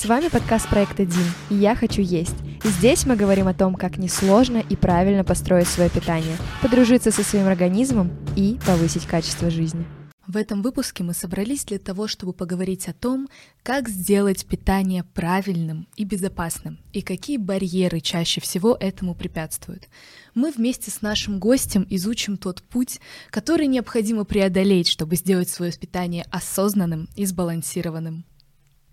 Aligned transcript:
С 0.00 0.06
вами 0.06 0.28
подкаст 0.28 0.66
проекта 0.70 1.04
Дин 1.04 1.26
и 1.50 1.56
«Я 1.56 1.74
хочу 1.74 2.00
есть». 2.00 2.34
Здесь 2.64 3.04
мы 3.04 3.16
говорим 3.16 3.48
о 3.48 3.52
том, 3.52 3.74
как 3.74 3.98
несложно 3.98 4.56
и 4.56 4.74
правильно 4.74 5.24
построить 5.24 5.68
свое 5.68 5.90
питание, 5.90 6.38
подружиться 6.62 7.10
со 7.10 7.22
своим 7.22 7.46
организмом 7.46 8.10
и 8.34 8.58
повысить 8.66 9.04
качество 9.04 9.50
жизни. 9.50 9.84
В 10.26 10.38
этом 10.38 10.62
выпуске 10.62 11.04
мы 11.04 11.12
собрались 11.12 11.66
для 11.66 11.78
того, 11.78 12.08
чтобы 12.08 12.32
поговорить 12.32 12.88
о 12.88 12.94
том, 12.94 13.28
как 13.62 13.90
сделать 13.90 14.46
питание 14.46 15.04
правильным 15.04 15.86
и 15.96 16.04
безопасным, 16.04 16.78
и 16.94 17.02
какие 17.02 17.36
барьеры 17.36 18.00
чаще 18.00 18.40
всего 18.40 18.78
этому 18.80 19.14
препятствуют. 19.14 19.90
Мы 20.34 20.50
вместе 20.50 20.90
с 20.90 21.02
нашим 21.02 21.38
гостем 21.38 21.86
изучим 21.90 22.38
тот 22.38 22.62
путь, 22.62 23.00
который 23.28 23.66
необходимо 23.66 24.24
преодолеть, 24.24 24.88
чтобы 24.88 25.16
сделать 25.16 25.50
свое 25.50 25.72
питание 25.72 26.24
осознанным 26.30 27.10
и 27.16 27.26
сбалансированным. 27.26 28.24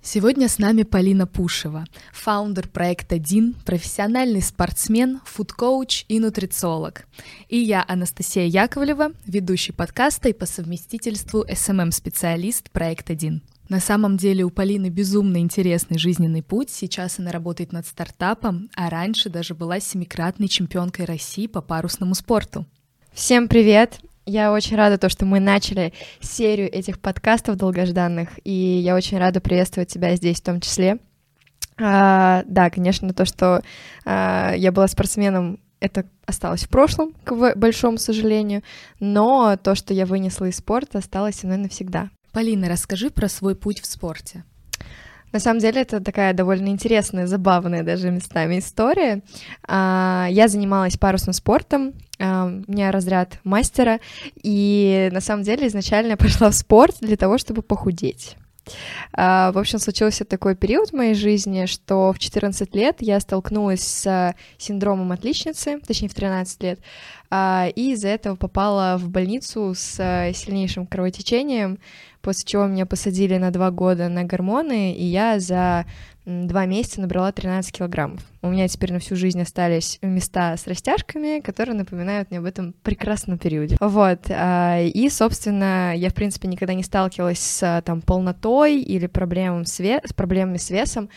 Сегодня 0.09 0.47
с 0.47 0.57
нами 0.57 0.83
Полина 0.83 1.27
Пушева, 1.27 1.83
founder 2.13 2.69
проекта 2.69 3.19
ДИН, 3.19 3.55
профессиональный 3.65 4.41
спортсмен, 4.41 5.19
food 5.25 5.61
coach 5.61 6.05
и 6.07 6.21
нутрициолог. 6.21 7.05
И 7.49 7.57
я, 7.57 7.83
Анастасия 7.86 8.46
Яковлева, 8.46 9.11
ведущий 9.25 9.73
подкаста 9.73 10.29
и 10.29 10.33
по 10.33 10.46
совместительству 10.46 11.43
SMM-специалист 11.43 12.71
проекта 12.71 13.15
ДИН. 13.15 13.41
На 13.68 13.82
самом 13.82 14.15
деле 14.15 14.46
у 14.46 14.49
Полины 14.49 14.87
безумно 14.87 15.39
интересный 15.39 15.97
жизненный 15.97 16.41
путь. 16.41 16.69
Сейчас 16.69 17.19
она 17.19 17.33
работает 17.33 17.74
над 17.74 17.85
стартапом, 17.85 18.69
а 18.77 18.89
раньше 18.89 19.29
даже 19.29 19.55
была 19.55 19.82
семикратной 19.82 20.47
чемпионкой 20.47 21.04
России 21.04 21.47
по 21.47 21.61
парусному 21.61 22.15
спорту. 22.15 22.65
Всем 23.11 23.49
привет! 23.49 23.99
Я 24.27 24.51
очень 24.51 24.75
рада, 24.75 24.97
то, 24.97 25.07
что 25.07 25.25
мы 25.25 25.39
начали 25.39 25.93
серию 26.19 26.69
этих 26.69 26.99
подкастов 26.99 27.55
долгожданных, 27.55 28.27
и 28.43 28.51
я 28.51 28.93
очень 28.93 29.18
рада 29.18 29.39
приветствовать 29.39 29.87
тебя 29.87 30.18
здесь 30.18 30.41
в 30.41 30.43
том 30.43 30.59
числе. 30.59 30.99
А, 31.79 32.44
да, 32.45 32.69
конечно, 32.69 33.13
то, 33.13 33.23
что 33.23 33.61
а, 34.03 34.53
я 34.53 34.73
была 34.73 34.89
спортсменом, 34.89 35.59
это 35.79 36.05
осталось 36.25 36.65
в 36.65 36.69
прошлом, 36.69 37.13
к 37.23 37.55
большому 37.55 37.97
сожалению, 37.97 38.63
но 38.99 39.55
то, 39.55 39.75
что 39.75 39.93
я 39.93 40.05
вынесла 40.05 40.45
из 40.45 40.57
спорта, 40.57 40.97
осталось 40.97 41.35
со 41.35 41.47
мной 41.47 41.59
навсегда. 41.59 42.09
Полина, 42.33 42.67
расскажи 42.67 43.09
про 43.09 43.30
свой 43.30 43.55
путь 43.55 43.80
в 43.80 43.85
спорте. 43.85 44.43
На 45.31 45.39
самом 45.39 45.59
деле 45.59 45.81
это 45.81 46.02
такая 46.02 46.33
довольно 46.33 46.67
интересная, 46.67 47.27
забавная 47.27 47.83
даже 47.83 48.11
местами 48.11 48.59
история. 48.59 49.21
А, 49.65 50.27
я 50.30 50.49
занималась 50.49 50.97
парусным 50.97 51.33
спортом, 51.33 51.93
а, 52.19 52.45
у 52.45 52.71
меня 52.71 52.91
разряд 52.91 53.39
мастера, 53.43 53.99
и 54.41 55.09
на 55.11 55.21
самом 55.21 55.43
деле 55.43 55.67
изначально 55.67 56.11
я 56.11 56.17
пошла 56.17 56.49
в 56.49 56.55
спорт 56.55 56.97
для 57.01 57.17
того, 57.17 57.37
чтобы 57.37 57.61
похудеть. 57.61 58.35
А, 59.13 59.51
в 59.53 59.57
общем, 59.57 59.79
случился 59.79 60.25
такой 60.25 60.55
период 60.55 60.89
в 60.89 60.93
моей 60.93 61.13
жизни, 61.13 61.65
что 61.65 62.11
в 62.11 62.19
14 62.19 62.75
лет 62.75 62.97
я 62.99 63.19
столкнулась 63.19 63.81
с 63.81 64.35
синдромом 64.57 65.11
отличницы, 65.13 65.79
точнее 65.79 66.09
в 66.09 66.13
13 66.13 66.63
лет, 66.63 66.79
и 67.31 67.91
из-за 67.93 68.09
этого 68.09 68.35
попала 68.35 68.97
в 68.97 69.09
больницу 69.09 69.73
с 69.75 69.95
сильнейшим 70.33 70.85
кровотечением, 70.85 71.79
после 72.21 72.45
чего 72.45 72.65
меня 72.65 72.85
посадили 72.85 73.37
на 73.37 73.51
два 73.51 73.71
года 73.71 74.09
на 74.09 74.23
гормоны, 74.23 74.93
и 74.93 75.03
я 75.03 75.39
за 75.39 75.85
два 76.27 76.65
месяца 76.65 76.99
набрала 76.99 77.31
13 77.31 77.71
килограммов. 77.71 78.21
У 78.41 78.49
меня 78.49 78.67
теперь 78.67 78.91
на 78.91 78.99
всю 78.99 79.15
жизнь 79.15 79.41
остались 79.41 79.97
места 80.01 80.57
с 80.57 80.67
растяжками, 80.67 81.39
которые 81.39 81.75
напоминают 81.75 82.29
мне 82.29 82.39
об 82.39 82.45
этом 82.45 82.73
прекрасном 82.83 83.37
периоде. 83.37 83.77
Вот, 83.79 84.25
а, 84.29 84.81
и, 84.81 85.09
собственно, 85.09 85.95
я, 85.95 86.09
в 86.09 86.13
принципе, 86.13 86.49
никогда 86.49 86.73
не 86.73 86.83
сталкивалась 86.83 87.39
с 87.39 87.81
там 87.85 88.01
полнотой 88.01 88.81
или 88.81 89.07
проблемами 89.07 89.63
с, 89.63 89.79
ве- 89.79 90.05
с 90.05 90.11
проблемами 90.11 90.57
с 90.57 90.69
весом, 90.69 91.09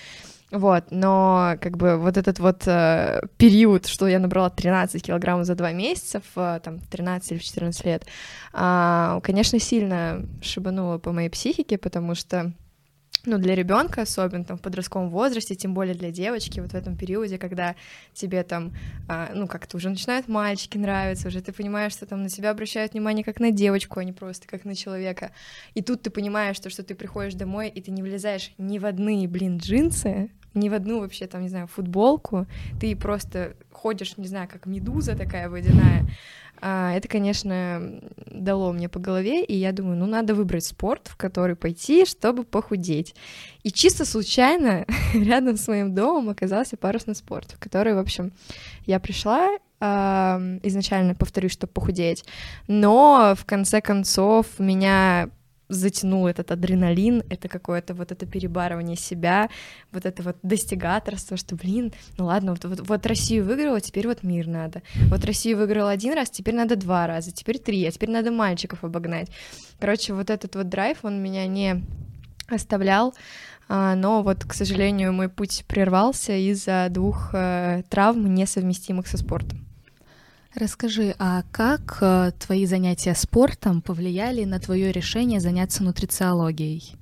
вот, 0.50 0.86
но 0.90 1.56
как 1.60 1.76
бы 1.76 1.96
вот 1.96 2.16
этот 2.16 2.40
вот 2.40 2.66
э, 2.66 3.20
период, 3.36 3.86
что 3.86 4.08
я 4.08 4.18
набрала 4.18 4.50
13 4.50 5.02
килограммов 5.02 5.46
за 5.46 5.54
два 5.54 5.72
месяца, 5.72 6.20
в 6.34 6.38
э, 6.38 6.60
там 6.60 6.80
13 6.80 7.32
или 7.32 7.38
14 7.38 7.84
лет, 7.84 8.06
э, 8.52 9.20
конечно, 9.22 9.60
сильно 9.60 10.26
шибануло 10.42 10.98
по 10.98 11.12
моей 11.12 11.28
психике, 11.28 11.78
потому 11.78 12.16
что 12.16 12.52
ну, 13.26 13.38
для 13.38 13.54
ребенка, 13.54 14.02
особенно 14.02 14.44
там 14.44 14.56
в 14.56 14.62
подростковом 14.62 15.10
возрасте, 15.10 15.54
тем 15.54 15.74
более 15.74 15.94
для 15.94 16.10
девочки, 16.10 16.58
вот 16.60 16.70
в 16.70 16.74
этом 16.74 16.96
периоде, 16.96 17.38
когда 17.38 17.76
тебе 18.14 18.42
там, 18.42 18.72
а, 19.08 19.30
ну, 19.34 19.46
как-то 19.46 19.76
уже 19.76 19.90
начинают 19.90 20.26
мальчики 20.26 20.78
нравиться, 20.78 21.28
уже 21.28 21.42
ты 21.42 21.52
понимаешь, 21.52 21.92
что 21.92 22.06
там 22.06 22.22
на 22.22 22.30
тебя 22.30 22.50
обращают 22.50 22.92
внимание 22.92 23.22
как 23.22 23.38
на 23.38 23.50
девочку, 23.50 24.00
а 24.00 24.04
не 24.04 24.12
просто 24.12 24.48
как 24.48 24.64
на 24.64 24.74
человека. 24.74 25.32
И 25.74 25.82
тут 25.82 26.02
ты 26.02 26.10
понимаешь, 26.10 26.56
что, 26.56 26.70
что 26.70 26.82
ты 26.82 26.94
приходишь 26.94 27.34
домой, 27.34 27.68
и 27.68 27.82
ты 27.82 27.90
не 27.90 28.02
влезаешь 28.02 28.52
ни 28.56 28.78
в 28.78 28.86
одни, 28.86 29.26
блин, 29.26 29.58
джинсы, 29.58 30.30
ни 30.54 30.68
в 30.68 30.74
одну 30.74 31.00
вообще 31.00 31.26
там, 31.26 31.42
не 31.42 31.48
знаю, 31.48 31.66
футболку, 31.66 32.46
ты 32.80 32.94
просто 32.96 33.56
ходишь, 33.72 34.16
не 34.16 34.26
знаю, 34.26 34.48
как 34.48 34.66
медуза 34.66 35.16
такая 35.16 35.48
водяная. 35.48 36.06
А, 36.62 36.92
это, 36.92 37.08
конечно, 37.08 38.00
дало 38.26 38.72
мне 38.72 38.88
по 38.88 38.98
голове, 38.98 39.44
и 39.44 39.56
я 39.56 39.72
думаю, 39.72 39.96
ну, 39.96 40.06
надо 40.06 40.34
выбрать 40.34 40.64
спорт, 40.64 41.08
в 41.08 41.16
который 41.16 41.56
пойти, 41.56 42.04
чтобы 42.04 42.44
похудеть. 42.44 43.14
И 43.62 43.70
чисто 43.70 44.04
случайно 44.04 44.84
рядом 45.14 45.56
с 45.56 45.66
моим 45.68 45.94
домом 45.94 46.28
оказался 46.28 46.76
парусный 46.76 47.14
спорт, 47.14 47.52
в 47.52 47.58
который, 47.58 47.94
в 47.94 47.98
общем, 47.98 48.32
я 48.86 49.00
пришла, 49.00 49.58
изначально, 49.80 51.14
повторюсь, 51.14 51.52
чтобы 51.52 51.72
похудеть, 51.72 52.26
но 52.68 53.34
в 53.34 53.46
конце 53.46 53.80
концов 53.80 54.46
меня 54.58 55.30
затянул 55.70 56.26
этот 56.26 56.50
адреналин, 56.50 57.22
это 57.30 57.48
какое-то 57.48 57.94
вот 57.94 58.12
это 58.12 58.26
перебарывание 58.26 58.96
себя, 58.96 59.48
вот 59.92 60.04
это 60.04 60.22
вот 60.22 60.36
достигаторство, 60.42 61.36
что, 61.36 61.56
блин, 61.56 61.92
ну 62.18 62.26
ладно, 62.26 62.52
вот, 62.52 62.64
вот, 62.64 62.80
вот 62.86 63.06
Россию 63.06 63.44
выиграла, 63.44 63.80
теперь 63.80 64.06
вот 64.06 64.22
мир 64.22 64.46
надо. 64.46 64.82
Вот 65.08 65.24
Россию 65.24 65.58
выиграла 65.58 65.90
один 65.90 66.14
раз, 66.14 66.30
теперь 66.30 66.54
надо 66.54 66.76
два 66.76 67.06
раза, 67.06 67.32
теперь 67.32 67.58
три, 67.58 67.86
а 67.86 67.90
теперь 67.90 68.10
надо 68.10 68.30
мальчиков 68.30 68.84
обогнать. 68.84 69.28
Короче, 69.78 70.12
вот 70.12 70.30
этот 70.30 70.56
вот 70.56 70.68
драйв, 70.68 70.98
он 71.02 71.22
меня 71.22 71.46
не 71.46 71.82
оставлял, 72.48 73.14
а, 73.68 73.94
но 73.94 74.22
вот, 74.22 74.44
к 74.44 74.52
сожалению, 74.52 75.12
мой 75.12 75.28
путь 75.28 75.64
прервался 75.68 76.32
из-за 76.32 76.88
двух 76.90 77.30
э, 77.32 77.84
травм, 77.88 78.34
несовместимых 78.34 79.06
со 79.06 79.16
спортом. 79.16 79.69
Расскажи, 80.54 81.14
а 81.18 81.44
как 81.52 81.98
э, 82.00 82.32
твои 82.38 82.66
занятия 82.66 83.14
спортом 83.14 83.82
повлияли 83.82 84.44
на 84.44 84.58
твое 84.58 84.90
решение 84.90 85.38
заняться 85.38 85.84
нутрициологией? 85.84 86.96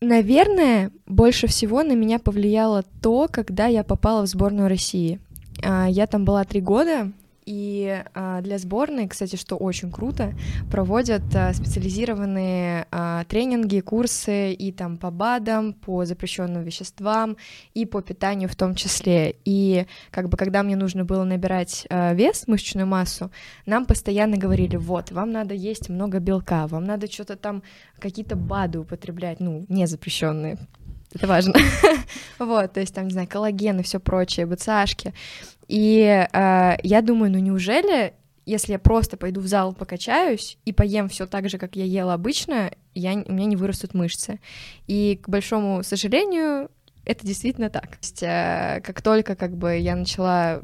Наверное, 0.00 0.90
больше 1.06 1.46
всего 1.46 1.82
на 1.82 1.92
меня 1.92 2.18
повлияло 2.18 2.82
то, 3.00 3.28
когда 3.30 3.66
я 3.66 3.84
попала 3.84 4.22
в 4.22 4.26
сборную 4.26 4.68
России. 4.68 5.20
А, 5.62 5.86
я 5.88 6.06
там 6.06 6.24
была 6.24 6.44
три 6.44 6.60
года, 6.60 7.12
и 7.46 8.02
а, 8.14 8.40
для 8.40 8.58
сборной, 8.58 9.08
кстати, 9.08 9.36
что 9.36 9.56
очень 9.56 9.90
круто, 9.90 10.34
проводят 10.70 11.22
а, 11.34 11.52
специализированные 11.52 12.86
а, 12.90 13.24
тренинги, 13.24 13.80
курсы 13.80 14.52
и 14.52 14.72
там 14.72 14.96
по 14.96 15.10
БАДам, 15.10 15.72
по 15.72 16.04
запрещенным 16.04 16.62
веществам 16.62 17.36
и 17.74 17.86
по 17.86 18.00
питанию 18.02 18.48
в 18.48 18.56
том 18.56 18.74
числе. 18.74 19.36
И 19.44 19.86
как 20.10 20.28
бы 20.28 20.36
когда 20.36 20.62
мне 20.62 20.76
нужно 20.76 21.04
было 21.04 21.24
набирать 21.24 21.86
а, 21.90 22.14
вес, 22.14 22.46
мышечную 22.46 22.86
массу, 22.86 23.30
нам 23.66 23.86
постоянно 23.86 24.36
говорили, 24.36 24.76
вот, 24.76 25.10
вам 25.12 25.30
надо 25.30 25.54
есть 25.54 25.88
много 25.88 26.18
белка, 26.18 26.66
вам 26.66 26.84
надо 26.84 27.10
что-то 27.10 27.36
там, 27.36 27.62
какие-то 27.98 28.36
БАДы 28.36 28.80
употреблять, 28.80 29.40
ну, 29.40 29.64
не 29.68 29.86
запрещенные, 29.86 30.58
это 31.14 31.28
важно. 31.28 31.54
вот, 32.38 32.72
то 32.72 32.80
есть 32.80 32.92
там, 32.92 33.04
не 33.04 33.12
знаю, 33.12 33.28
коллаген 33.28 33.78
и 33.78 33.82
все 33.84 34.00
прочее, 34.00 34.46
БЦАшки. 34.46 35.14
И 35.68 36.26
э, 36.30 36.76
я 36.82 37.02
думаю, 37.02 37.32
ну 37.32 37.38
неужели, 37.38 38.14
если 38.46 38.72
я 38.72 38.78
просто 38.78 39.16
пойду 39.16 39.40
в 39.40 39.46
зал 39.46 39.72
покачаюсь 39.72 40.58
и 40.64 40.72
поем 40.72 41.08
все 41.08 41.26
так 41.26 41.48
же, 41.48 41.58
как 41.58 41.76
я 41.76 41.84
ела 41.84 42.14
обычно, 42.14 42.70
я, 42.94 43.14
у 43.14 43.32
меня 43.32 43.46
не 43.46 43.56
вырастут 43.56 43.94
мышцы. 43.94 44.40
И, 44.86 45.18
к 45.22 45.28
большому 45.28 45.82
сожалению, 45.82 46.70
это 47.04 47.26
действительно 47.26 47.70
так. 47.70 47.88
То 47.88 47.98
есть, 48.02 48.22
э, 48.22 48.80
как 48.84 49.02
только 49.02 49.36
как 49.36 49.56
бы 49.56 49.76
я 49.76 49.96
начала 49.96 50.62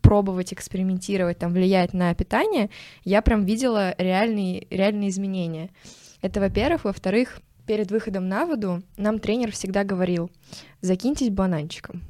пробовать, 0.00 0.52
экспериментировать, 0.52 1.38
там, 1.38 1.52
влиять 1.52 1.92
на 1.92 2.14
питание, 2.14 2.70
я 3.04 3.22
прям 3.22 3.44
видела 3.44 3.94
реальные, 3.98 4.66
реальные 4.70 5.10
изменения. 5.10 5.70
Это, 6.20 6.40
во-первых. 6.40 6.84
Во-вторых, 6.84 7.40
перед 7.66 7.90
выходом 7.90 8.28
на 8.28 8.46
воду 8.46 8.82
нам 8.96 9.18
тренер 9.18 9.52
всегда 9.52 9.84
говорил, 9.84 10.30
закиньтесь 10.80 11.30
бананчиком. 11.30 12.02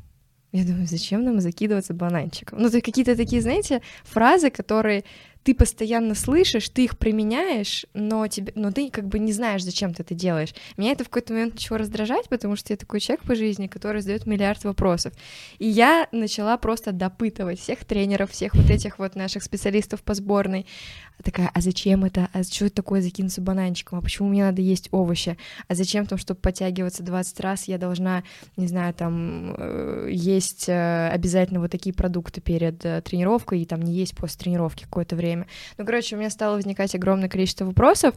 Я 0.52 0.64
думаю, 0.64 0.86
зачем 0.86 1.24
нам 1.24 1.40
закидываться 1.40 1.92
бананчиком? 1.92 2.60
Ну, 2.62 2.70
то 2.70 2.80
какие-то 2.80 3.16
такие, 3.16 3.42
знаете, 3.42 3.82
фразы, 4.04 4.50
которые 4.50 5.04
ты 5.48 5.54
постоянно 5.54 6.14
слышишь, 6.14 6.68
ты 6.68 6.84
их 6.84 6.98
применяешь, 6.98 7.86
но, 7.94 8.26
тебе, 8.26 8.52
но 8.54 8.70
ты 8.70 8.90
как 8.90 9.08
бы 9.08 9.18
не 9.18 9.32
знаешь, 9.32 9.64
зачем 9.64 9.94
ты 9.94 10.02
это 10.02 10.14
делаешь. 10.14 10.52
Меня 10.76 10.92
это 10.92 11.04
в 11.04 11.08
какой-то 11.08 11.32
момент 11.32 11.54
начало 11.54 11.78
раздражать, 11.78 12.28
потому 12.28 12.54
что 12.54 12.74
я 12.74 12.76
такой 12.76 13.00
человек 13.00 13.24
по 13.24 13.34
жизни, 13.34 13.66
который 13.66 14.02
задает 14.02 14.26
миллиард 14.26 14.62
вопросов. 14.64 15.14
И 15.58 15.66
я 15.66 16.06
начала 16.12 16.58
просто 16.58 16.92
допытывать 16.92 17.58
всех 17.60 17.86
тренеров, 17.86 18.30
всех 18.30 18.54
вот 18.56 18.68
этих 18.68 18.98
вот 18.98 19.14
наших 19.14 19.42
специалистов 19.42 20.02
по 20.02 20.12
сборной. 20.12 20.66
Такая, 21.22 21.50
а 21.52 21.60
зачем 21.62 22.04
это? 22.04 22.28
А 22.34 22.42
что 22.42 22.66
это 22.66 22.76
такое 22.76 23.00
закинуться 23.00 23.40
бананчиком? 23.40 23.98
А 23.98 24.02
почему 24.02 24.28
мне 24.28 24.44
надо 24.44 24.60
есть 24.60 24.88
овощи? 24.92 25.38
А 25.66 25.74
зачем 25.74 26.04
там, 26.04 26.18
чтобы 26.18 26.40
подтягиваться 26.40 27.02
20 27.02 27.40
раз, 27.40 27.64
я 27.64 27.78
должна, 27.78 28.22
не 28.58 28.68
знаю, 28.68 28.92
там, 28.92 29.54
э, 29.56 30.10
есть 30.12 30.68
э, 30.68 31.08
обязательно 31.08 31.60
вот 31.60 31.70
такие 31.70 31.94
продукты 31.94 32.42
перед 32.42 32.84
э, 32.84 33.00
тренировкой 33.00 33.62
и 33.62 33.64
там 33.64 33.80
не 33.80 33.94
есть 33.94 34.14
после 34.14 34.38
тренировки 34.38 34.84
какое-то 34.84 35.16
время? 35.16 35.37
Время. 35.38 35.50
Ну, 35.76 35.84
короче, 35.84 36.16
у 36.16 36.18
меня 36.18 36.30
стало 36.30 36.56
возникать 36.56 36.94
огромное 36.94 37.28
количество 37.28 37.64
вопросов, 37.64 38.14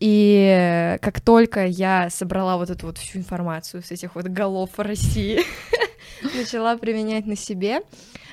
и 0.00 0.98
как 1.00 1.20
только 1.20 1.66
я 1.66 2.10
собрала 2.10 2.56
вот 2.56 2.70
эту 2.70 2.86
вот 2.86 2.98
всю 2.98 3.18
информацию 3.18 3.82
с 3.82 3.90
этих 3.90 4.14
вот 4.14 4.26
голов 4.26 4.70
России, 4.78 5.40
начала 6.36 6.76
применять 6.76 7.26
на 7.26 7.36
себе, 7.36 7.82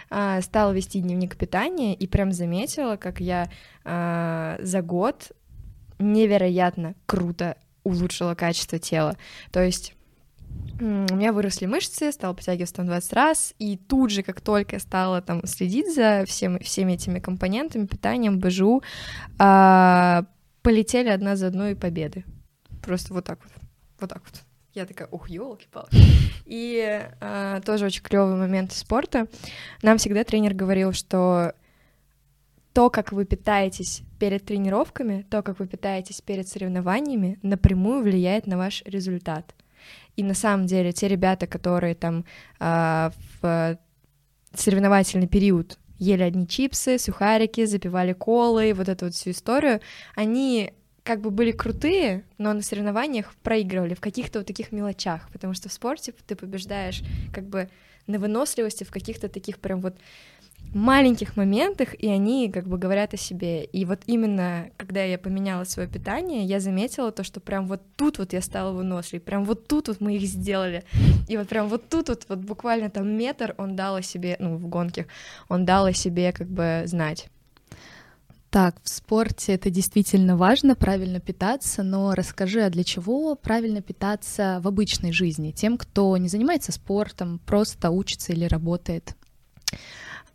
а, 0.10 0.42
стала 0.42 0.72
вести 0.72 1.00
дневник 1.00 1.38
питания 1.38 1.94
и 1.94 2.08
прям 2.08 2.32
заметила, 2.32 2.96
как 2.96 3.20
я 3.20 3.50
а, 3.84 4.58
за 4.62 4.82
год 4.82 5.32
невероятно 6.00 6.96
круто 7.06 7.58
улучшила 7.84 8.34
качество 8.36 8.80
тела. 8.80 9.18
То 9.52 9.64
есть 9.64 9.94
у 10.80 11.16
меня 11.16 11.34
выросли 11.34 11.66
мышцы, 11.66 12.12
стала 12.12 12.34
подтягиваться 12.34 12.76
там 12.76 12.86
20 12.86 13.14
раз, 13.14 13.54
и 13.60 13.78
тут 13.78 14.12
же, 14.12 14.24
как 14.24 14.42
только 14.42 14.78
я 14.78 14.80
стала 14.80 15.22
там 15.22 15.46
следить 15.46 15.94
за 15.94 16.24
всем, 16.26 16.60
всеми 16.60 16.94
этими 16.94 17.20
компонентами, 17.20 17.86
питанием, 17.86 18.40
БЖУ, 18.40 18.82
а, 19.38 20.26
полетели 20.62 21.10
одна 21.10 21.36
за 21.36 21.48
одной 21.48 21.76
победы. 21.76 22.24
Просто 22.82 23.14
вот 23.14 23.26
так 23.26 23.40
вот, 23.44 23.52
вот 24.00 24.10
так 24.10 24.24
вот. 24.24 24.42
Я 24.74 24.86
такая, 24.86 25.08
ух, 25.12 25.30
елки-палки. 25.30 25.98
И 26.46 27.02
а, 27.20 27.60
тоже 27.62 27.86
очень 27.86 28.04
клевый 28.04 28.36
момент 28.36 28.72
спорта. 28.72 29.28
Нам 29.82 29.98
всегда 29.98 30.24
тренер 30.24 30.54
говорил, 30.54 30.94
что 30.94 31.54
то, 32.74 32.90
как 32.90 33.12
вы 33.12 33.26
питаетесь 33.26 34.04
перед 34.20 34.46
тренировками, 34.46 35.26
то, 35.30 35.42
как 35.42 35.60
вы 35.60 35.68
питаетесь 35.68 36.22
перед 36.22 36.48
соревнованиями, 36.48 37.40
напрямую 37.42 38.04
влияет 38.04 38.48
на 38.48 38.58
ваш 38.58 38.84
результат. 38.86 39.54
И 40.20 40.24
на 40.24 40.34
самом 40.34 40.66
деле 40.66 40.92
те 40.92 41.08
ребята, 41.08 41.48
которые 41.48 41.96
там 41.96 42.26
э, 42.60 43.10
в 43.42 43.78
соревновательный 44.54 45.28
период 45.28 45.78
ели 45.98 46.24
одни 46.24 46.46
чипсы, 46.46 47.00
сухарики, 47.00 47.64
запивали 47.64 48.12
колы, 48.12 48.74
вот 48.74 48.90
эту 48.90 49.06
вот 49.06 49.14
всю 49.14 49.32
историю, 49.32 49.80
они 50.16 50.74
как 51.04 51.22
бы 51.22 51.32
были 51.32 51.54
крутые, 51.54 52.26
но 52.38 52.52
на 52.52 52.62
соревнованиях 52.62 53.34
проигрывали 53.44 53.94
в 53.94 54.02
каких-то 54.02 54.40
вот 54.40 54.48
таких 54.48 54.74
мелочах, 54.74 55.30
потому 55.32 55.54
что 55.54 55.70
в 55.70 55.72
спорте 55.72 56.14
ты 56.28 56.36
побеждаешь 56.36 57.02
как 57.34 57.46
бы 57.46 57.70
на 58.06 58.20
выносливости 58.20 58.84
в 58.84 58.92
каких-то 58.92 59.30
таких 59.30 59.58
прям 59.60 59.80
вот 59.80 59.96
маленьких 60.74 61.36
моментах, 61.36 61.96
и 61.96 62.08
они 62.08 62.52
как 62.52 62.68
бы 62.68 62.78
говорят 62.78 63.14
о 63.14 63.18
себе. 63.18 63.64
И 63.64 63.86
вот 63.86 64.02
именно, 64.06 64.70
когда 64.78 65.04
я 65.04 65.18
поменяла 65.18 65.64
свое 65.64 65.88
питание, 65.88 66.44
я 66.46 66.60
заметила 66.60 67.12
то, 67.12 67.24
что 67.24 67.40
прям 67.40 67.68
вот 67.68 67.82
тут 67.96 68.20
вот 68.20 68.34
я 68.34 68.42
стала 68.42 68.72
выносливой, 68.72 69.22
прям 69.22 69.46
вот 69.46 69.68
тут 69.68 69.88
вот 69.88 70.00
мы 70.00 70.16
их 70.16 70.24
сделали. 70.24 70.84
И 71.28 71.38
вот 71.38 71.48
прям 71.48 71.70
вот 71.70 71.90
тут 71.90 72.10
вот, 72.10 72.26
вот 72.30 72.40
буквально 72.40 72.90
там 72.90 73.08
метр 73.08 73.56
он 73.58 73.76
дал 73.76 73.96
о 73.96 74.02
себе, 74.02 74.36
ну, 74.40 74.58
в 74.58 74.68
гонке, 74.68 75.08
он 75.48 75.66
дал 75.66 75.86
о 75.86 75.94
себе 75.94 76.32
как 76.32 76.48
бы 76.48 76.84
знать. 76.86 77.30
Так, 78.50 78.78
в 78.82 78.90
спорте 78.90 79.54
это 79.54 79.70
действительно 79.70 80.36
важно, 80.36 80.76
правильно 80.76 81.20
питаться, 81.20 81.84
но 81.84 82.16
расскажи, 82.16 82.62
а 82.62 82.72
для 82.72 82.84
чего 82.84 83.36
правильно 83.36 83.82
питаться 83.82 84.60
в 84.64 84.68
обычной 84.68 85.12
жизни, 85.12 85.52
тем, 85.52 85.78
кто 85.78 86.18
не 86.18 86.30
занимается 86.30 86.72
спортом, 86.72 87.40
просто 87.46 87.92
учится 87.92 88.34
или 88.34 88.46
работает? 88.46 89.16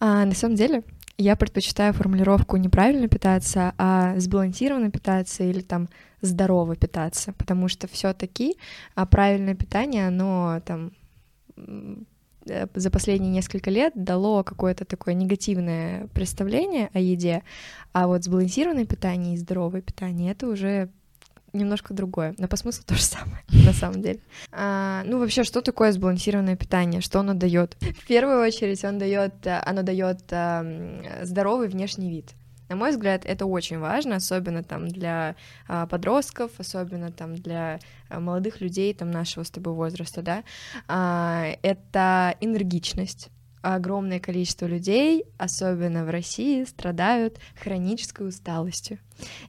А, 0.06 0.26
на 0.26 0.34
самом 0.34 0.54
деле, 0.54 0.82
я 1.16 1.34
предпочитаю 1.34 1.94
формулировку 1.94 2.58
неправильно 2.58 3.08
питаться, 3.08 3.72
а 3.78 4.20
сбалансированно 4.20 4.90
питаться 4.90 5.44
или 5.44 5.62
там 5.62 5.88
здорово 6.20 6.76
питаться, 6.76 7.32
потому 7.32 7.68
что 7.68 7.88
все-таки 7.88 8.58
а 8.94 9.06
правильное 9.06 9.54
питание, 9.54 10.08
оно 10.08 10.60
там 10.66 10.92
э, 11.56 12.66
за 12.74 12.90
последние 12.90 13.32
несколько 13.32 13.70
лет 13.70 13.94
дало 13.94 14.44
какое-то 14.44 14.84
такое 14.84 15.14
негативное 15.14 16.06
представление 16.08 16.90
о 16.92 16.98
еде, 16.98 17.42
а 17.94 18.06
вот 18.06 18.24
сбалансированное 18.24 18.84
питание 18.84 19.36
и 19.36 19.38
здоровое 19.38 19.80
питание 19.80 20.32
это 20.32 20.46
уже 20.48 20.90
немножко 21.54 21.94
другое, 21.94 22.34
но 22.38 22.48
по 22.48 22.56
смыслу 22.56 22.84
то 22.86 22.94
же 22.94 23.02
самое, 23.02 23.42
на 23.48 23.72
самом 23.72 24.02
деле. 24.02 24.20
А, 24.52 25.02
ну, 25.04 25.18
вообще, 25.18 25.44
что 25.44 25.62
такое 25.62 25.92
сбалансированное 25.92 26.56
питание? 26.56 27.00
Что 27.00 27.20
оно 27.20 27.34
дает? 27.34 27.76
В 27.80 28.06
первую 28.06 28.42
очередь, 28.42 28.84
он 28.84 28.98
дает, 28.98 29.46
оно 29.46 29.82
дает 29.82 30.20
а, 30.30 30.64
здоровый 31.22 31.68
внешний 31.68 32.10
вид. 32.10 32.34
На 32.68 32.76
мой 32.76 32.90
взгляд, 32.90 33.26
это 33.26 33.44
очень 33.46 33.78
важно, 33.78 34.16
особенно 34.16 34.62
там 34.62 34.88
для 34.88 35.36
а, 35.68 35.86
подростков, 35.86 36.50
особенно 36.58 37.12
там 37.12 37.34
для 37.34 37.78
а, 38.08 38.20
молодых 38.20 38.60
людей 38.60 38.94
там 38.94 39.10
нашего 39.10 39.44
с 39.44 39.50
тобой 39.50 39.74
возраста, 39.74 40.22
да. 40.22 40.44
А, 40.88 41.44
это 41.62 42.34
энергичность 42.40 43.28
огромное 43.64 44.20
количество 44.20 44.66
людей, 44.66 45.25
особенно 45.38 46.05
в 46.05 46.11
России, 46.11 46.64
страдают 46.64 47.38
хронической 47.58 48.28
усталостью. 48.28 48.99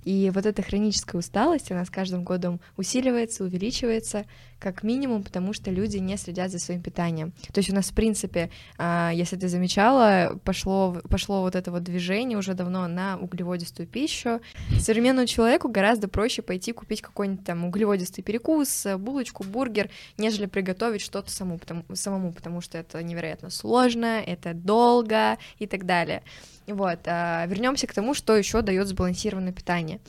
И 0.03 0.31
вот 0.33 0.45
эта 0.45 0.61
хроническая 0.61 1.19
усталость, 1.19 1.71
она 1.71 1.85
с 1.85 1.89
каждым 1.89 2.23
годом 2.23 2.59
усиливается, 2.77 3.43
увеличивается, 3.43 4.25
как 4.59 4.83
минимум, 4.83 5.23
потому 5.23 5.53
что 5.53 5.69
люди 5.69 5.97
не 5.97 6.17
следят 6.17 6.49
за 6.49 6.59
своим 6.59 6.81
питанием. 6.81 7.33
То 7.51 7.59
есть 7.59 7.69
у 7.69 7.75
нас, 7.75 7.91
в 7.91 7.93
принципе, 7.93 8.49
а, 8.77 9.11
если 9.13 9.35
ты 9.35 9.47
замечала, 9.47 10.39
пошло, 10.43 11.01
пошло 11.09 11.41
вот 11.41 11.55
это 11.55 11.71
вот 11.71 11.83
движение 11.83 12.37
уже 12.37 12.53
давно 12.53 12.87
на 12.87 13.17
углеводистую 13.17 13.87
пищу. 13.87 14.39
Современному 14.79 15.27
человеку 15.27 15.67
гораздо 15.67 16.07
проще 16.07 16.41
пойти 16.41 16.71
купить 16.71 17.01
какой-нибудь 17.01 17.45
там 17.45 17.65
углеводистый 17.65 18.23
перекус, 18.23 18.87
булочку, 18.97 19.43
бургер, 19.43 19.89
нежели 20.17 20.45
приготовить 20.45 21.01
что-то 21.01 21.29
самому, 21.31 21.59
потому, 21.59 21.83
самому, 21.93 22.31
потому 22.31 22.61
что 22.61 22.77
это 22.77 23.03
невероятно 23.03 23.49
сложно, 23.49 24.04
это 24.05 24.53
долго 24.53 25.37
и 25.59 25.67
так 25.67 25.85
далее. 25.85 26.23
Вот, 26.67 26.99
а, 27.05 27.45
вернемся 27.45 27.87
к 27.87 27.93
тому, 27.93 28.13
что 28.13 28.35
еще 28.35 28.61
дает 28.61 28.87
сбалансированное 28.87 29.53
питание. 29.53 29.99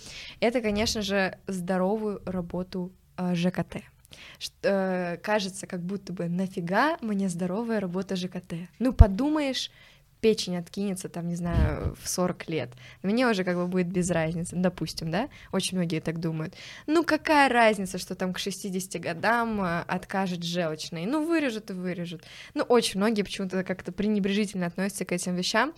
Это, 0.40 0.60
конечно 0.60 1.02
же, 1.02 1.38
здоровую 1.46 2.22
работу 2.24 2.92
а, 3.16 3.34
ЖКТ. 3.34 3.82
Э, 4.62 5.16
кажется, 5.22 5.66
как 5.66 5.82
будто 5.82 6.12
бы 6.12 6.28
нафига 6.28 6.96
мне 7.00 7.28
здоровая 7.28 7.80
работа 7.80 8.16
ЖКТ. 8.16 8.54
Ну, 8.78 8.92
подумаешь, 8.92 9.70
печень 10.26 10.56
откинется, 10.56 11.08
там, 11.08 11.28
не 11.28 11.36
знаю, 11.36 11.94
в 12.02 12.08
40 12.08 12.48
лет. 12.48 12.70
Мне 13.04 13.28
уже 13.28 13.44
как 13.44 13.56
бы 13.56 13.68
будет 13.68 13.86
без 13.86 14.10
разницы, 14.10 14.56
допустим, 14.56 15.08
да? 15.08 15.28
Очень 15.52 15.78
многие 15.78 16.00
так 16.00 16.18
думают. 16.18 16.52
Ну, 16.88 17.04
какая 17.04 17.48
разница, 17.48 17.96
что 17.98 18.16
там 18.16 18.32
к 18.32 18.40
60 18.40 19.00
годам 19.00 19.62
э, 19.62 19.84
откажет 19.86 20.42
желчный? 20.42 21.06
Ну, 21.06 21.24
вырежут 21.24 21.70
и 21.70 21.74
вырежут. 21.74 22.24
Ну, 22.54 22.64
очень 22.64 22.98
многие 22.98 23.22
почему-то 23.22 23.62
как-то 23.62 23.92
пренебрежительно 23.92 24.66
относятся 24.66 25.04
к 25.04 25.12
этим 25.12 25.36
вещам. 25.36 25.72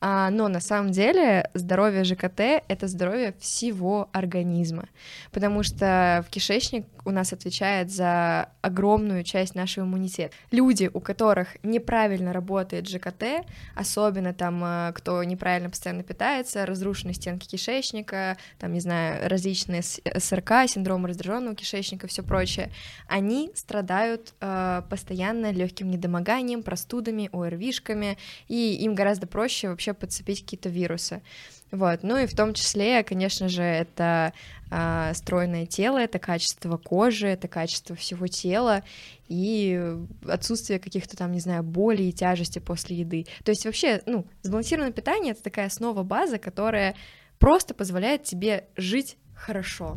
А, 0.00 0.30
но 0.30 0.48
на 0.48 0.60
самом 0.60 0.92
деле 0.92 1.50
здоровье 1.54 2.04
ЖКТ— 2.04 2.40
это 2.68 2.86
здоровье 2.86 3.34
всего 3.38 4.08
организма, 4.12 4.88
потому 5.30 5.62
что 5.62 6.24
в 6.26 6.30
кишечник 6.30 6.86
у 7.04 7.10
нас 7.10 7.32
отвечает 7.32 7.90
за 7.90 8.48
огромную 8.62 9.24
часть 9.24 9.54
нашего 9.54 9.84
иммунитета. 9.84 10.34
Люди, 10.50 10.90
у 10.92 11.00
которых 11.00 11.56
неправильно 11.62 12.32
работает 12.32 12.88
ЖКТ, 12.88 13.44
особенно 13.80 14.34
там, 14.34 14.62
э, 14.62 14.92
кто 14.94 15.24
неправильно 15.24 15.70
постоянно 15.70 16.02
питается, 16.02 16.66
разрушенные 16.66 17.14
стенки 17.14 17.48
кишечника, 17.48 18.36
там, 18.58 18.72
не 18.72 18.80
знаю, 18.80 19.28
различные 19.28 19.82
СРК, 19.82 20.68
синдром 20.68 21.06
раздраженного 21.06 21.56
кишечника, 21.56 22.06
все 22.06 22.22
прочее, 22.22 22.70
они 23.08 23.50
страдают 23.54 24.34
э, 24.40 24.82
постоянно 24.90 25.50
легким 25.50 25.90
недомоганием, 25.90 26.62
простудами, 26.62 27.30
ОРВИшками, 27.32 28.18
и 28.48 28.74
им 28.82 28.94
гораздо 28.94 29.26
проще 29.26 29.68
вообще 29.68 29.94
подцепить 29.94 30.42
какие-то 30.42 30.68
вирусы. 30.68 31.22
Вот. 31.70 32.02
Ну 32.02 32.16
и 32.18 32.26
в 32.26 32.34
том 32.34 32.52
числе, 32.52 33.02
конечно 33.04 33.48
же, 33.48 33.62
это 33.62 34.32
э, 34.70 35.12
стройное 35.14 35.66
тело, 35.66 35.98
это 35.98 36.18
качество 36.18 36.76
кожи, 36.76 37.28
это 37.28 37.46
качество 37.46 37.94
всего 37.94 38.26
тела 38.26 38.82
и 39.28 39.96
отсутствие 40.28 40.80
каких-то 40.80 41.16
там, 41.16 41.30
не 41.30 41.40
знаю, 41.40 41.62
боли 41.62 42.02
и 42.04 42.12
тяжести 42.12 42.58
после 42.58 42.96
еды. 42.96 43.26
То 43.44 43.52
есть 43.52 43.64
вообще, 43.64 44.02
ну, 44.06 44.26
сбалансированное 44.42 44.92
питание— 44.92 45.32
это 45.32 45.42
такая 45.42 45.66
основа, 45.66 46.02
база, 46.02 46.38
которая 46.38 46.96
просто 47.38 47.72
позволяет 47.72 48.24
тебе 48.24 48.66
жить 48.76 49.16
хорошо. 49.34 49.96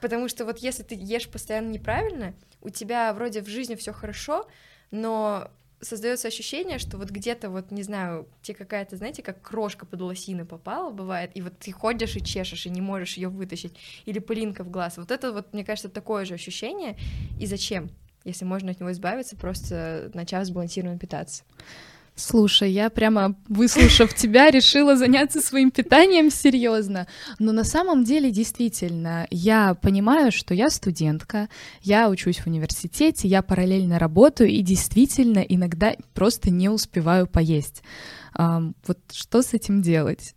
Потому 0.00 0.28
что 0.28 0.44
вот 0.44 0.58
если 0.58 0.82
ты 0.82 0.94
ешь 0.94 1.28
постоянно 1.28 1.70
неправильно, 1.70 2.34
у 2.60 2.68
тебя 2.68 3.12
вроде 3.14 3.40
в 3.40 3.48
жизни 3.48 3.74
все 3.74 3.92
хорошо, 3.94 4.46
но 4.90 5.50
создается 5.84 6.28
ощущение, 6.28 6.78
что 6.78 6.98
вот 6.98 7.10
где-то 7.10 7.50
вот, 7.50 7.70
не 7.70 7.82
знаю, 7.82 8.26
тебе 8.42 8.56
какая-то, 8.56 8.96
знаете, 8.96 9.22
как 9.22 9.42
крошка 9.42 9.86
под 9.86 10.00
лосины 10.00 10.44
попала, 10.44 10.90
бывает, 10.90 11.30
и 11.34 11.42
вот 11.42 11.58
ты 11.58 11.72
ходишь 11.72 12.16
и 12.16 12.24
чешешь, 12.24 12.66
и 12.66 12.70
не 12.70 12.80
можешь 12.80 13.16
ее 13.16 13.28
вытащить, 13.28 13.76
или 14.04 14.18
пылинка 14.18 14.64
в 14.64 14.70
глаз. 14.70 14.96
Вот 14.96 15.10
это 15.10 15.32
вот, 15.32 15.52
мне 15.52 15.64
кажется, 15.64 15.88
такое 15.88 16.24
же 16.24 16.34
ощущение. 16.34 16.96
И 17.38 17.46
зачем? 17.46 17.90
Если 18.24 18.44
можно 18.44 18.70
от 18.70 18.80
него 18.80 18.90
избавиться, 18.90 19.36
просто 19.36 20.10
начав 20.14 20.44
сбалансированно 20.46 20.98
питаться. 20.98 21.44
Слушай, 22.16 22.70
я 22.70 22.90
прямо, 22.90 23.34
выслушав 23.48 24.14
тебя, 24.14 24.50
решила 24.50 24.96
заняться 24.96 25.40
своим 25.40 25.72
питанием 25.72 26.30
серьезно. 26.30 27.08
Но 27.40 27.50
на 27.50 27.64
самом 27.64 28.04
деле, 28.04 28.30
действительно, 28.30 29.26
я 29.30 29.74
понимаю, 29.74 30.30
что 30.30 30.54
я 30.54 30.70
студентка, 30.70 31.48
я 31.82 32.08
учусь 32.08 32.38
в 32.38 32.46
университете, 32.46 33.26
я 33.26 33.42
параллельно 33.42 33.98
работаю 33.98 34.48
и 34.48 34.60
действительно 34.62 35.40
иногда 35.40 35.96
просто 36.12 36.50
не 36.50 36.68
успеваю 36.68 37.26
поесть. 37.26 37.82
Вот 38.36 38.98
что 39.12 39.42
с 39.42 39.52
этим 39.52 39.82
делать? 39.82 40.36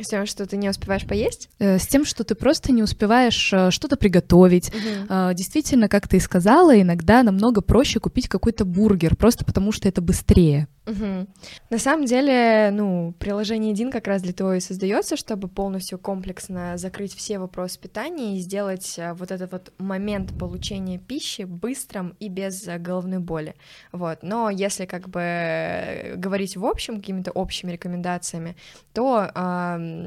С 0.00 0.08
тем, 0.08 0.26
что 0.26 0.46
ты 0.46 0.56
не 0.56 0.68
успеваешь 0.68 1.06
поесть? 1.06 1.48
Э, 1.58 1.78
с 1.78 1.86
тем, 1.86 2.04
что 2.04 2.24
ты 2.24 2.34
просто 2.34 2.72
не 2.72 2.82
успеваешь 2.82 3.52
э, 3.52 3.70
что-то 3.70 3.96
приготовить. 3.96 4.68
Угу. 4.68 5.34
Действительно, 5.34 5.88
как 5.88 6.08
ты 6.08 6.16
и 6.16 6.20
сказала, 6.20 6.80
иногда 6.80 7.22
намного 7.22 7.60
проще 7.60 8.00
купить 8.00 8.28
какой-то 8.28 8.64
бургер, 8.64 9.16
просто 9.16 9.44
потому 9.44 9.72
что 9.72 9.88
это 9.88 10.00
быстрее. 10.00 10.68
Угу. 10.84 11.28
На 11.70 11.78
самом 11.78 12.06
деле, 12.06 12.70
ну, 12.72 13.14
приложение 13.20 13.72
Дин 13.72 13.92
как 13.92 14.08
раз 14.08 14.20
для 14.20 14.32
того 14.32 14.54
и 14.54 14.60
создается, 14.60 15.16
чтобы 15.16 15.46
полностью 15.46 15.96
комплексно 15.96 16.76
закрыть 16.76 17.14
все 17.14 17.38
вопросы 17.38 17.78
питания 17.78 18.36
и 18.36 18.40
сделать 18.40 18.98
э, 18.98 19.12
вот 19.12 19.30
этот 19.30 19.52
вот 19.52 19.72
момент 19.78 20.36
получения 20.36 20.98
пищи 20.98 21.42
быстрым 21.42 22.16
и 22.18 22.28
без 22.28 22.66
головной 22.80 23.20
боли. 23.20 23.54
Вот. 23.92 24.20
Но 24.22 24.50
если 24.50 24.86
как 24.86 25.08
бы 25.08 26.14
говорить 26.16 26.56
в 26.56 26.66
общем 26.66 26.96
какими-то 26.96 27.30
общими 27.30 27.70
рекомендациями, 27.70 28.56
то, 28.92 29.30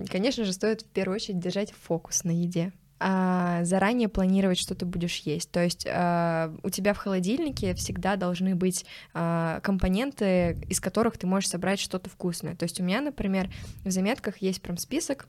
конечно 0.09 0.45
же, 0.45 0.53
стоит 0.53 0.81
в 0.81 0.87
первую 0.87 1.15
очередь 1.15 1.39
держать 1.39 1.71
фокус 1.71 2.23
на 2.23 2.31
еде 2.31 2.71
а, 2.99 3.63
заранее 3.65 4.07
планировать, 4.07 4.57
что 4.57 4.73
ты 4.73 4.85
будешь 4.85 5.19
есть. 5.19 5.51
То 5.51 5.63
есть 5.63 5.85
а, 5.89 6.53
у 6.63 6.69
тебя 6.69 6.93
в 6.93 6.97
холодильнике 6.97 7.73
всегда 7.75 8.15
должны 8.15 8.55
быть 8.55 8.85
а, 9.13 9.59
компоненты, 9.61 10.57
из 10.69 10.79
которых 10.79 11.17
ты 11.17 11.27
можешь 11.27 11.49
собрать 11.49 11.79
что-то 11.79 12.09
вкусное. 12.09 12.55
То 12.55 12.63
есть 12.63 12.79
у 12.79 12.83
меня, 12.83 13.01
например, 13.01 13.49
в 13.83 13.91
заметках 13.91 14.37
есть 14.37 14.61
прям 14.61 14.77
список 14.77 15.27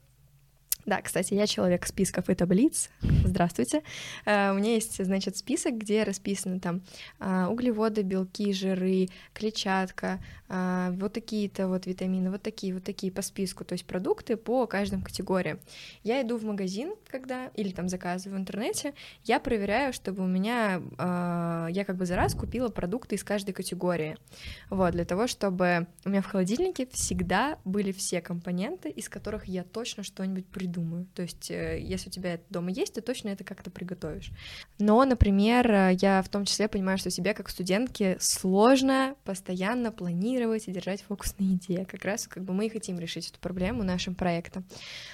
да, 0.87 1.01
кстати, 1.01 1.33
я 1.33 1.45
человек 1.47 1.85
списков 1.85 2.29
и 2.29 2.33
таблиц. 2.33 2.89
Здравствуйте. 3.01 3.83
Uh, 4.25 4.53
у 4.53 4.57
меня 4.57 4.73
есть, 4.75 5.03
значит, 5.03 5.35
список, 5.35 5.77
где 5.77 6.03
расписаны 6.03 6.61
там 6.61 6.81
uh, 7.19 7.47
углеводы, 7.47 8.03
белки, 8.03 8.53
жиры, 8.53 9.09
клетчатка, 9.33 10.23
uh, 10.47 10.97
вот 10.97 11.11
такие-то 11.11 11.67
вот 11.67 11.87
витамины, 11.87 12.31
вот 12.31 12.41
такие, 12.41 12.73
вот 12.73 12.85
такие 12.85 13.11
по 13.11 13.21
списку, 13.21 13.65
то 13.65 13.73
есть 13.73 13.85
продукты 13.85 14.37
по 14.37 14.65
каждым 14.65 15.01
категориям. 15.01 15.59
Я 16.03 16.21
иду 16.21 16.37
в 16.37 16.45
магазин, 16.45 16.93
когда, 17.09 17.47
или 17.47 17.71
там 17.71 17.89
заказываю 17.89 18.37
в 18.37 18.41
интернете, 18.41 18.93
я 19.25 19.41
проверяю, 19.41 19.91
чтобы 19.91 20.23
у 20.23 20.27
меня, 20.27 20.81
я 20.97 21.83
как 21.85 21.97
бы 21.97 22.05
за 22.05 22.15
раз 22.15 22.33
купила 22.33 22.69
продукты 22.69 23.15
из 23.15 23.25
каждой 23.25 23.51
категории. 23.51 24.15
Вот, 24.69 24.91
для 24.91 25.03
того, 25.03 25.27
чтобы 25.27 25.87
у 26.05 26.09
меня 26.09 26.21
в 26.21 26.27
холодильнике 26.27 26.87
всегда 26.93 27.59
были 27.65 27.91
все 27.91 28.21
компоненты, 28.21 28.89
из 28.89 29.09
которых 29.09 29.45
я 29.45 29.65
точно 29.65 30.03
что-нибудь 30.03 30.45
придумаю 30.45 30.76
думаю. 30.77 31.07
То 31.15 31.23
есть, 31.23 31.49
э, 31.49 31.79
если 31.81 32.09
у 32.09 32.11
тебя 32.11 32.35
это 32.35 32.43
дома 32.49 32.69
есть, 32.69 32.93
ты 32.93 33.01
точно 33.01 33.29
это 33.29 33.43
как-то 33.43 33.71
приготовишь. 33.71 34.31
Но, 34.77 35.03
например, 35.05 35.71
э, 35.71 35.97
я 35.99 36.21
в 36.21 36.29
том 36.29 36.45
числе 36.45 36.67
понимаю, 36.67 36.99
что 36.99 37.09
себе 37.09 37.33
как 37.33 37.49
студентке 37.49 38.17
сложно 38.19 39.15
постоянно 39.23 39.91
планировать 39.91 40.67
и 40.67 40.71
держать 40.71 41.01
фокус 41.01 41.35
на 41.39 41.45
еде. 41.45 41.85
Как 41.85 42.05
раз 42.05 42.27
как 42.27 42.43
бы 42.43 42.53
мы 42.53 42.67
и 42.67 42.69
хотим 42.69 42.99
решить 42.99 43.29
эту 43.29 43.39
проблему 43.39 43.83
нашим 43.83 44.13
проектом. 44.13 44.65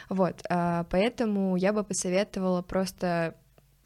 Вот, 0.10 0.42
а, 0.50 0.86
поэтому 0.90 1.56
я 1.56 1.72
бы 1.72 1.84
посоветовала 1.84 2.62
просто 2.62 3.36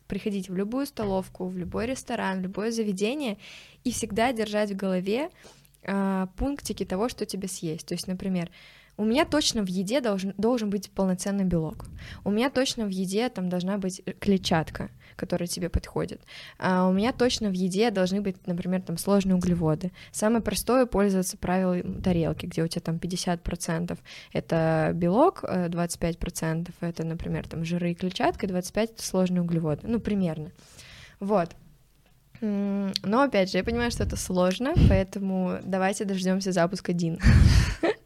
приходить 0.07 0.49
в 0.49 0.55
любую 0.55 0.87
столовку, 0.87 1.47
в 1.47 1.57
любой 1.57 1.85
ресторан, 1.85 2.39
в 2.39 2.41
любое 2.41 2.71
заведение 2.71 3.37
и 3.83 3.91
всегда 3.91 4.31
держать 4.33 4.71
в 4.71 4.75
голове 4.75 5.29
пунктики 6.37 6.83
того, 6.83 7.07
что 7.07 7.25
тебе 7.25 7.47
съесть. 7.47 7.87
То 7.87 7.93
есть, 7.93 8.07
например, 8.07 8.49
у 8.97 9.05
меня 9.05 9.25
точно 9.25 9.61
в 9.61 9.67
еде 9.67 10.01
должен, 10.01 10.33
должен 10.37 10.69
быть 10.69 10.89
полноценный 10.89 11.45
белок. 11.45 11.85
У 12.23 12.31
меня 12.31 12.49
точно 12.49 12.85
в 12.85 12.89
еде 12.89 13.29
там 13.29 13.47
должна 13.47 13.77
быть 13.77 14.01
клетчатка, 14.19 14.89
которая 15.15 15.47
тебе 15.47 15.69
подходит. 15.69 16.21
А 16.57 16.87
у 16.87 16.93
меня 16.93 17.13
точно 17.13 17.49
в 17.49 17.53
еде 17.53 17.91
должны 17.91 18.21
быть, 18.21 18.47
например, 18.47 18.81
там 18.81 18.97
сложные 18.97 19.35
углеводы. 19.35 19.91
Самое 20.11 20.41
простое 20.41 20.87
пользоваться 20.87 21.37
правилом 21.37 22.01
тарелки, 22.01 22.47
где 22.47 22.63
у 22.63 22.67
тебя 22.67 22.81
там 22.81 22.95
50% 22.95 23.97
это 24.33 24.91
белок, 24.95 25.43
25% 25.43 26.69
э, 26.81 26.87
это, 26.87 27.03
например, 27.03 27.47
там 27.47 27.63
жиры 27.63 27.91
и 27.91 27.95
клетчатка, 27.95 28.47
25% 28.47 28.83
это 28.83 29.03
сложные 29.03 29.43
углеводы. 29.43 29.81
Ну, 29.83 29.99
примерно. 29.99 30.51
Вот. 31.19 31.51
Но 32.41 33.21
опять 33.21 33.51
же, 33.51 33.57
я 33.57 33.63
понимаю, 33.63 33.91
что 33.91 34.03
это 34.03 34.15
сложно, 34.15 34.73
поэтому 34.89 35.59
давайте 35.63 36.05
дождемся 36.05 36.51
запуска 36.51 36.93
Дин. 36.93 37.19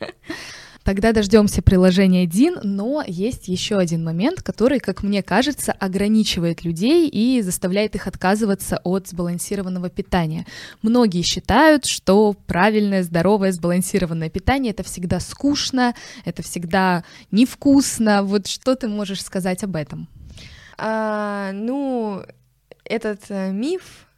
Тогда 0.91 1.13
дождемся 1.13 1.61
приложения 1.61 2.25
DIN, 2.25 2.59
но 2.63 3.01
есть 3.07 3.47
еще 3.47 3.77
один 3.77 4.03
момент, 4.03 4.43
который, 4.43 4.81
как 4.81 5.03
мне 5.03 5.23
кажется, 5.23 5.71
ограничивает 5.71 6.65
людей 6.65 7.07
и 7.07 7.41
заставляет 7.41 7.95
их 7.95 8.07
отказываться 8.07 8.81
от 8.83 9.07
сбалансированного 9.07 9.89
питания. 9.89 10.45
Многие 10.81 11.21
считают, 11.21 11.85
что 11.85 12.33
правильное, 12.33 13.03
здоровое, 13.03 13.53
сбалансированное 13.53 14.29
питание 14.29 14.73
это 14.73 14.83
всегда 14.83 15.21
скучно, 15.21 15.95
это 16.25 16.43
всегда 16.43 17.05
невкусно. 17.31 18.21
Вот 18.23 18.47
что 18.47 18.75
ты 18.75 18.89
можешь 18.89 19.23
сказать 19.23 19.63
об 19.63 19.77
этом? 19.77 20.09
А, 20.77 21.53
ну, 21.53 22.21
этот 22.83 23.21
э, 23.29 23.53
миф 23.53 24.09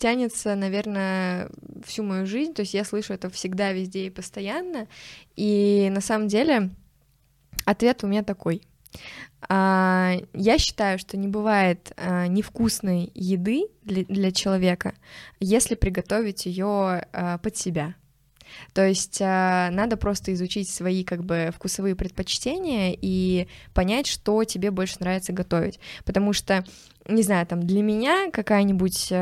тянется, 0.00 0.56
наверное, 0.56 1.50
всю 1.84 2.02
мою 2.02 2.26
жизнь, 2.26 2.54
то 2.54 2.62
есть 2.62 2.74
я 2.74 2.84
слышу 2.84 3.12
это 3.12 3.30
всегда, 3.30 3.72
везде 3.72 4.06
и 4.06 4.10
постоянно, 4.10 4.88
и 5.36 5.88
на 5.92 6.00
самом 6.00 6.26
деле 6.26 6.70
ответ 7.64 8.02
у 8.02 8.08
меня 8.08 8.24
такой. 8.24 8.62
А, 9.48 10.16
я 10.34 10.58
считаю, 10.58 10.98
что 10.98 11.16
не 11.16 11.28
бывает 11.28 11.92
а, 11.96 12.26
невкусной 12.26 13.10
еды 13.14 13.66
для, 13.82 14.32
человека, 14.32 14.94
если 15.38 15.74
приготовить 15.74 16.46
ее 16.46 17.06
а, 17.12 17.38
под 17.38 17.56
себя. 17.56 17.94
То 18.72 18.84
есть 18.84 19.20
надо 19.20 19.96
просто 19.96 20.34
изучить 20.34 20.68
свои 20.68 21.04
как 21.04 21.22
бы 21.22 21.52
вкусовые 21.54 21.94
предпочтения 21.94 22.96
и 23.00 23.46
понять, 23.74 24.08
что 24.08 24.42
тебе 24.42 24.72
больше 24.72 24.96
нравится 24.98 25.32
готовить. 25.32 25.78
Потому 26.04 26.32
что, 26.32 26.64
не 27.06 27.22
знаю, 27.22 27.46
там 27.46 27.64
для 27.64 27.80
меня 27.80 28.28
какая-нибудь 28.32 29.12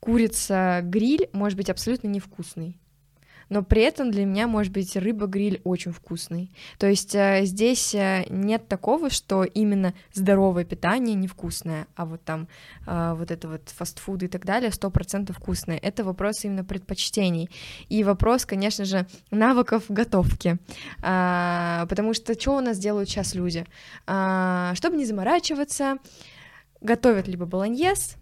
курица-гриль 0.00 1.28
может 1.32 1.56
быть 1.56 1.70
абсолютно 1.70 2.08
невкусный 2.08 2.80
но 3.50 3.64
при 3.64 3.82
этом 3.82 4.10
для 4.10 4.24
меня 4.24 4.46
может 4.46 4.72
быть 4.72 4.96
рыба-гриль 4.96 5.60
очень 5.64 5.92
вкусный. 5.92 6.50
То 6.78 6.86
есть 6.86 7.14
э, 7.14 7.42
здесь 7.44 7.94
э, 7.94 8.24
нет 8.30 8.68
такого, 8.68 9.10
что 9.10 9.42
именно 9.42 9.92
здоровое 10.14 10.64
питание 10.64 11.16
невкусное, 11.16 11.88
а 11.96 12.06
вот 12.06 12.22
там 12.22 12.48
э, 12.86 13.14
вот 13.18 13.30
это 13.30 13.48
вот 13.48 13.68
фастфуд 13.68 14.22
и 14.22 14.28
так 14.28 14.46
далее 14.46 14.70
сто 14.70 14.88
процентов 14.88 15.36
вкусное. 15.36 15.78
Это 15.82 16.04
вопрос 16.04 16.44
именно 16.44 16.64
предпочтений. 16.64 17.50
И 17.88 18.04
вопрос, 18.04 18.46
конечно 18.46 18.84
же, 18.84 19.06
навыков 19.32 19.84
готовки. 19.88 20.58
А, 21.02 21.86
потому 21.88 22.14
что 22.14 22.40
что 22.40 22.56
у 22.56 22.60
нас 22.60 22.78
делают 22.78 23.08
сейчас 23.08 23.34
люди? 23.34 23.66
А, 24.06 24.72
чтобы 24.76 24.96
не 24.96 25.04
заморачиваться, 25.04 25.96
готовят 26.80 27.26
либо 27.26 27.46
болоньез, 27.46 28.16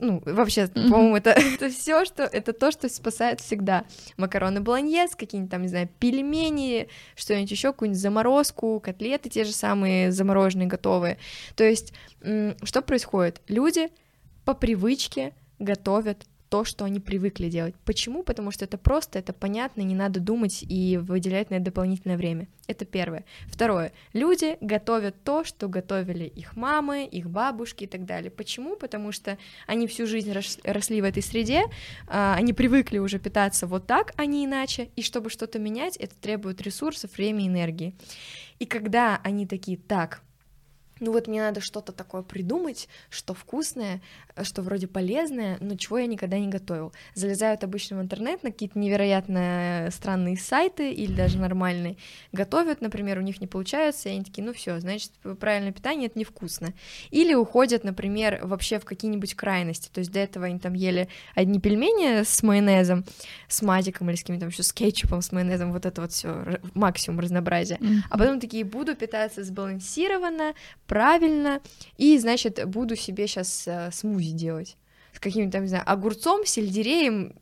ну, 0.00 0.22
вообще, 0.24 0.62
mm-hmm. 0.62 0.90
по-моему, 0.90 1.16
это, 1.16 1.30
это 1.36 1.68
все, 1.70 2.04
что 2.04 2.24
это 2.24 2.52
то, 2.52 2.70
что 2.70 2.88
спасает 2.88 3.40
всегда. 3.40 3.84
Макароны 4.16 4.60
болоньез, 4.60 5.14
какие-нибудь 5.14 5.50
там, 5.50 5.62
не 5.62 5.68
знаю, 5.68 5.88
пельмени, 5.98 6.88
что-нибудь 7.14 7.50
еще, 7.50 7.72
какую-нибудь 7.72 8.00
заморозку, 8.00 8.80
котлеты 8.80 9.28
те 9.28 9.44
же 9.44 9.52
самые 9.52 10.12
замороженные, 10.12 10.66
готовые. 10.66 11.18
То 11.54 11.64
есть, 11.64 11.92
что 12.20 12.82
происходит? 12.82 13.42
Люди 13.48 13.90
по 14.44 14.54
привычке 14.54 15.34
готовят 15.58 16.26
то, 16.48 16.64
что 16.64 16.84
они 16.84 17.00
привыкли 17.00 17.48
делать. 17.48 17.74
Почему? 17.84 18.22
Потому 18.22 18.50
что 18.50 18.64
это 18.64 18.78
просто, 18.78 19.18
это 19.18 19.32
понятно, 19.32 19.82
не 19.82 19.94
надо 19.94 20.20
думать 20.20 20.64
и 20.68 20.96
выделять 20.96 21.50
на 21.50 21.56
это 21.56 21.66
дополнительное 21.66 22.16
время. 22.16 22.48
Это 22.66 22.84
первое. 22.84 23.24
Второе. 23.46 23.92
Люди 24.12 24.56
готовят 24.60 25.22
то, 25.24 25.44
что 25.44 25.68
готовили 25.68 26.24
их 26.24 26.56
мамы, 26.56 27.04
их 27.04 27.28
бабушки 27.28 27.84
и 27.84 27.86
так 27.86 28.04
далее. 28.04 28.30
Почему? 28.30 28.76
Потому 28.76 29.12
что 29.12 29.38
они 29.66 29.86
всю 29.86 30.06
жизнь 30.06 30.32
росли 30.64 31.00
в 31.00 31.04
этой 31.04 31.22
среде, 31.22 31.64
а, 32.06 32.34
они 32.36 32.52
привыкли 32.52 32.98
уже 32.98 33.18
питаться 33.18 33.66
вот 33.66 33.86
так, 33.86 34.12
а 34.16 34.26
не 34.26 34.44
иначе, 34.44 34.90
и 34.96 35.02
чтобы 35.02 35.30
что-то 35.30 35.58
менять, 35.58 35.96
это 35.96 36.14
требует 36.16 36.60
ресурсов, 36.62 37.16
времени, 37.16 37.48
энергии. 37.48 37.94
И 38.58 38.66
когда 38.66 39.20
они 39.22 39.46
такие, 39.46 39.76
так, 39.76 40.22
ну 41.00 41.12
вот 41.12 41.28
мне 41.28 41.40
надо 41.40 41.60
что-то 41.60 41.92
такое 41.92 42.22
придумать, 42.22 42.88
что 43.10 43.34
вкусное, 43.34 44.00
что 44.42 44.62
вроде 44.62 44.86
полезное, 44.86 45.58
но 45.60 45.76
чего 45.76 45.98
я 45.98 46.06
никогда 46.06 46.38
не 46.38 46.48
готовил. 46.48 46.92
Залезают 47.14 47.64
обычно 47.64 47.98
в 47.98 48.02
интернет 48.02 48.42
на 48.42 48.50
какие-то 48.50 48.78
невероятно 48.78 49.88
странные 49.92 50.36
сайты 50.36 50.92
или 50.92 51.12
даже 51.12 51.38
нормальные, 51.38 51.96
готовят, 52.32 52.80
например, 52.80 53.18
у 53.18 53.22
них 53.22 53.40
не 53.40 53.46
получается, 53.46 54.08
и 54.08 54.12
они 54.12 54.24
такие, 54.24 54.44
ну 54.44 54.52
все, 54.52 54.80
значит, 54.80 55.12
правильное 55.40 55.72
питание— 55.72 56.06
это 56.08 56.18
невкусно. 56.18 56.72
Или 57.10 57.34
уходят, 57.34 57.84
например, 57.84 58.40
вообще 58.42 58.78
в 58.78 58.84
какие-нибудь 58.84 59.34
крайности, 59.34 59.90
то 59.92 60.00
есть 60.00 60.10
до 60.12 60.20
этого 60.20 60.46
они 60.46 60.58
там 60.58 60.74
ели 60.74 61.08
одни 61.34 61.60
пельмени 61.60 62.22
с 62.22 62.42
майонезом, 62.42 63.04
с 63.48 63.62
мазиком 63.62 64.08
или 64.08 64.16
с 64.16 64.20
каким-то 64.20 64.46
еще 64.46 64.62
с 64.62 64.72
кетчупом, 64.72 65.22
с 65.22 65.32
майонезом, 65.32 65.72
вот 65.72 65.86
это 65.86 66.00
вот 66.00 66.12
все 66.12 66.58
максимум 66.74 67.20
разнообразия. 67.20 67.76
Mm-hmm. 67.76 67.98
А 68.10 68.18
потом 68.18 68.40
такие, 68.40 68.64
буду 68.64 68.94
питаться 68.94 69.44
сбалансированно, 69.44 70.54
правильно, 70.86 71.60
и, 71.96 72.18
значит, 72.18 72.64
буду 72.66 72.96
себе 72.96 73.26
сейчас 73.26 73.66
э, 73.66 73.90
смузи 73.92 74.32
делать 74.32 74.76
с 75.12 75.20
каким-то, 75.20 75.52
там, 75.52 75.62
не 75.62 75.68
знаю, 75.68 75.84
огурцом, 75.86 76.44
сельдереем, 76.44 77.34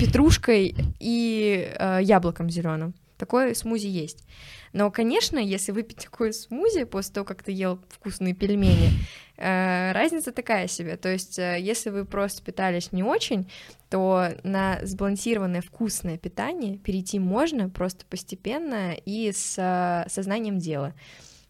петрушкой 0.00 0.74
и 1.00 1.72
э, 1.78 1.98
яблоком 2.02 2.50
зеленым. 2.50 2.94
Такое 3.16 3.54
смузи 3.54 3.88
есть. 3.88 4.24
Но, 4.72 4.90
конечно, 4.90 5.38
если 5.38 5.72
выпить 5.72 6.04
такое 6.04 6.32
смузи 6.32 6.84
после 6.84 7.14
того, 7.14 7.24
как 7.24 7.42
ты 7.42 7.52
ел 7.52 7.80
вкусные 7.88 8.34
пельмени, 8.34 8.90
э, 9.36 9.92
разница 9.92 10.30
такая 10.30 10.68
себе. 10.68 10.96
То 10.96 11.08
есть, 11.08 11.38
э, 11.38 11.58
если 11.60 11.90
вы 11.90 12.04
просто 12.04 12.42
питались 12.42 12.92
не 12.92 13.02
очень, 13.02 13.50
то 13.90 14.28
на 14.44 14.78
сбалансированное 14.82 15.62
вкусное 15.62 16.18
питание 16.18 16.76
перейти 16.76 17.18
можно 17.18 17.68
просто 17.68 18.04
постепенно 18.06 18.94
и 19.04 19.32
с 19.32 19.56
э, 19.58 20.08
сознанием 20.08 20.58
дела. 20.58 20.94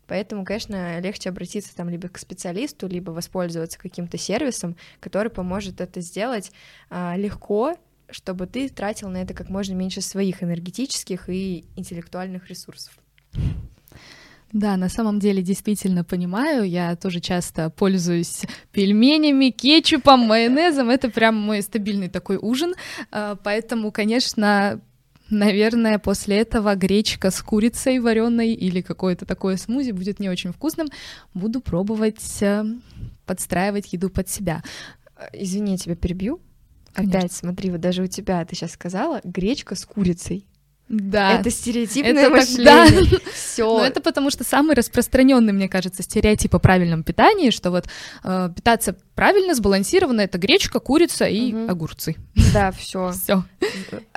Поэтому, 0.09 0.45
конечно, 0.45 0.99
легче 1.01 1.29
обратиться 1.29 1.77
там 1.77 1.89
либо 1.89 2.09
к 2.09 2.19
специалисту, 2.19 2.89
либо 2.89 3.11
воспользоваться 3.11 3.79
каким-то 3.79 4.19
сервисом, 4.19 4.77
который 5.01 5.31
поможет 5.31 5.81
это 5.81 6.01
сделать 6.01 6.51
а, 6.91 7.15
легко, 7.17 7.77
чтобы 8.11 8.47
ты 8.47 8.69
тратил 8.71 9.11
на 9.11 9.19
это 9.19 9.35
как 9.35 9.51
можно 9.51 9.75
меньше 9.75 10.01
своих 10.01 10.43
энергетических 10.43 11.29
и 11.29 11.67
интеллектуальных 11.77 12.49
ресурсов. 12.49 12.99
Да, 14.53 14.79
на 14.79 14.89
самом 14.89 15.19
деле 15.19 15.43
действительно 15.43 16.05
понимаю. 16.05 16.67
Я 16.67 16.97
тоже 16.97 17.21
часто 17.21 17.69
пользуюсь 17.69 18.45
пельменями, 18.73 19.51
кетчупом, 19.51 20.21
майонезом. 20.21 20.89
Это 20.89 21.11
прям 21.11 21.37
мой 21.37 21.61
стабильный 21.61 22.09
такой 22.09 22.39
ужин. 22.41 22.75
А, 23.11 23.37
поэтому, 23.37 23.93
конечно, 23.93 24.81
Наверное, 25.31 25.99
после 25.99 26.39
этого 26.39 26.75
гречка 26.75 27.31
с 27.31 27.43
курицей 27.43 27.99
вареной 27.99 28.53
или 28.53 28.81
какое-то 28.81 29.27
такое 29.27 29.57
смузи 29.57 29.91
будет 29.91 30.21
не 30.21 30.29
очень 30.29 30.53
вкусным. 30.53 30.89
Буду 31.35 31.61
пробовать 31.61 32.43
э, 32.43 32.65
подстраивать 33.27 33.93
еду 33.93 34.09
под 34.09 34.29
себя. 34.29 34.63
Извини, 35.33 35.73
я 35.73 35.79
тебя 35.79 35.97
перебью. 35.97 36.41
Конечно. 36.93 37.19
Опять, 37.19 37.33
смотри, 37.33 37.71
вот 37.71 37.81
даже 37.81 38.03
у 38.03 38.07
тебя, 38.07 38.45
ты 38.45 38.57
сейчас 38.57 38.73
сказала, 38.73 39.21
гречка 39.23 39.75
с 39.75 39.85
курицей. 39.85 40.47
Да. 40.89 41.39
Это 41.39 41.51
стереотипное 41.51 42.25
это 42.25 42.31
мышление. 42.31 43.11
Да. 43.11 43.19
Все. 43.33 43.79
Но 43.79 43.85
это 43.85 44.01
потому 44.01 44.31
что 44.31 44.43
самый 44.43 44.75
распространенный, 44.75 45.53
мне 45.53 45.69
кажется, 45.69 46.03
стереотип 46.03 46.55
о 46.55 46.59
правильном 46.59 47.03
питании, 47.03 47.51
что 47.51 47.71
вот 47.71 47.87
э, 48.25 48.51
питаться 48.57 48.97
правильно, 49.15 49.55
сбалансированно 49.55 50.23
это 50.23 50.39
гречка, 50.39 50.81
курица 50.81 51.27
и 51.27 51.53
угу. 51.53 51.71
огурцы. 51.71 52.17
Да, 52.53 52.71
все. 52.77 53.13
Все. 53.13 53.45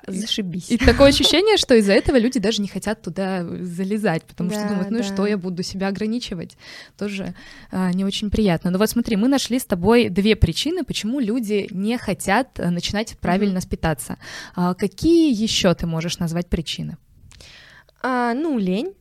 Зашибись. 0.07 0.71
И 0.71 0.77
такое 0.77 1.09
ощущение, 1.09 1.57
что 1.57 1.75
из-за 1.75 1.93
этого 1.93 2.17
люди 2.17 2.39
даже 2.39 2.61
не 2.61 2.67
хотят 2.67 3.01
туда 3.01 3.43
залезать, 3.43 4.23
потому 4.23 4.49
да, 4.49 4.55
что 4.55 4.67
думают, 4.67 4.89
ну 4.89 4.97
да. 4.97 5.03
и 5.03 5.07
что, 5.07 5.27
я 5.27 5.37
буду 5.37 5.63
себя 5.63 5.87
ограничивать. 5.87 6.57
Тоже 6.97 7.35
а, 7.71 7.91
не 7.93 8.03
очень 8.03 8.29
приятно. 8.29 8.71
Но 8.71 8.79
вот 8.79 8.89
смотри, 8.89 9.15
мы 9.15 9.27
нашли 9.27 9.59
с 9.59 9.65
тобой 9.65 10.09
две 10.09 10.35
причины, 10.35 10.83
почему 10.83 11.19
люди 11.19 11.67
не 11.71 11.97
хотят 11.97 12.59
э, 12.59 12.69
начинать 12.69 13.17
правильно 13.19 13.57
mm 13.57 13.69
питаться. 13.71 14.17
А, 14.55 14.73
какие 14.73 15.33
еще 15.33 15.73
ты 15.73 15.85
можешь 15.85 16.17
назвать 16.19 16.47
причины? 16.47 16.97
А, 18.01 18.33
ну, 18.33 18.57
лень 18.57 18.93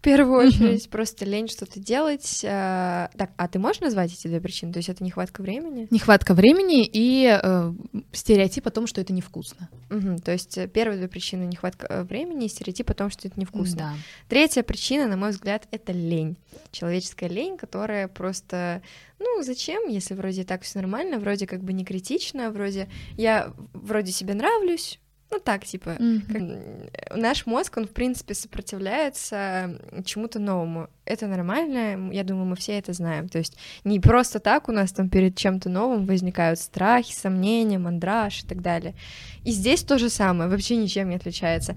в 0.00 0.02
первую 0.02 0.48
очередь, 0.48 0.88
просто 0.88 1.26
лень 1.26 1.46
что-то 1.48 1.78
делать. 1.78 2.42
А, 2.42 3.10
так, 3.18 3.32
а 3.36 3.48
ты 3.48 3.58
можешь 3.58 3.82
назвать 3.82 4.10
эти 4.10 4.28
две 4.28 4.40
причины? 4.40 4.72
То 4.72 4.78
есть 4.78 4.88
это 4.88 5.04
нехватка 5.04 5.42
времени? 5.42 5.88
Нехватка 5.90 6.32
времени 6.32 6.88
и 6.90 7.26
э, 7.30 7.72
стереотип 8.10 8.66
о 8.66 8.70
том, 8.70 8.86
что 8.86 9.02
это 9.02 9.12
невкусно. 9.12 9.68
Угу, 9.90 10.20
то 10.24 10.32
есть 10.32 10.56
э, 10.56 10.68
первые 10.68 10.96
две 10.96 11.06
причины 11.06 11.42
нехватка 11.42 11.86
э, 11.86 12.02
времени 12.04 12.46
и 12.46 12.48
стереотип 12.48 12.88
о 12.88 12.94
том, 12.94 13.10
что 13.10 13.28
это 13.28 13.38
невкусно. 13.38 13.76
Да. 13.76 13.94
Третья 14.30 14.62
причина, 14.62 15.06
на 15.06 15.18
мой 15.18 15.32
взгляд, 15.32 15.68
это 15.70 15.92
лень. 15.92 16.38
Человеческая 16.72 17.28
лень, 17.28 17.58
которая 17.58 18.08
просто, 18.08 18.80
ну, 19.18 19.42
зачем, 19.42 19.86
если 19.86 20.14
вроде 20.14 20.44
так 20.44 20.62
все 20.62 20.78
нормально, 20.78 21.18
вроде 21.18 21.46
как 21.46 21.62
бы 21.62 21.74
не 21.74 21.84
критично, 21.84 22.50
вроде 22.50 22.88
я 23.18 23.52
вроде 23.74 24.12
себе 24.12 24.32
нравлюсь, 24.32 24.98
ну 25.30 25.38
так, 25.38 25.64
типа, 25.64 25.90
mm-hmm. 25.90 26.90
как, 27.02 27.16
наш 27.16 27.46
мозг, 27.46 27.76
он, 27.76 27.86
в 27.86 27.90
принципе, 27.90 28.34
сопротивляется 28.34 29.78
чему-то 30.04 30.40
новому. 30.40 30.88
Это 31.04 31.26
нормально, 31.26 32.12
я 32.12 32.24
думаю, 32.24 32.46
мы 32.46 32.56
все 32.56 32.78
это 32.78 32.92
знаем. 32.92 33.28
То 33.28 33.38
есть 33.38 33.56
не 33.84 34.00
просто 34.00 34.40
так 34.40 34.68
у 34.68 34.72
нас 34.72 34.92
там 34.92 35.08
перед 35.08 35.36
чем-то 35.36 35.68
новым 35.68 36.04
возникают 36.06 36.58
страхи, 36.58 37.12
сомнения, 37.12 37.78
мандраж 37.78 38.42
и 38.42 38.46
так 38.46 38.60
далее. 38.60 38.94
И 39.44 39.52
здесь 39.52 39.82
то 39.82 39.98
же 39.98 40.10
самое, 40.10 40.50
вообще 40.50 40.76
ничем 40.76 41.08
не 41.08 41.16
отличается. 41.16 41.76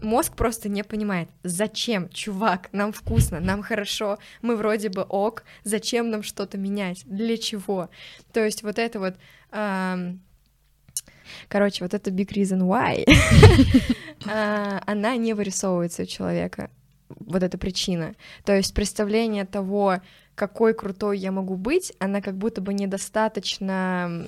Мозг 0.00 0.34
просто 0.36 0.68
не 0.68 0.84
понимает, 0.84 1.28
зачем, 1.42 2.08
чувак, 2.08 2.68
нам 2.72 2.92
вкусно, 2.92 3.40
нам 3.40 3.62
хорошо, 3.62 4.18
мы 4.42 4.56
вроде 4.56 4.88
бы 4.88 5.02
ок, 5.02 5.44
зачем 5.64 6.10
нам 6.10 6.22
что-то 6.22 6.56
менять, 6.56 7.02
для 7.06 7.36
чего? 7.36 7.90
То 8.32 8.44
есть 8.44 8.62
вот 8.62 8.78
это 8.78 9.00
вот... 9.00 9.14
Эм, 9.50 10.20
Короче, 11.48 11.84
вот 11.84 11.94
это 11.94 12.10
big 12.10 12.28
reason 12.32 12.60
why, 12.62 13.04
а, 14.26 14.82
она 14.86 15.16
не 15.16 15.34
вырисовывается 15.34 16.02
у 16.02 16.06
человека. 16.06 16.70
Вот 17.08 17.42
эта 17.42 17.58
причина. 17.58 18.14
То 18.44 18.56
есть 18.56 18.72
представление 18.74 19.44
того, 19.44 20.00
какой 20.34 20.72
крутой 20.74 21.18
я 21.18 21.30
могу 21.30 21.56
быть, 21.56 21.92
она 21.98 22.20
как 22.22 22.36
будто 22.36 22.60
бы 22.60 22.72
недостаточно 22.72 24.26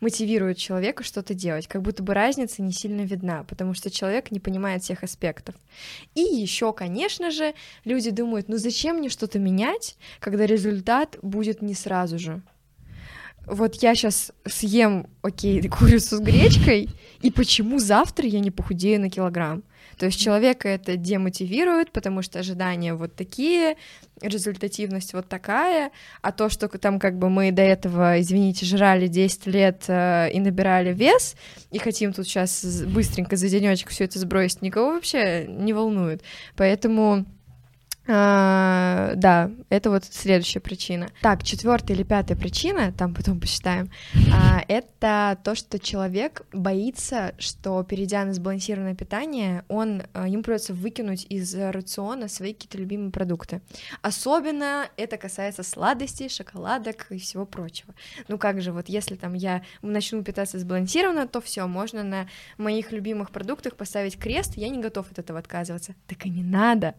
мотивирует 0.00 0.58
человека 0.58 1.02
что-то 1.02 1.34
делать, 1.34 1.66
как 1.66 1.82
будто 1.82 2.02
бы 2.02 2.14
разница 2.14 2.62
не 2.62 2.72
сильно 2.72 3.02
видна, 3.02 3.44
потому 3.44 3.74
что 3.74 3.90
человек 3.90 4.30
не 4.30 4.40
понимает 4.40 4.82
всех 4.82 5.02
аспектов. 5.02 5.54
И 6.14 6.20
еще, 6.20 6.72
конечно 6.72 7.30
же, 7.30 7.54
люди 7.84 8.10
думают, 8.10 8.48
ну 8.48 8.56
зачем 8.56 8.98
мне 8.98 9.08
что-то 9.08 9.38
менять, 9.38 9.96
когда 10.20 10.46
результат 10.46 11.18
будет 11.22 11.62
не 11.62 11.74
сразу 11.74 12.18
же 12.18 12.42
вот 13.50 13.76
я 13.76 13.94
сейчас 13.94 14.32
съем, 14.46 15.06
окей, 15.22 15.66
курицу 15.68 16.16
с 16.16 16.20
гречкой, 16.20 16.88
и 17.20 17.30
почему 17.30 17.78
завтра 17.78 18.26
я 18.26 18.40
не 18.40 18.50
похудею 18.50 19.00
на 19.00 19.10
килограмм? 19.10 19.62
То 19.98 20.06
есть 20.06 20.20
человека 20.20 20.68
это 20.68 20.96
демотивирует, 20.96 21.90
потому 21.90 22.22
что 22.22 22.38
ожидания 22.38 22.94
вот 22.94 23.16
такие, 23.16 23.76
результативность 24.20 25.12
вот 25.12 25.28
такая, 25.28 25.90
а 26.22 26.30
то, 26.30 26.48
что 26.48 26.68
там 26.68 27.00
как 27.00 27.18
бы 27.18 27.28
мы 27.28 27.50
до 27.50 27.62
этого, 27.62 28.20
извините, 28.20 28.64
жрали 28.64 29.08
10 29.08 29.46
лет 29.46 29.84
э, 29.88 30.30
и 30.32 30.38
набирали 30.38 30.92
вес, 30.92 31.34
и 31.72 31.78
хотим 31.78 32.12
тут 32.12 32.26
сейчас 32.26 32.82
быстренько 32.86 33.36
за 33.36 33.48
денечек 33.48 33.88
все 33.88 34.04
это 34.04 34.18
сбросить, 34.18 34.62
никого 34.62 34.92
вообще 34.92 35.46
не 35.48 35.72
волнует. 35.72 36.22
Поэтому 36.56 37.26
а, 38.10 39.12
да, 39.16 39.50
это 39.68 39.90
вот 39.90 40.04
следующая 40.04 40.60
причина. 40.60 41.10
Так, 41.20 41.42
четвертая 41.42 41.94
или 41.94 42.04
пятая 42.04 42.38
причина, 42.38 42.90
там 42.90 43.14
потом 43.14 43.38
посчитаем, 43.38 43.90
а, 44.32 44.62
это 44.66 45.38
то, 45.44 45.54
что 45.54 45.78
человек 45.78 46.46
боится, 46.52 47.34
что 47.38 47.82
перейдя 47.82 48.24
на 48.24 48.32
сбалансированное 48.32 48.94
питание, 48.94 49.64
он, 49.68 50.04
а, 50.14 50.26
ему 50.26 50.42
придется 50.42 50.72
выкинуть 50.72 51.26
из 51.28 51.54
рациона 51.54 52.28
свои 52.28 52.54
какие-то 52.54 52.78
любимые 52.78 53.10
продукты. 53.10 53.60
Особенно 54.00 54.88
это 54.96 55.18
касается 55.18 55.62
сладостей, 55.62 56.30
шоколадок 56.30 57.08
и 57.10 57.18
всего 57.18 57.44
прочего. 57.44 57.94
Ну 58.28 58.38
как 58.38 58.62
же, 58.62 58.72
вот 58.72 58.88
если 58.88 59.16
там 59.16 59.34
я 59.34 59.62
начну 59.82 60.22
питаться 60.22 60.58
сбалансированно, 60.58 61.28
то 61.28 61.42
все, 61.42 61.66
можно 61.66 62.02
на 62.02 62.26
моих 62.56 62.90
любимых 62.90 63.30
продуктах 63.30 63.76
поставить 63.76 64.18
крест, 64.18 64.54
я 64.56 64.70
не 64.70 64.80
готов 64.80 65.10
от 65.10 65.18
этого 65.18 65.38
отказываться. 65.38 65.94
Так 66.06 66.24
и 66.24 66.30
не 66.30 66.42
надо. 66.42 66.94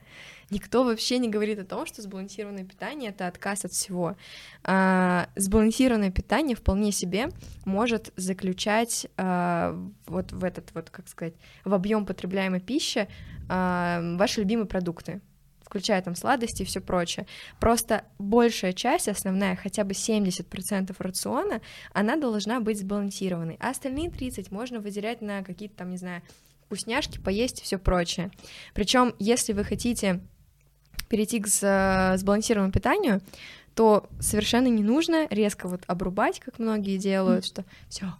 Никто 0.52 0.84
вообще 0.84 1.20
не 1.20 1.30
говорит 1.30 1.60
о 1.60 1.66
том, 1.66 1.86
что 1.86 2.02
сбалансированное 2.02 2.64
питание— 2.64 3.10
это 3.12 3.28
отказ 3.28 3.66
от 3.66 3.72
всего. 3.72 4.16
А, 4.64 5.30
сбалансированное 5.36 6.12
питание 6.12 6.56
вполне 6.56 6.92
себе 6.92 7.30
может 7.66 8.12
заключать 8.16 9.08
а, 9.18 9.78
вот 10.08 10.32
в 10.32 10.44
этот 10.44 10.74
вот, 10.74 10.90
как 10.90 11.08
сказать, 11.08 11.36
в 11.66 11.74
объем 11.74 12.06
потребляемой 12.06 12.62
пищи 12.62 13.08
а, 13.48 14.02
ваши 14.18 14.42
любимые 14.42 14.68
продукты 14.68 15.22
включая 15.70 16.02
там 16.02 16.16
сладости 16.16 16.64
и 16.64 16.66
все 16.66 16.82
прочее. 16.82 17.28
Просто 17.60 18.04
большая 18.18 18.74
часть, 18.74 19.08
основная, 19.08 19.56
хотя 19.56 19.84
бы 19.84 19.92
70% 19.92 20.96
рациона, 20.98 21.62
она 21.94 22.16
должна 22.16 22.60
быть 22.60 22.80
сбалансированной, 22.80 23.58
а 23.60 23.70
остальные 23.70 24.10
30% 24.10 24.48
можно 24.50 24.80
выделять 24.80 25.22
на 25.22 25.44
какие-то 25.44 25.76
там, 25.76 25.92
не 25.92 25.98
знаю, 25.98 26.24
вкусняшки, 26.66 27.20
поесть 27.20 27.62
и 27.62 27.64
все 27.64 27.78
прочее. 27.78 28.32
Причем, 28.74 29.14
если 29.20 29.54
вы 29.54 29.64
хотите 29.64 30.22
перейти 31.10 31.40
к 31.40 31.48
сбалансированному 32.18 32.72
питанию, 32.72 33.22
то 33.76 34.08
совершенно 34.20 34.68
не 34.68 34.84
нужно 34.84 35.28
резко 35.30 35.68
вот 35.68 35.82
обрубать, 35.88 36.40
как 36.40 36.60
многие 36.60 36.98
делают, 36.98 37.46
что 37.46 37.66
все, 37.90 38.14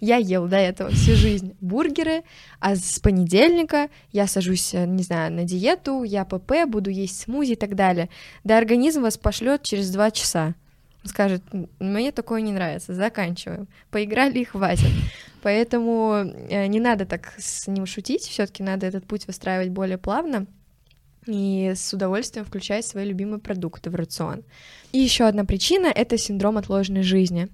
я 0.00 0.16
ел 0.16 0.48
до 0.48 0.56
этого 0.56 0.90
всю 0.90 1.14
жизнь 1.14 1.54
бургеры, 1.60 2.22
а 2.58 2.74
с 2.74 2.98
понедельника 3.00 3.90
я 4.12 4.26
сажусь, 4.26 4.74
э, 4.74 4.86
не 4.86 5.02
знаю, 5.02 5.32
на 5.32 5.44
диету, 5.44 6.02
я 6.02 6.24
ПП, 6.24 6.66
буду 6.66 6.90
есть 6.90 7.20
смузи 7.20 7.52
и 7.52 7.56
так 7.56 7.74
далее. 7.74 8.08
Да 8.42 8.56
организм 8.56 9.02
вас 9.02 9.18
пошлет 9.18 9.62
через 9.62 9.90
два 9.90 10.10
часа. 10.10 10.54
Он 11.02 11.08
скажет, 11.08 11.42
мне 11.78 12.12
такое 12.12 12.40
не 12.40 12.52
нравится, 12.52 12.94
заканчиваем. 12.94 13.68
Поиграли 13.90 14.38
и 14.38 14.44
хватит. 14.44 14.90
Поэтому 15.42 16.24
э, 16.48 16.66
не 16.66 16.80
надо 16.80 17.04
так 17.04 17.34
с 17.38 17.66
ним 17.66 17.86
шутить, 17.86 18.22
все-таки 18.22 18.62
надо 18.62 18.86
этот 18.86 19.06
путь 19.06 19.26
выстраивать 19.26 19.68
более 19.68 19.98
плавно 19.98 20.46
и 21.26 21.72
с 21.74 21.92
удовольствием 21.92 22.44
включать 22.44 22.86
свои 22.86 23.06
любимые 23.06 23.40
продукты 23.40 23.90
в 23.90 23.94
рацион. 23.94 24.42
И 24.92 24.98
еще 24.98 25.24
одна 25.24 25.44
причина— 25.44 25.86
это 25.94 26.18
синдром 26.18 26.56
отложенной 26.56 27.02
жизни 27.02 27.48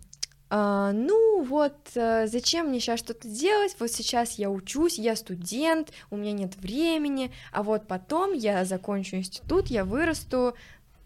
а, 0.48 0.92
ну 0.92 1.42
вот, 1.42 1.74
а, 1.96 2.26
зачем 2.26 2.68
мне 2.68 2.78
сейчас 2.78 3.00
что-то 3.00 3.26
делать, 3.28 3.74
вот 3.80 3.90
сейчас 3.90 4.38
я 4.38 4.48
учусь, 4.48 4.98
я 4.98 5.16
студент, 5.16 5.92
у 6.10 6.16
меня 6.16 6.32
нет 6.32 6.54
времени, 6.56 7.32
а 7.52 7.64
вот 7.64 7.88
потом 7.88 8.32
я 8.32 8.64
закончу 8.64 9.16
институт, 9.16 9.66
я 9.68 9.84
вырасту, 9.84 10.54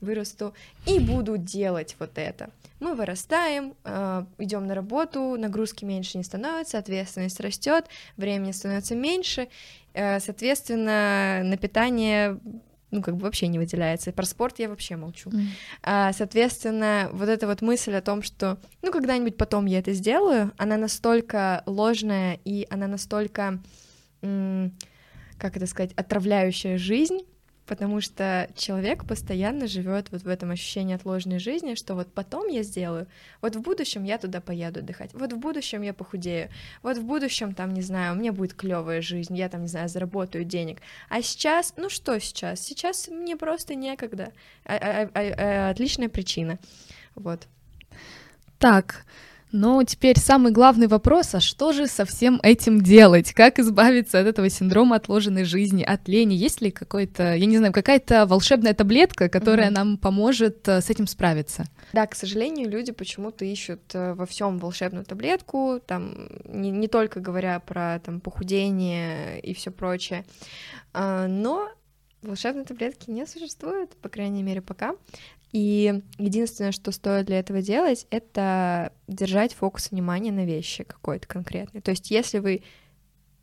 вырасту 0.03 0.55
и 0.87 0.99
буду 0.99 1.39
делать 1.39 1.97
вот 1.99 2.13
это. 2.17 2.51
Мы 2.81 2.95
вырастаем, 2.95 3.75
э, 3.85 4.25
идем 4.39 4.67
на 4.67 4.75
работу, 4.75 5.37
нагрузки 5.39 5.85
меньше 5.85 6.19
не 6.19 6.25
становится, 6.25 6.79
ответственность 6.79 7.41
растет, 7.41 7.87
времени 8.17 8.53
становится 8.53 8.95
меньше, 8.95 9.43
э, 9.43 9.49
соответственно, 9.95 11.43
на 11.45 11.57
питание 11.57 12.39
ну, 12.91 13.03
как 13.03 13.17
бы 13.17 13.23
вообще 13.23 13.47
не 13.47 13.59
выделяется. 13.59 14.13
Про 14.13 14.25
спорт 14.25 14.59
я 14.59 14.69
вообще 14.69 14.97
молчу. 14.97 15.31
Mm. 15.31 15.47
А, 15.83 16.13
соответственно, 16.13 17.09
вот 17.13 17.29
эта 17.29 17.47
вот 17.47 17.63
мысль 17.63 17.95
о 17.95 18.03
том, 18.03 18.23
что, 18.23 18.59
ну, 18.83 18.91
когда-нибудь 18.91 19.37
потом 19.37 19.67
я 19.67 19.79
это 19.79 19.93
сделаю, 19.93 20.53
она 20.57 20.77
настолько 20.77 21.63
ложная 21.67 22.39
и 22.45 22.67
она 22.69 22.89
настолько, 22.89 23.61
как 24.21 25.57
это 25.57 25.67
сказать, 25.67 25.93
отравляющая 25.95 26.79
жизнь, 26.79 27.21
потому 27.71 28.01
что 28.01 28.51
человек 28.57 29.07
постоянно 29.07 29.69
живет 29.69 30.11
вот 30.11 30.23
в 30.23 30.29
этом 30.29 30.51
ощущении 30.51 30.97
отложенной 30.97 31.39
жизни, 31.39 31.77
что 31.77 31.95
вот 31.95 32.13
потом 32.13 32.49
я 32.49 32.65
сделаю, 32.65 33.07
вот 33.41 33.55
в 33.55 33.61
будущем 33.61 34.03
я 34.03 34.19
туда 34.19 34.41
поеду 34.41 34.81
отдыхать, 34.81 35.15
вот 35.15 35.33
в 35.33 35.39
будущем 35.39 35.83
я 35.83 35.95
похудею, 35.95 36.51
вот 36.83 36.99
в 36.99 37.05
будущем 37.05 37.55
там, 37.55 37.73
не 37.73 37.83
знаю, 37.83 38.15
у 38.15 38.19
меня 38.19 38.33
будет 38.33 38.55
клевая 38.55 39.01
жизнь, 39.01 39.37
я 39.37 39.49
там, 39.49 39.63
не 39.63 39.69
знаю, 39.69 39.89
заработаю 39.89 40.45
денег, 40.45 40.79
а 41.09 41.23
сейчас, 41.23 41.75
ну 41.77 41.89
что 41.89 42.19
сейчас? 42.19 42.61
Сейчас 42.61 43.07
мне 43.07 43.37
просто 43.37 43.77
некогда, 43.77 44.33
а, 44.65 44.75
а, 44.75 45.11
а, 45.15 45.21
а, 45.21 45.71
отличная 45.71 46.09
причина, 46.09 46.59
вот. 47.15 47.47
Так, 48.59 49.05
но 49.53 49.83
теперь 49.85 50.19
самый 50.19 50.53
главный 50.53 50.87
вопрос, 50.87 51.35
а 51.35 51.41
что 51.41 51.73
же 51.73 51.87
со 51.87 52.05
всем 52.05 52.41
этим 52.43 52.83
делать? 52.83 53.33
Как 53.33 53.59
избавиться 53.59 54.21
от 54.21 54.27
этого 54.27 54.49
синдрома 54.49 54.97
отложенной 54.97 55.45
жизни, 55.45 55.83
от 55.83 56.09
лени? 56.09 56.35
Есть 56.35 56.61
ли 56.61 56.71
какой-то, 56.71 57.35
я 57.35 57.47
не 57.47 57.59
знаю, 57.59 57.73
какая-то 57.73 58.27
волшебная 58.27 58.75
таблетка, 58.75 59.29
которая 59.29 59.69
угу. 59.69 59.75
нам 59.75 59.99
поможет 59.99 60.69
э, 60.69 60.81
с 60.81 60.91
этим 60.91 61.07
справиться? 61.07 61.65
Да, 61.93 62.07
к 62.07 62.15
сожалению, 62.15 62.71
люди 62.71 62.93
почему-то 62.93 63.45
ищут 63.45 63.95
э, 63.95 64.15
во 64.15 64.27
всем 64.27 64.59
волшебную 64.59 65.05
таблетку, 65.05 65.81
там 65.85 66.29
не, 66.45 66.71
не 66.71 66.89
только 66.89 67.21
говоря 67.21 67.59
про 67.61 68.01
там 68.05 68.21
похудение 68.21 69.41
и 69.41 69.55
все 69.55 69.71
прочее, 69.71 70.25
а, 70.93 71.27
но 71.27 71.69
волшебной 72.23 72.65
таблетки 72.65 73.11
не 73.11 73.27
существует, 73.27 73.97
по 73.97 74.09
крайней 74.09 74.43
мере, 74.43 74.61
пока. 74.61 74.95
И 75.53 76.03
единственное, 76.19 76.73
что 76.73 76.93
стоит 76.93 77.27
для 77.27 77.41
этого 77.41 77.61
делать, 77.61 78.07
это 78.11 78.93
держать 79.09 79.53
фокус 79.53 79.91
внимания 79.91 80.31
на 80.31 80.45
вещи 80.45 80.85
какой-то 80.85 81.27
конкретной. 81.27 81.81
То 81.81 81.91
есть, 81.91 82.11
если 82.11 82.39
вы 82.39 82.63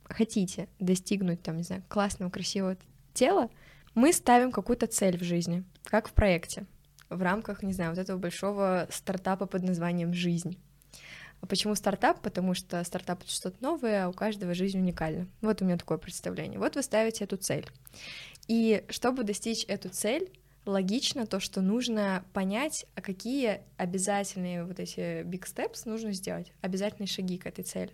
хотите 0.05 0.69
достигнуть, 0.79 1.41
там, 1.41 1.57
не 1.57 1.63
знаю, 1.63 1.83
классного, 1.89 2.29
красивого 2.29 2.77
тела, 3.13 3.49
мы 3.93 4.13
ставим 4.13 4.51
какую-то 4.51 4.87
цель 4.87 5.17
в 5.17 5.23
жизни, 5.23 5.63
как 5.83 6.07
в 6.07 6.13
проекте, 6.13 6.65
в 7.09 7.21
рамках, 7.21 7.61
не 7.63 7.73
знаю, 7.73 7.91
вот 7.91 7.99
этого 7.99 8.17
большого 8.17 8.87
стартапа 8.89 9.45
под 9.45 9.63
названием 9.63 10.13
«Жизнь». 10.13 10.57
А 11.39 11.45
почему 11.45 11.75
стартап? 11.75 12.21
Потому 12.21 12.53
что 12.53 12.83
стартап— 12.83 13.21
это 13.23 13.31
что-то 13.31 13.57
новое, 13.61 14.05
а 14.05 14.09
у 14.09 14.13
каждого 14.13 14.53
жизнь 14.53 14.79
уникальна. 14.79 15.27
Вот 15.41 15.61
у 15.61 15.65
меня 15.65 15.77
такое 15.77 15.97
представление. 15.97 16.57
Вот 16.57 16.75
вы 16.75 16.81
ставите 16.81 17.25
эту 17.25 17.37
цель. 17.37 17.67
И 18.47 18.83
чтобы 18.89 19.23
достичь 19.23 19.63
эту 19.67 19.89
цель, 19.89 20.31
логично 20.67 21.25
то, 21.25 21.39
что 21.39 21.61
нужно 21.61 22.23
понять, 22.33 22.85
а 22.95 23.01
какие 23.01 23.61
обязательные 23.77 24.63
вот 24.63 24.79
эти 24.79 25.23
big 25.23 25.43
steps 25.43 25.81
нужно 25.85 26.13
сделать, 26.13 26.51
обязательные 26.61 27.07
шаги 27.07 27.37
к 27.37 27.45
этой 27.45 27.63
цели. 27.63 27.91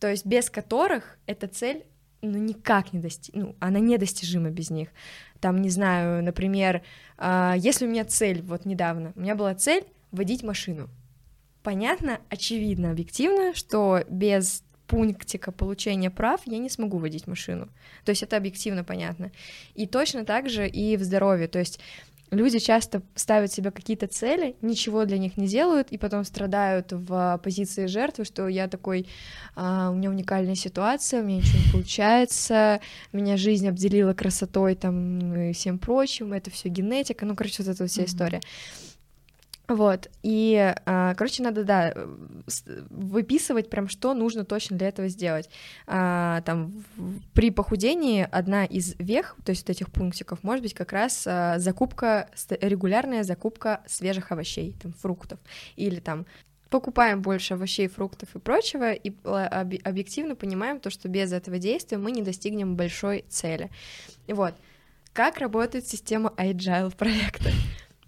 То 0.00 0.08
есть 0.08 0.24
без 0.24 0.50
которых 0.50 1.18
эта 1.26 1.48
цель 1.48 1.84
ну, 2.20 2.38
никак 2.38 2.92
не 2.92 3.00
достиг, 3.00 3.34
ну, 3.34 3.54
она 3.60 3.78
недостижима 3.78 4.50
без 4.50 4.70
них. 4.70 4.88
Там, 5.40 5.60
не 5.62 5.70
знаю, 5.70 6.22
например, 6.22 6.82
э, 7.16 7.54
если 7.56 7.86
у 7.86 7.88
меня 7.88 8.04
цель, 8.04 8.42
вот 8.42 8.64
недавно, 8.64 9.12
у 9.14 9.20
меня 9.20 9.34
была 9.34 9.54
цель 9.54 9.84
водить 10.10 10.42
машину. 10.42 10.88
Понятно, 11.62 12.20
очевидно, 12.28 12.90
объективно, 12.90 13.54
что 13.54 14.04
без 14.08 14.64
пунктика 14.88 15.52
получения 15.52 16.10
прав 16.10 16.40
я 16.46 16.58
не 16.58 16.70
смогу 16.70 16.98
водить 16.98 17.26
машину. 17.26 17.68
То 18.04 18.10
есть 18.10 18.22
это 18.22 18.36
объективно 18.36 18.82
понятно. 18.82 19.30
И 19.74 19.86
точно 19.86 20.24
так 20.24 20.48
же 20.48 20.66
и 20.66 20.96
в 20.96 21.04
здоровье. 21.04 21.46
То 21.46 21.58
есть 21.58 21.78
люди 22.30 22.58
часто 22.58 23.02
ставят 23.14 23.52
себе 23.52 23.70
какие-то 23.70 24.06
цели, 24.06 24.56
ничего 24.62 25.04
для 25.04 25.18
них 25.18 25.36
не 25.36 25.46
делают, 25.46 25.92
и 25.92 25.98
потом 25.98 26.24
страдают 26.24 26.92
в 26.92 27.40
позиции 27.42 27.86
жертвы, 27.86 28.24
что 28.24 28.48
я 28.48 28.68
такой, 28.68 29.06
а, 29.54 29.90
у 29.90 29.94
меня 29.94 30.10
уникальная 30.10 30.54
ситуация, 30.54 31.20
у 31.22 31.24
меня 31.24 31.38
ничего 31.38 31.58
не 31.58 31.72
получается, 31.72 32.80
меня 33.12 33.36
жизнь 33.36 33.68
обделила 33.68 34.14
красотой 34.14 34.74
там 34.74 35.34
и 35.34 35.52
всем 35.52 35.78
прочим, 35.78 36.32
это 36.32 36.50
все 36.50 36.68
генетика, 36.68 37.26
ну, 37.26 37.36
короче, 37.36 37.62
вот 37.62 37.72
эта 37.72 37.86
вся 37.86 38.02
mm-hmm. 38.02 38.06
история. 38.06 38.40
Вот, 39.68 40.08
и, 40.22 40.74
а, 40.86 41.14
короче, 41.14 41.42
надо, 41.42 41.62
да, 41.62 41.94
выписывать 42.88 43.68
прям, 43.68 43.86
что 43.86 44.14
нужно 44.14 44.46
точно 44.46 44.78
для 44.78 44.88
этого 44.88 45.08
сделать. 45.08 45.50
А, 45.86 46.40
там, 46.40 46.84
при 47.34 47.50
похудении 47.50 48.26
одна 48.30 48.64
из 48.64 48.94
вех, 48.98 49.36
то 49.44 49.50
есть 49.50 49.68
вот 49.68 49.70
этих 49.70 49.92
пунктиков, 49.92 50.42
может 50.42 50.62
быть 50.62 50.72
как 50.72 50.92
раз 50.92 51.26
а, 51.26 51.58
закупка, 51.58 52.30
регулярная 52.60 53.24
закупка 53.24 53.82
свежих 53.86 54.32
овощей, 54.32 54.74
там, 54.82 54.94
фруктов, 54.94 55.38
или 55.76 56.00
там 56.00 56.24
покупаем 56.70 57.20
больше 57.20 57.52
овощей, 57.54 57.88
фруктов 57.88 58.34
и 58.34 58.38
прочего, 58.38 58.92
и 58.92 59.12
объективно 59.22 60.34
понимаем 60.34 60.80
то, 60.80 60.88
что 60.88 61.08
без 61.08 61.30
этого 61.32 61.58
действия 61.58 61.98
мы 61.98 62.10
не 62.12 62.22
достигнем 62.22 62.74
большой 62.74 63.26
цели. 63.28 63.70
Вот. 64.26 64.54
Как 65.12 65.38
работает 65.38 65.86
система 65.86 66.32
Agile 66.38 66.96
проекта? 66.96 67.50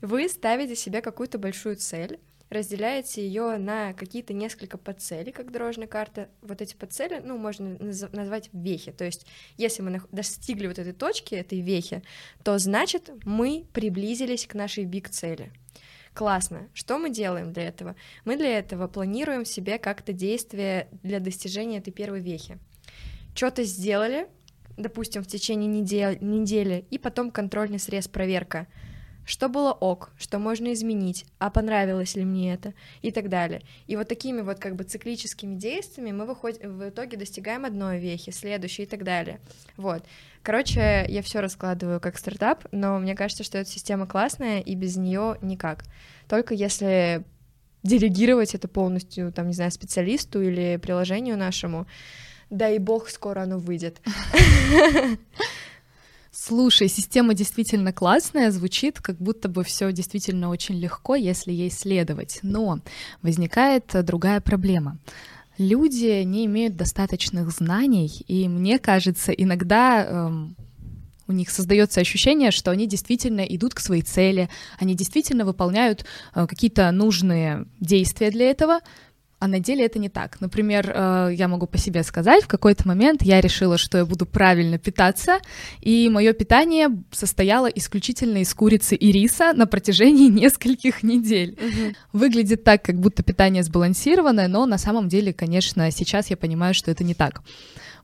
Вы 0.01 0.29
ставите 0.29 0.77
себе 0.77 1.03
какую-то 1.03 1.39
большую 1.39 1.77
цель, 1.77 2.19
разделяете 2.49 3.25
ее 3.25 3.59
на 3.59 3.93
какие-то 3.93 4.33
несколько 4.33 4.77
подцелей, 4.77 5.31
как 5.31 5.53
дорожная 5.53 5.87
карта. 5.87 6.29
Вот 6.43 6.61
эти 6.61 6.75
подцели, 6.75 7.21
ну, 7.23 7.39
можно 7.39 7.77
назвать 8.13 8.51
вехи. 8.53 8.93
То 8.93 9.05
есть, 9.05 9.27
если 9.57 9.83
мы 9.83 10.03
достигли 10.11 10.67
вот 10.67 10.79
этой 10.79 10.93
точки, 10.93 11.35
этой 11.35 11.61
вехи, 11.61 12.03
то 12.43 12.59
значит, 12.59 13.11
мы 13.25 13.67
приблизились 13.73 14.47
к 14.47 14.55
нашей 14.55 14.85
биг-цели. 14.85 15.53
Классно. 16.13 16.69
Что 16.75 16.99
мы 16.99 17.11
делаем 17.11 17.53
для 17.53 17.69
этого? 17.69 17.95
Мы 18.25 18.37
для 18.37 18.59
этого 18.59 18.89
планируем 18.89 19.45
себе 19.45 19.79
как-то 19.79 20.13
действие 20.13 20.89
для 21.05 21.21
достижения 21.21 21.79
этой 21.79 21.93
первой 21.93 22.21
вехи. 22.21 22.59
Что-то 23.35 23.63
сделали, 23.63 24.27
допустим, 24.77 25.23
в 25.23 25.29
течение 25.29 25.69
недели, 25.69 26.19
недели, 26.21 26.85
и 26.91 26.99
потом 26.99 27.31
контрольный 27.31 27.79
срез, 27.79 28.09
проверка— 28.09 28.67
что 29.31 29.49
было 29.49 29.73
ок, 29.73 30.11
что 30.19 30.41
можно 30.41 30.73
изменить, 30.73 31.25
а 31.39 31.51
понравилось 31.51 32.17
ли 32.17 32.25
мне 32.25 32.53
это 32.53 32.75
и 33.01 33.13
так 33.13 33.29
далее. 33.29 33.63
И 33.87 33.95
вот 33.95 34.09
такими 34.09 34.41
вот 34.41 34.59
как 34.59 34.75
бы 34.75 34.83
циклическими 34.83 35.55
действиями 35.55 36.11
мы 36.11 36.27
выходим, 36.27 36.79
в 36.79 36.89
итоге 36.89 37.17
достигаем 37.17 37.65
одной 37.65 38.01
вехи, 38.01 38.31
следующей 38.31 38.83
и 38.83 38.87
так 38.87 39.05
далее. 39.05 39.39
Вот. 39.77 40.03
Короче, 40.43 41.07
я 41.09 41.23
все 41.23 41.39
раскладываю 41.39 42.01
как 42.01 42.19
стартап, 42.19 42.65
но 42.73 42.99
мне 42.99 43.15
кажется, 43.15 43.45
что 43.45 43.59
эта 43.59 43.71
система 43.71 44.09
классная, 44.09 44.59
и 44.61 44.75
без 44.75 44.97
нее 44.97 45.39
никак. 45.43 45.85
Только 46.29 46.55
если 46.55 47.23
делегировать 47.85 48.57
это 48.57 48.67
полностью, 48.67 49.33
там, 49.33 49.47
не 49.47 49.55
знаю, 49.55 49.71
специалисту 49.71 50.43
или 50.43 50.77
приложению 50.83 51.39
нашему, 51.39 51.87
дай 52.51 52.79
бог, 52.79 53.09
скоро 53.09 53.43
оно 53.43 53.59
выйдет. 53.59 54.01
Слушай, 56.43 56.89
система 56.89 57.35
действительно 57.35 57.93
классная, 57.93 58.51
звучит, 58.51 58.99
как 58.99 59.19
будто 59.19 59.47
бы 59.47 59.63
все 59.63 59.93
действительно 59.93 60.49
очень 60.49 60.81
легко, 60.81 61.15
если 61.15 61.53
ей 61.53 61.71
следовать. 61.71 62.39
Но 62.41 62.81
возникает 63.21 63.95
другая 64.07 64.41
проблема. 64.41 64.97
Люди 65.59 66.23
не 66.23 66.47
имеют 66.47 66.77
достаточных 66.77 67.51
знаний, 67.51 68.25
и 68.27 68.49
мне 68.49 68.79
кажется, 68.79 69.33
иногда 69.33 70.03
эм, 70.03 70.57
у 71.29 71.33
них 71.33 71.51
создается 71.51 72.01
ощущение, 72.01 72.53
что 72.53 72.71
они 72.71 72.87
действительно 72.87 73.43
идут 73.43 73.75
к 73.75 73.81
своей 73.81 74.03
цели, 74.03 74.49
они 74.79 74.95
действительно 74.95 75.45
выполняют 75.45 76.07
э, 76.35 76.47
какие-то 76.47 76.91
нужные 76.91 77.67
действия 77.81 78.31
для 78.31 78.51
этого, 78.51 78.81
а 79.41 79.49
на 79.49 79.59
деле 79.59 79.87
это 79.87 79.99
не 79.99 80.11
так. 80.11 80.39
Например, 80.41 80.93
э, 80.95 81.31
я 81.33 81.49
могу 81.49 81.67
по 81.67 81.79
себе 81.79 82.03
сказать, 82.03 82.45
в 82.45 82.47
какой-то 82.47 82.87
момент 82.87 83.23
я 83.23 83.41
решила, 83.41 83.79
что 83.79 83.97
я 83.97 84.05
буду 84.05 84.27
правильно 84.27 84.79
питаться, 84.79 85.39
и 85.81 86.11
мое 86.11 86.35
питание 86.35 86.89
состояло 87.11 87.67
исключительно 87.67 88.39
из 88.39 88.53
курицы 88.53 88.95
и 88.95 89.11
риса 89.11 89.53
на 89.55 89.67
протяжении 89.67 90.29
нескольких 90.43 91.03
недель. 91.03 91.59
Угу. 91.59 91.95
Выглядит 92.13 92.65
так, 92.65 92.83
как 92.83 93.01
будто 93.01 93.23
питание 93.23 93.63
сбалансированное, 93.63 94.47
но 94.47 94.67
на 94.67 94.77
самом 94.77 95.09
деле, 95.09 95.33
конечно, 95.33 95.91
сейчас 95.91 96.29
я 96.29 96.37
понимаю, 96.37 96.75
что 96.75 96.91
это 96.91 97.03
не 97.03 97.15
так. 97.15 97.43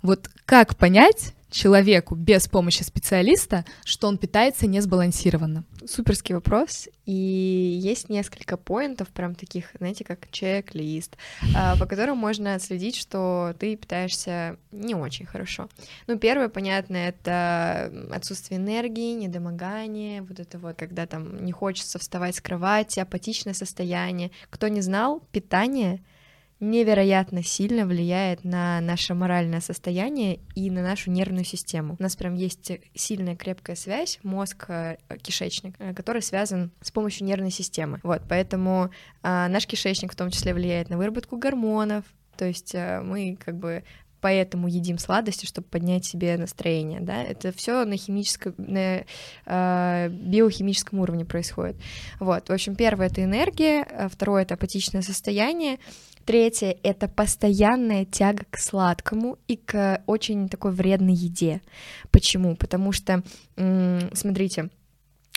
Вот 0.00 0.30
как 0.46 0.76
понять, 0.76 1.34
человеку 1.56 2.14
без 2.14 2.46
помощи 2.48 2.82
специалиста, 2.82 3.64
что 3.84 4.08
он 4.08 4.18
питается 4.18 4.66
несбалансированно? 4.66 5.64
Суперский 5.86 6.34
вопрос, 6.34 6.88
и 7.06 7.12
есть 7.12 8.08
несколько 8.08 8.56
поинтов, 8.56 9.08
прям 9.08 9.34
таких, 9.34 9.70
знаете, 9.78 10.04
как 10.04 10.30
чек-лист, 10.30 11.16
а, 11.54 11.76
по 11.76 11.86
которым 11.86 12.18
можно 12.18 12.54
отследить, 12.54 12.96
что 12.96 13.54
ты 13.58 13.76
питаешься 13.76 14.56
не 14.70 14.94
очень 14.94 15.26
хорошо. 15.26 15.68
Ну, 16.06 16.18
первое, 16.18 16.48
понятно, 16.48 16.96
это 16.96 17.92
отсутствие 18.12 18.58
энергии, 18.58 19.14
недомогание, 19.14 20.22
вот 20.22 20.38
это 20.40 20.58
вот, 20.58 20.76
когда 20.76 21.06
там 21.06 21.44
не 21.44 21.52
хочется 21.52 21.98
вставать 21.98 22.36
с 22.36 22.40
кровати, 22.40 23.00
апатичное 23.00 23.54
состояние. 23.54 24.30
Кто 24.50 24.68
не 24.68 24.82
знал, 24.82 25.22
питание— 25.32 26.02
невероятно 26.58 27.42
сильно 27.42 27.84
влияет 27.84 28.42
на 28.44 28.80
наше 28.80 29.14
моральное 29.14 29.60
состояние 29.60 30.40
и 30.54 30.70
на 30.70 30.82
нашу 30.82 31.10
нервную 31.10 31.44
систему. 31.44 31.96
У 31.98 32.02
нас 32.02 32.16
прям 32.16 32.34
есть 32.34 32.72
сильная 32.94 33.36
крепкая 33.36 33.76
связь 33.76 34.18
мозг-кишечник, 34.22 35.74
э, 35.78 35.92
который 35.92 36.22
связан 36.22 36.70
с 36.80 36.90
помощью 36.90 37.26
нервной 37.26 37.50
системы. 37.50 38.00
Вот, 38.02 38.22
поэтому 38.28 38.90
а, 39.22 39.48
наш 39.48 39.66
кишечник 39.66 40.12
в 40.12 40.16
том 40.16 40.30
числе 40.30 40.54
влияет 40.54 40.88
на 40.88 40.96
выработку 40.96 41.36
гормонов, 41.36 42.04
то 42.36 42.46
есть 42.46 42.74
а, 42.74 43.02
мы 43.02 43.36
как 43.44 43.56
бы 43.56 43.84
поэтому 44.22 44.66
едим 44.66 44.98
сладости, 44.98 45.44
чтобы 45.44 45.68
поднять 45.68 46.06
себе 46.06 46.36
настроение, 46.38 47.00
да, 47.00 47.22
это 47.22 47.52
все 47.52 47.84
на 47.84 47.96
химическом, 47.96 48.54
на 48.56 49.04
э, 49.44 50.08
биохимическом 50.08 50.98
уровне 51.00 51.24
происходит. 51.24 51.76
Вот, 52.18 52.48
в 52.48 52.52
общем, 52.52 52.74
первое— 52.74 53.06
это 53.08 53.22
энергия, 53.22 53.86
второе— 54.10 54.42
это 54.44 54.54
апатичное 54.54 55.02
состояние, 55.02 55.78
Третье— 56.26 56.76
это 56.82 57.06
постоянная 57.06 58.04
тяга 58.04 58.44
к 58.50 58.58
сладкому 58.58 59.38
и 59.46 59.56
к 59.56 60.02
очень 60.06 60.48
такой 60.48 60.72
вредной 60.72 61.14
еде. 61.14 61.62
Почему? 62.10 62.56
Потому 62.56 62.90
что, 62.90 63.22
смотрите, 63.54 64.70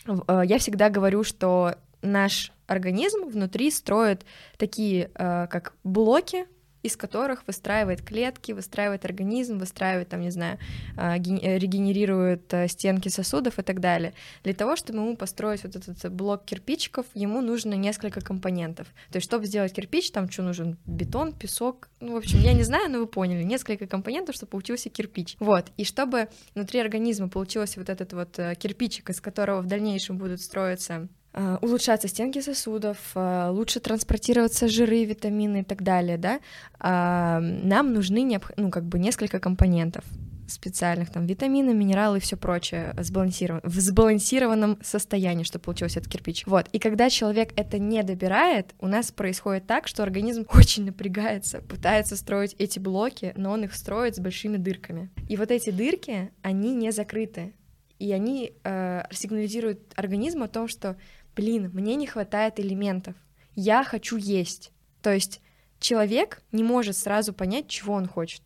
э, 0.07 0.41
я 0.45 0.57
всегда 0.57 0.89
говорю, 0.89 1.23
что 1.23 1.75
наш 2.01 2.51
организм 2.65 3.27
внутри 3.27 3.69
строит 3.69 4.25
такие, 4.57 5.11
э, 5.13 5.47
как 5.47 5.75
блоки, 5.83 6.45
из 6.83 6.95
которых 6.95 7.43
выстраивает 7.47 8.01
клетки, 8.01 8.51
выстраивает 8.51 9.05
организм, 9.05 9.57
выстраивает, 9.57 10.09
там, 10.09 10.21
не 10.21 10.31
знаю, 10.31 10.57
а, 10.95 11.17
э, 11.17 11.57
регенерирует 11.57 12.53
э, 12.53 12.67
стенки 12.67 13.09
сосудов 13.09 13.59
и 13.59 13.61
так 13.61 13.79
далее. 13.79 14.13
Для 14.43 14.53
того, 14.53 14.75
чтобы 14.75 14.99
ему 14.99 15.17
построить 15.17 15.63
вот 15.63 15.75
этот 15.75 16.11
блок 16.11 16.45
кирпичиков, 16.45 17.05
ему 17.13 17.41
нужно 17.41 17.73
несколько 17.73 18.21
компонентов. 18.21 18.87
То 19.11 19.17
есть, 19.17 19.25
чтобы 19.25 19.45
сделать 19.45 19.73
кирпич, 19.73 20.11
там 20.11 20.29
что 20.29 20.43
нужен? 20.43 20.77
Бетон, 20.85 21.33
песок, 21.33 21.89
ну, 21.99 22.13
в 22.13 22.17
общем, 22.17 22.39
я 22.39 22.53
не 22.53 22.63
знаю, 22.63 22.89
но 22.89 22.99
вы 22.99 23.07
поняли, 23.07 23.43
несколько 23.43 23.87
компонентов, 23.87 24.35
чтобы 24.35 24.51
получился 24.51 24.89
кирпич. 24.89 25.35
Вот, 25.39 25.67
и 25.77 25.83
чтобы 25.83 26.29
внутри 26.55 26.79
организма 26.79 27.29
получился 27.29 27.79
вот 27.79 27.89
этот 27.89 28.13
вот 28.13 28.39
э, 28.39 28.55
кирпичик, 28.55 29.09
из 29.09 29.19
которого 29.19 29.61
в 29.61 29.67
дальнейшем 29.67 30.17
будут 30.17 30.41
строиться 30.41 31.07
Э, 31.31 31.57
улучшаться 31.61 32.07
стенки 32.07 32.41
сосудов, 32.41 32.97
э, 33.13 33.49
лучше 33.51 33.79
транспортироваться 33.79 34.67
жиры, 34.67 35.05
витамины 35.05 35.61
и 35.61 35.63
так 35.63 35.83
далее, 35.83 36.17
да, 36.17 36.39
а, 36.79 37.39
нам 37.39 37.93
нужны 37.93 38.39
ну, 38.57 38.71
как 38.71 38.85
бы 38.85 38.97
несколько 38.97 39.39
компонентов 39.39 40.03
специальных, 40.47 41.11
там, 41.11 41.27
витамины, 41.27 41.75
минералы 41.75 42.17
и 42.17 42.19
все 42.19 42.35
прочее 42.35 42.95
сбалансирован... 42.97 43.61
в 43.63 43.79
сбалансированном 43.79 44.79
состоянии, 44.81 45.43
чтобы 45.43 45.65
получился 45.65 45.99
этот 45.99 46.11
кирпич. 46.11 46.47
Вот, 46.47 46.67
и 46.71 46.79
когда 46.79 47.11
человек 47.11 47.51
это 47.55 47.77
не 47.77 48.01
добирает, 48.01 48.73
у 48.79 48.87
нас 48.87 49.11
происходит 49.11 49.67
так, 49.67 49.87
что 49.87 50.01
организм 50.01 50.47
очень 50.53 50.85
напрягается, 50.85 51.61
пытается 51.61 52.15
строить 52.15 52.55
эти 52.57 52.79
блоки, 52.79 53.33
но 53.37 53.51
он 53.51 53.65
их 53.65 53.75
строит 53.75 54.15
с 54.15 54.19
большими 54.19 54.57
дырками. 54.57 55.11
И 55.27 55.37
вот 55.37 55.51
эти 55.51 55.69
дырки, 55.69 56.31
они 56.41 56.73
не 56.73 56.91
закрыты, 56.91 57.53
и 57.99 58.13
они 58.13 58.53
э, 58.63 59.03
сигнализируют 59.11 59.93
организму 59.95 60.45
о 60.45 60.47
том, 60.47 60.67
что 60.69 60.95
блин, 61.35 61.71
мне 61.73 61.95
не 61.95 62.07
хватает 62.07 62.59
элементов, 62.59 63.15
я 63.55 63.83
хочу 63.83 64.17
есть. 64.17 64.71
То 65.01 65.13
есть 65.13 65.41
человек 65.79 66.41
не 66.51 66.63
может 66.63 66.97
сразу 66.97 67.33
понять, 67.33 67.67
чего 67.67 67.93
он 67.93 68.07
хочет. 68.07 68.41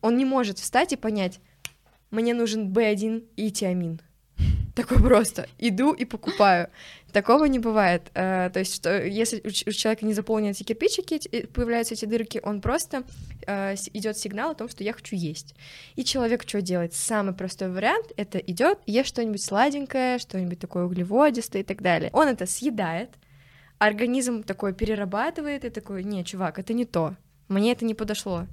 Он 0.00 0.16
не 0.16 0.24
может 0.24 0.58
встать 0.58 0.92
и 0.92 0.96
понять, 0.96 1.40
мне 2.10 2.34
нужен 2.34 2.72
B1 2.72 3.24
и 3.36 3.50
тиамин. 3.50 4.00
Такой 4.74 4.98
просто. 4.98 5.48
Иду 5.58 5.92
и 5.92 6.04
покупаю. 6.04 6.70
Такого 7.12 7.44
не 7.46 7.58
бывает. 7.58 8.10
Uh, 8.14 8.50
то 8.50 8.60
есть, 8.60 8.74
что 8.74 9.04
если 9.04 9.42
у 9.44 9.72
человека 9.72 10.04
не 10.06 10.14
заполнены 10.14 10.50
эти 10.50 10.62
кирпичики, 10.62 11.46
появляются 11.46 11.94
эти 11.94 12.04
дырки, 12.04 12.40
он 12.42 12.60
просто 12.60 13.04
uh, 13.46 13.76
идет 13.92 14.16
сигнал 14.16 14.52
о 14.52 14.54
том, 14.54 14.68
что 14.68 14.84
я 14.84 14.92
хочу 14.92 15.16
есть. 15.16 15.54
И 15.96 16.04
человек 16.04 16.44
что 16.46 16.60
делает? 16.60 16.94
Самый 16.94 17.34
простой 17.34 17.70
вариант 17.70 18.06
это 18.16 18.38
идет, 18.38 18.78
ест 18.86 19.08
что-нибудь 19.08 19.42
сладенькое, 19.42 20.18
что-нибудь 20.18 20.58
такое 20.58 20.84
углеводистое 20.84 21.62
и 21.62 21.64
так 21.64 21.82
далее. 21.82 22.10
Он 22.12 22.28
это 22.28 22.46
съедает, 22.46 23.10
организм 23.78 24.42
такой 24.42 24.72
перерабатывает 24.72 25.64
и 25.64 25.70
такой, 25.70 26.04
не, 26.04 26.24
чувак, 26.24 26.58
это 26.58 26.72
не 26.72 26.84
то, 26.84 27.16
мне 27.48 27.72
это 27.72 27.84
не 27.84 27.94
подошло. 27.94 28.46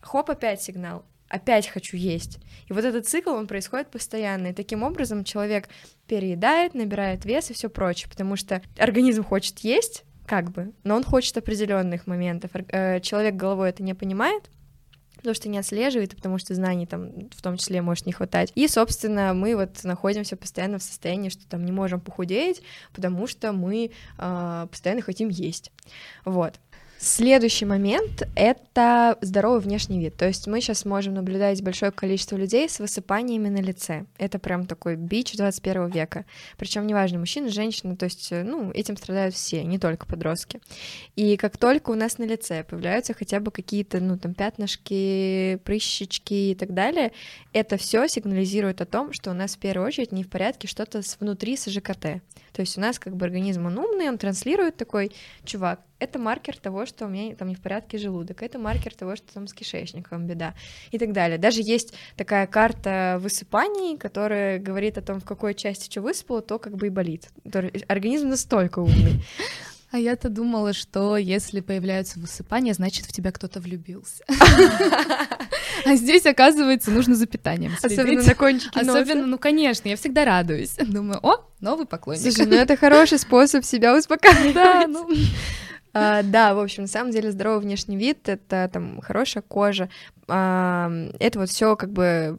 Хоп, 0.00 0.30
опять 0.30 0.62
сигнал 0.62 1.04
опять 1.30 1.68
хочу 1.68 1.96
есть. 1.96 2.38
И 2.68 2.72
вот 2.72 2.84
этот 2.84 3.08
цикл, 3.08 3.30
он 3.30 3.46
происходит 3.46 3.88
постоянно. 3.90 4.48
И 4.48 4.52
таким 4.52 4.82
образом 4.82 5.24
человек 5.24 5.68
переедает, 6.06 6.74
набирает 6.74 7.24
вес 7.24 7.50
и 7.50 7.54
все 7.54 7.70
прочее, 7.70 8.10
потому 8.10 8.36
что 8.36 8.60
организм 8.76 9.24
хочет 9.24 9.60
есть, 9.60 10.04
как 10.26 10.50
бы, 10.50 10.72
но 10.84 10.96
он 10.96 11.04
хочет 11.04 11.36
определенных 11.38 12.06
моментов. 12.06 12.50
Э, 12.54 13.00
человек 13.00 13.36
головой 13.36 13.70
это 13.70 13.82
не 13.82 13.94
понимает, 13.94 14.50
потому 15.16 15.34
что 15.34 15.48
не 15.48 15.58
отслеживает, 15.58 16.16
потому 16.16 16.38
что 16.38 16.54
знаний 16.54 16.86
там 16.86 17.28
в 17.30 17.42
том 17.42 17.56
числе 17.56 17.80
может 17.80 18.06
не 18.06 18.12
хватать. 18.12 18.52
И, 18.54 18.66
собственно, 18.66 19.32
мы 19.34 19.54
вот 19.54 19.84
находимся 19.84 20.36
постоянно 20.36 20.78
в 20.78 20.82
состоянии, 20.82 21.28
что 21.28 21.48
там 21.48 21.64
не 21.64 21.72
можем 21.72 22.00
похудеть, 22.00 22.62
потому 22.92 23.26
что 23.26 23.52
мы 23.52 23.92
э, 24.18 24.66
постоянно 24.70 25.02
хотим 25.02 25.28
есть. 25.28 25.70
Вот. 26.24 26.58
Следующий 27.02 27.64
момент— 27.64 28.28
это 28.36 29.16
здоровый 29.22 29.60
внешний 29.60 29.98
вид. 29.98 30.18
То 30.18 30.26
есть 30.26 30.46
мы 30.46 30.60
сейчас 30.60 30.84
можем 30.84 31.14
наблюдать 31.14 31.62
большое 31.62 31.92
количество 31.92 32.36
людей 32.36 32.68
с 32.68 32.78
высыпаниями 32.78 33.48
на 33.48 33.62
лице. 33.62 34.04
Это 34.18 34.38
прям 34.38 34.66
такой 34.66 34.96
бич 34.96 35.34
21 35.34 35.88
века. 35.88 36.26
Причем 36.58 36.86
неважно, 36.86 37.18
мужчина, 37.18 37.48
женщина, 37.48 37.96
то 37.96 38.04
есть, 38.04 38.30
ну, 38.30 38.70
этим 38.72 38.98
страдают 38.98 39.34
все, 39.34 39.64
не 39.64 39.78
только 39.78 40.04
подростки. 40.04 40.60
И 41.16 41.38
как 41.38 41.56
только 41.56 41.88
у 41.88 41.94
нас 41.94 42.18
на 42.18 42.24
лице 42.24 42.64
появляются 42.64 43.14
хотя 43.14 43.40
бы 43.40 43.50
какие-то, 43.50 43.98
ну, 43.98 44.18
там, 44.18 44.34
пятнышки, 44.34 45.58
прыщички 45.64 46.50
и 46.50 46.54
так 46.54 46.74
далее, 46.74 47.12
это 47.54 47.78
все 47.78 48.08
сигнализирует 48.08 48.82
о 48.82 48.84
том, 48.84 49.14
что 49.14 49.30
у 49.30 49.34
нас 49.34 49.56
в 49.56 49.58
первую 49.58 49.86
очередь 49.86 50.12
не 50.12 50.22
в 50.22 50.28
порядке 50.28 50.68
что-то 50.68 51.00
внутри 51.18 51.56
с 51.56 51.64
ЖКТ. 51.64 52.20
То 52.52 52.60
есть 52.60 52.76
у 52.76 52.80
нас 52.82 52.98
как 52.98 53.16
бы 53.16 53.24
организм 53.24 53.64
он 53.64 53.78
умный, 53.78 54.10
он 54.10 54.18
транслирует 54.18 54.76
такой, 54.76 55.12
чувак, 55.46 55.80
это 56.00 56.18
маркер 56.18 56.58
того, 56.58 56.86
что 56.86 57.06
у 57.06 57.08
меня 57.08 57.34
там 57.36 57.48
не 57.48 57.54
в 57.54 57.60
порядке 57.60 57.98
желудок, 57.98 58.42
это 58.42 58.58
маркер 58.58 58.94
того, 58.94 59.16
что 59.16 59.32
там 59.32 59.46
с 59.46 59.52
кишечником 59.52 60.26
беда 60.26 60.54
и 60.90 60.98
так 60.98 61.12
далее. 61.12 61.38
Даже 61.38 61.60
есть 61.60 61.94
такая 62.16 62.46
карта 62.46 63.18
высыпаний, 63.20 63.96
которая 63.96 64.58
говорит 64.58 64.98
о 64.98 65.02
том, 65.02 65.20
в 65.20 65.24
какой 65.24 65.54
части 65.54 65.90
что 65.90 66.00
высыпало, 66.02 66.42
то 66.42 66.58
как 66.58 66.76
бы 66.76 66.88
и 66.88 66.90
болит. 66.90 67.28
Организм 67.88 68.28
настолько 68.28 68.80
умный. 68.80 69.22
А 69.92 69.98
я-то 69.98 70.28
думала, 70.28 70.72
что 70.72 71.16
если 71.16 71.60
появляются 71.60 72.20
высыпания, 72.20 72.74
значит, 72.74 73.06
в 73.06 73.12
тебя 73.12 73.32
кто-то 73.32 73.60
влюбился. 73.60 74.24
А 75.86 75.94
здесь, 75.94 76.26
оказывается, 76.26 76.90
нужно 76.90 77.14
за 77.14 77.26
питанием 77.26 77.72
Особенно 77.82 78.22
на 78.22 78.34
кончике. 78.34 78.80
Особенно, 78.80 79.26
ну, 79.26 79.38
конечно, 79.38 79.88
я 79.88 79.96
всегда 79.96 80.26
радуюсь. 80.26 80.74
Думаю, 80.74 81.20
о, 81.22 81.46
новый 81.60 81.86
поклонник. 81.86 82.22
Слушай, 82.22 82.46
ну 82.46 82.56
это 82.56 82.76
хороший 82.76 83.18
способ 83.18 83.64
себя 83.64 83.96
успокаивать. 83.96 84.52
Да, 84.52 84.86
ну... 84.86 85.08
Uh, 85.92 86.22
да, 86.22 86.54
в 86.54 86.60
общем, 86.60 86.84
на 86.84 86.88
самом 86.88 87.10
деле 87.10 87.32
здоровый 87.32 87.60
внешний 87.60 87.96
вид 87.96 88.28
это 88.28 88.70
там 88.72 89.00
хорошая 89.00 89.42
кожа, 89.42 89.88
uh, 90.28 91.16
это 91.18 91.38
вот 91.40 91.48
все 91.48 91.74
как 91.74 91.90
бы 91.92 92.38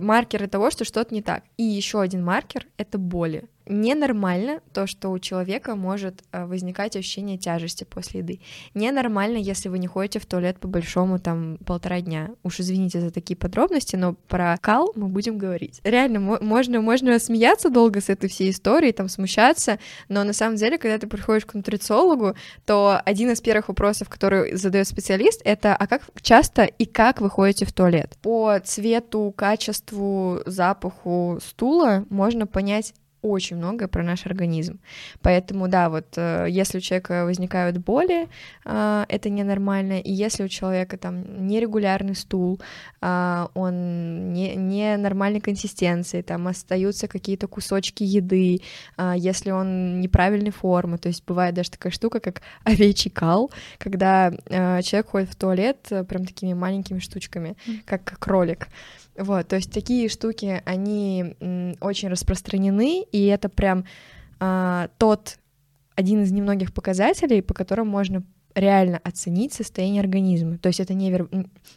маркеры 0.00 0.48
того, 0.48 0.70
что 0.70 0.84
что-то 0.84 1.14
не 1.14 1.22
так. 1.22 1.44
И 1.56 1.62
еще 1.62 2.00
один 2.00 2.24
маркер 2.24 2.66
это 2.76 2.98
боли. 2.98 3.44
Ненормально 3.66 4.60
то, 4.72 4.86
что 4.86 5.10
у 5.10 5.18
человека 5.18 5.76
может 5.76 6.22
э, 6.32 6.44
возникать 6.44 6.96
ощущение 6.96 7.38
тяжести 7.38 7.84
после 7.84 8.20
еды. 8.20 8.40
Ненормально, 8.74 9.36
если 9.36 9.68
вы 9.68 9.78
не 9.78 9.86
ходите 9.86 10.18
в 10.18 10.26
туалет 10.26 10.58
по 10.58 10.68
большому 10.68 11.18
там 11.18 11.58
полтора 11.64 12.00
дня. 12.00 12.30
Уж 12.42 12.60
извините 12.60 13.00
за 13.00 13.10
такие 13.10 13.36
подробности, 13.36 13.96
но 13.96 14.14
про 14.14 14.56
кал 14.60 14.92
мы 14.96 15.08
будем 15.08 15.38
говорить. 15.38 15.80
Реально, 15.84 16.38
можно, 16.40 16.80
можно 16.80 17.18
смеяться 17.18 17.70
долго 17.70 18.00
с 18.00 18.08
этой 18.08 18.28
всей 18.28 18.50
историей, 18.50 18.92
там 18.92 19.08
смущаться, 19.08 19.78
но 20.08 20.24
на 20.24 20.32
самом 20.32 20.56
деле, 20.56 20.78
когда 20.78 20.98
ты 20.98 21.06
приходишь 21.06 21.46
к 21.46 21.54
нутрициологу, 21.54 22.34
то 22.66 23.00
один 23.04 23.30
из 23.30 23.40
первых 23.40 23.68
вопросов, 23.68 24.08
который 24.08 24.56
задает 24.56 24.88
специалист, 24.88 25.40
это 25.44 25.76
а 25.76 25.86
как 25.86 26.02
часто 26.20 26.64
и 26.64 26.84
как 26.84 27.20
вы 27.20 27.30
ходите 27.30 27.64
в 27.64 27.72
туалет? 27.72 28.16
По 28.22 28.58
цвету, 28.64 29.32
качеству, 29.36 30.40
запаху 30.46 31.38
стула 31.42 32.04
можно 32.08 32.46
понять 32.46 32.94
очень 33.22 33.56
многое 33.56 33.88
про 33.88 34.02
наш 34.02 34.26
организм. 34.26 34.80
Поэтому, 35.22 35.68
да, 35.68 35.88
вот 35.88 36.06
э, 36.16 36.46
если 36.50 36.78
у 36.78 36.80
человека 36.80 37.24
возникают 37.24 37.78
боли, 37.78 38.28
э, 38.64 39.04
это 39.08 39.30
ненормально, 39.30 40.00
и 40.00 40.12
если 40.12 40.44
у 40.44 40.48
человека 40.48 40.96
там 40.96 41.46
нерегулярный 41.46 42.14
стул, 42.14 42.60
э, 43.00 43.46
он 43.54 44.32
не, 44.32 44.56
не 44.56 44.96
нормальной 44.96 45.40
консистенции, 45.40 46.22
там 46.22 46.48
остаются 46.48 47.08
какие-то 47.08 47.46
кусочки 47.46 48.02
еды, 48.02 48.60
если 49.16 49.50
он 49.50 50.00
неправильной 50.00 50.50
формы, 50.50 50.98
то 50.98 51.08
есть 51.08 51.24
бывает 51.24 51.54
даже 51.54 51.70
такая 51.70 51.92
штука, 51.92 52.20
как 52.20 52.42
овечий 52.64 53.10
кал, 53.10 53.50
когда 53.78 54.32
человек 54.82 55.08
ходит 55.08 55.30
в 55.30 55.36
туалет 55.36 55.88
прям 56.08 56.24
такими 56.24 56.54
маленькими 56.54 56.98
штучками, 56.98 57.56
как 57.84 58.18
кролик. 58.18 58.68
Вот, 59.16 59.48
то 59.48 59.56
есть 59.56 59.70
такие 59.70 60.08
штуки, 60.08 60.62
они 60.64 61.36
очень 61.80 62.08
распространены, 62.08 63.02
и 63.12 63.26
это 63.26 63.48
прям 63.48 63.84
а, 64.40 64.88
тот 64.98 65.38
один 65.94 66.22
из 66.22 66.32
немногих 66.32 66.72
показателей, 66.72 67.42
по 67.42 67.52
которым 67.52 67.88
можно 67.88 68.22
реально 68.54 69.00
оценить 69.04 69.52
состояние 69.52 70.00
организма. 70.00 70.58
То 70.58 70.68
есть 70.68 70.80
это 70.80 70.94
не, 70.94 71.10
вер... 71.10 71.28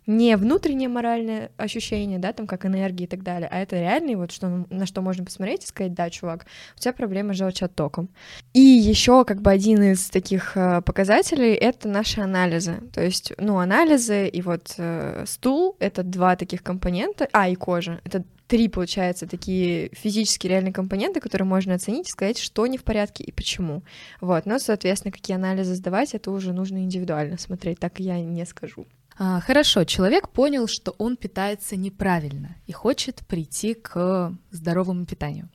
не 0.06 0.36
внутреннее 0.38 0.90
моральное 0.90 1.52
ощущение, 1.58 2.20
да, 2.20 2.34
там 2.34 2.48
как 2.48 2.66
энергия 2.66 3.06
и 3.06 3.08
так 3.08 3.24
далее, 3.24 3.50
а 3.52 3.60
это 3.60 3.80
реальный 3.80 4.16
вот 4.16 4.32
что, 4.32 4.66
на 4.70 4.86
что 4.86 5.02
можно 5.02 5.24
посмотреть 5.24 5.64
и 5.64 5.68
сказать, 5.68 5.94
да, 5.94 6.10
чувак, 6.10 6.46
у 6.76 6.80
тебя 6.80 6.94
проблема 6.94 7.34
с 7.34 7.38
желчеоттоком. 7.38 8.10
И 8.54 8.60
еще 8.60 9.26
как 9.26 9.42
бы 9.42 9.52
один 9.52 9.84
из 9.84 10.10
таких 10.10 10.56
э, 10.56 10.82
показателей— 10.82 11.54
это 11.54 11.88
наши 11.88 12.22
анализы. 12.22 12.82
То 12.94 13.04
есть, 13.04 13.34
ну, 13.38 13.60
анализы 13.60 14.28
и 14.28 14.42
вот 14.42 14.74
э, 14.78 15.24
стул— 15.28 15.76
это 15.80 16.04
два 16.04 16.36
таких 16.36 16.64
компонента, 16.64 17.28
а, 17.32 17.50
и 17.50 17.56
кожа— 17.56 18.02
это 18.04 18.24
три, 18.48 18.68
получается, 18.68 19.28
такие 19.28 19.90
физические 19.94 20.52
реальные 20.52 20.74
компоненты, 20.74 21.20
которые 21.20 21.48
можно 21.48 21.74
оценить 21.74 22.08
и 22.08 22.12
сказать, 22.12 22.38
что 22.38 22.68
не 22.68 22.78
в 22.78 22.84
порядке 22.84 23.24
и 23.24 23.32
почему. 23.32 23.84
Вот, 24.22 24.46
но, 24.46 24.60
соответственно, 24.60 25.12
какие 25.12 25.36
анализы 25.36 25.76
сдавать, 25.76 26.14
это 26.14 26.32
уже 26.32 26.54
нужно 26.54 26.80
индивидуально 26.80 27.38
смотреть, 27.38 27.80
так 27.80 28.00
я 28.00 28.20
не 28.20 28.46
скажу. 28.46 28.86
А, 29.18 29.40
хорошо, 29.40 29.86
человек 29.86 30.30
понял, 30.30 30.68
что 30.68 30.94
он 30.98 31.16
питается 31.16 31.78
неправильно 31.78 32.58
и 32.68 32.74
хочет 32.74 33.26
прийти 33.28 33.74
к 33.74 34.34
здоровому 34.52 35.06
питанию. 35.06 35.50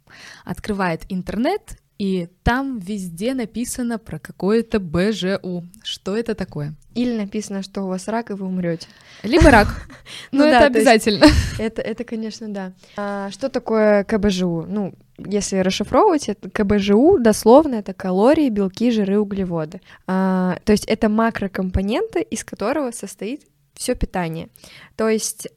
Открывает 0.44 1.04
интернет 1.10 1.79
и 2.00 2.28
там 2.44 2.78
везде 2.78 3.34
написано 3.34 3.98
про 3.98 4.18
какое-то 4.18 4.80
БЖУ. 4.80 5.66
Что 5.84 6.16
это 6.16 6.34
такое? 6.34 6.74
Или 6.94 7.14
написано, 7.14 7.62
что 7.62 7.82
у 7.82 7.88
вас 7.88 8.08
рак, 8.08 8.30
и 8.30 8.32
вы 8.32 8.46
умрете. 8.46 8.88
Либо 9.22 9.50
рак. 9.50 9.68
Ну, 10.32 10.44
это 10.44 10.64
обязательно. 10.64 11.26
Это, 11.58 11.82
это, 11.82 12.04
конечно, 12.04 12.48
да. 12.48 12.72
А, 12.96 13.30
что 13.30 13.50
такое 13.50 14.04
КБЖУ? 14.04 14.64
Ну, 14.66 14.94
если 15.18 15.58
расшифровывать, 15.58 16.30
это 16.30 16.48
КБЖУ 16.48 17.18
дословно 17.20 17.74
это 17.74 17.92
калории, 17.92 18.48
белки, 18.48 18.90
жиры, 18.90 19.18
углеводы. 19.18 19.82
А, 20.06 20.56
то 20.64 20.72
есть 20.72 20.86
это 20.86 21.10
макрокомпоненты, 21.10 22.22
из 22.22 22.44
которого 22.44 22.92
состоит 22.92 23.42
все 23.74 23.94
питание. 23.94 24.48
То 24.96 25.10
есть 25.10 25.48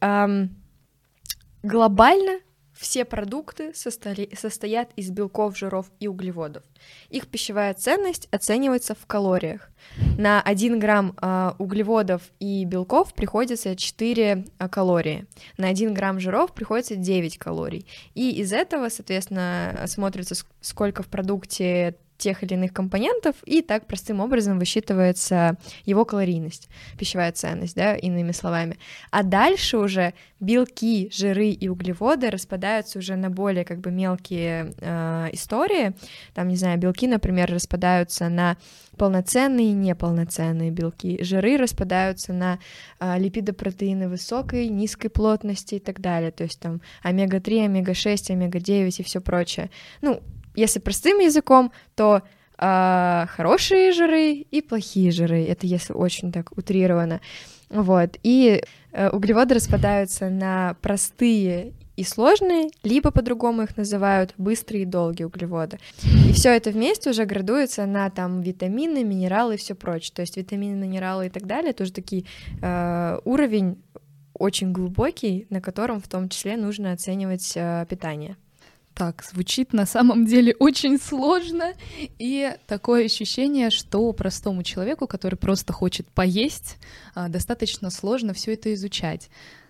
глобально 1.63 2.39
все 2.73 3.05
продукты 3.05 3.73
состоят 3.73 4.89
из 4.95 5.11
белков, 5.11 5.57
жиров 5.57 5.91
и 5.99 6.07
углеводов. 6.07 6.63
Их 7.09 7.27
пищевая 7.27 7.73
ценность 7.73 8.27
оценивается 8.31 8.95
в 8.95 9.05
калориях. 9.05 9.69
На 10.17 10.41
1 10.41 10.79
грамм 10.79 11.15
э, 11.21 11.51
углеводов 11.59 12.23
и 12.39 12.65
белков 12.65 13.13
приходится 13.13 13.75
4 13.75 14.45
э, 14.59 14.69
калории. 14.69 15.25
На 15.57 15.67
1 15.67 15.93
грамм 15.93 16.19
жиров 16.19 16.53
приходится 16.53 16.95
9 16.95 17.37
калорий. 17.37 17.85
И 18.15 18.31
из 18.31 18.51
этого, 18.51 18.89
соответственно, 18.89 19.83
смотрится, 19.87 20.35
сколько 20.61 21.03
в 21.03 21.07
продукте 21.07 21.95
тех 22.17 22.43
или 22.43 22.53
иных 22.53 22.73
компонентов, 22.73 23.35
и 23.45 23.61
так 23.61 23.87
простым 23.87 24.19
образом 24.19 24.59
высчитывается 24.59 25.57
его 25.85 26.05
калорийность, 26.05 26.69
пищевая 26.97 27.31
ценность, 27.31 27.75
да, 27.75 27.95
иными 27.95 28.31
словами. 28.31 28.77
А 29.11 29.23
дальше 29.23 29.77
уже 29.77 30.13
белки, 30.39 31.09
жиры 31.11 31.49
и 31.49 31.67
углеводы 31.67 32.29
распадаются 32.29 32.99
уже 32.99 33.15
на 33.15 33.29
более 33.29 33.65
как 33.65 33.79
бы 33.79 33.91
мелкие 33.91 34.73
э, 34.79 35.29
истории. 35.31 35.93
Там, 36.33 36.47
не 36.47 36.55
знаю, 36.55 36.77
белки, 36.77 37.07
например, 37.07 37.51
распадаются 37.51 38.29
на 38.29 38.57
полноценные 38.97 39.71
и 39.71 39.73
неполноценные 39.73 40.71
белки. 40.71 41.23
Жиры 41.23 41.57
распадаются 41.57 42.33
на 42.33 42.59
э, 42.99 43.17
липидопротеины 43.19 44.09
высокой, 44.09 44.67
низкой 44.67 45.09
плотности 45.09 45.75
и 45.75 45.79
так 45.79 46.01
далее. 46.01 46.31
То 46.31 46.43
есть 46.43 46.59
там 46.59 46.81
омега-3, 47.03 47.65
омега-6, 47.65 48.31
омега-9 48.31 48.95
и 48.97 49.03
все 49.03 49.21
прочее. 49.21 49.69
Ну, 50.01 50.21
если 50.55 50.79
простым 50.79 51.19
языком, 51.19 51.71
то 51.95 52.21
э, 52.57 53.25
хорошие 53.29 53.91
жиры 53.91 54.33
и 54.33 54.61
плохие 54.61 55.11
жиры. 55.11 55.43
Это 55.43 55.67
если 55.67 55.93
очень 55.93 56.31
так 56.31 56.57
утрированно. 56.57 57.21
Вот. 57.69 58.17
И 58.23 58.63
э, 58.91 59.09
углеводы 59.09 59.55
распадаются 59.55 60.29
на 60.29 60.75
простые 60.81 61.73
и 61.95 62.03
сложные, 62.03 62.69
либо 62.83 63.11
по-другому 63.11 63.63
их 63.63 63.77
называют 63.77 64.33
быстрые 64.37 64.83
и 64.83 64.85
долгие 64.85 65.25
углеводы. 65.25 65.79
И 66.27 66.33
все 66.33 66.49
это 66.49 66.71
вместе 66.71 67.11
уже 67.11 67.25
градуется 67.25 67.85
на 67.85 68.09
там 68.09 68.41
витамины, 68.41 69.03
минералы 69.03 69.55
и 69.55 69.57
все 69.57 69.75
прочее. 69.75 70.13
То 70.15 70.21
есть 70.21 70.37
витамины, 70.37 70.75
минералы 70.85 71.27
и 71.27 71.29
так 71.29 71.45
далее, 71.45 71.71
это 71.71 71.83
уже 71.83 71.93
такие 71.93 72.25
э, 72.61 73.19
уровень 73.25 73.77
очень 74.33 74.71
глубокий, 74.71 75.45
на 75.49 75.61
котором 75.61 76.01
в 76.01 76.07
том 76.07 76.29
числе 76.29 76.57
нужно 76.57 76.91
оценивать 76.91 77.53
э, 77.55 77.85
питание. 77.87 78.37
Так, 78.93 79.23
звучит 79.23 79.73
на 79.73 79.85
самом 79.85 80.25
деле 80.25 80.55
очень 80.59 80.99
сложно, 80.99 81.73
и 82.19 82.55
такое 82.67 83.05
ощущение, 83.05 83.69
что 83.69 84.11
простому 84.13 84.63
человеку, 84.63 85.07
который 85.07 85.35
просто 85.35 85.73
хочет 85.73 86.07
поесть, 86.07 86.77
а, 87.15 87.27
достаточно 87.27 87.89
сложно 87.89 88.33
все 88.33 88.53
это 88.53 88.73
изучать. 88.73 89.29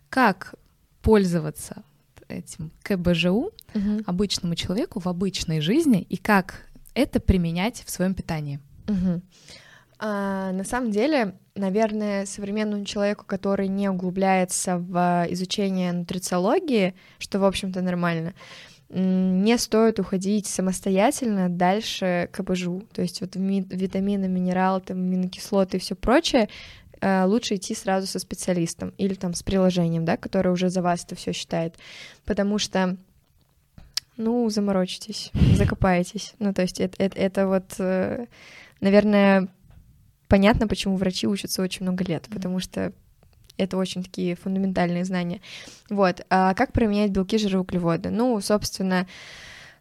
Как 0.10 0.56
пользоваться 1.02 1.84
этим 2.28 2.72
КБЖУ 2.82 3.52
угу. 3.74 4.02
обычному 4.06 4.56
человеку 4.56 5.00
в 5.00 5.08
обычной 5.08 5.62
жизни 5.62 6.02
и 6.02 6.18
как 6.18 6.68
это 6.94 7.20
применять 7.20 7.84
в 7.86 7.90
своем 7.90 8.14
питании? 8.14 8.60
Угу. 8.88 9.22
А, 10.00 10.52
на 10.52 10.64
самом 10.64 10.92
деле, 10.92 11.36
наверное, 11.56 12.26
современному 12.26 12.84
человеку, 12.84 13.26
который 13.26 13.68
не 13.68 13.88
углубляется 13.90 14.78
в 14.78 15.28
изучение 15.30 15.94
нутрициологии, 15.94 16.96
что, 17.20 17.40
в 17.40 17.46
общем-то, 17.46 17.82
нормально, 17.82 18.34
не 18.94 19.58
стоит 19.58 20.00
уходить 20.00 20.46
самостоятельно 20.46 21.50
дальше 21.50 22.30
к 22.32 22.38
КБЖУ. 22.38 22.84
То 22.94 23.02
есть 23.02 23.22
вот 23.22 23.36
витамины, 23.36 24.28
минералы, 24.28 24.82
там, 24.82 24.98
аминокислоты 24.98 25.78
и 25.78 25.80
все 25.80 25.96
прочее 25.96 26.48
э, 27.02 27.26
лучше 27.26 27.56
идти 27.56 27.74
сразу 27.74 28.08
со 28.08 28.20
специалистом 28.20 28.94
или 28.98 29.16
там 29.16 29.34
с 29.34 29.42
приложением, 29.42 30.06
да, 30.06 30.16
которое 30.16 30.52
уже 30.52 30.70
за 30.70 30.82
вас 30.82 31.04
это 31.06 31.16
все 31.16 31.34
считает. 31.34 31.76
Потому 32.26 32.60
что 32.60 32.98
ну, 34.16 34.48
заморочитесь, 34.50 35.32
закопаетесь. 35.56 36.34
Ну, 36.40 36.54
то 36.54 36.62
есть 36.62 36.80
это, 36.80 37.02
это, 37.02 37.18
это 37.18 37.48
вот, 37.48 37.74
э, 37.80 38.28
наверное, 38.80 39.48
понятно, 40.28 40.68
почему 40.68 40.98
врачи 40.98 41.28
учатся 41.28 41.62
очень 41.62 41.84
много 41.84 42.04
лет, 42.04 42.28
потому 42.32 42.60
что 42.60 42.94
это 43.58 43.78
очень 43.78 44.04
такие 44.04 44.36
фундаментальные 44.36 45.06
знания. 45.06 45.42
Вот. 45.90 46.26
А 46.30 46.54
как 46.54 46.74
применять 46.74 47.12
белки, 47.12 47.38
жиры, 47.38 47.60
углеводы? 47.60 48.10
Ну, 48.10 48.40
собственно, 48.42 49.08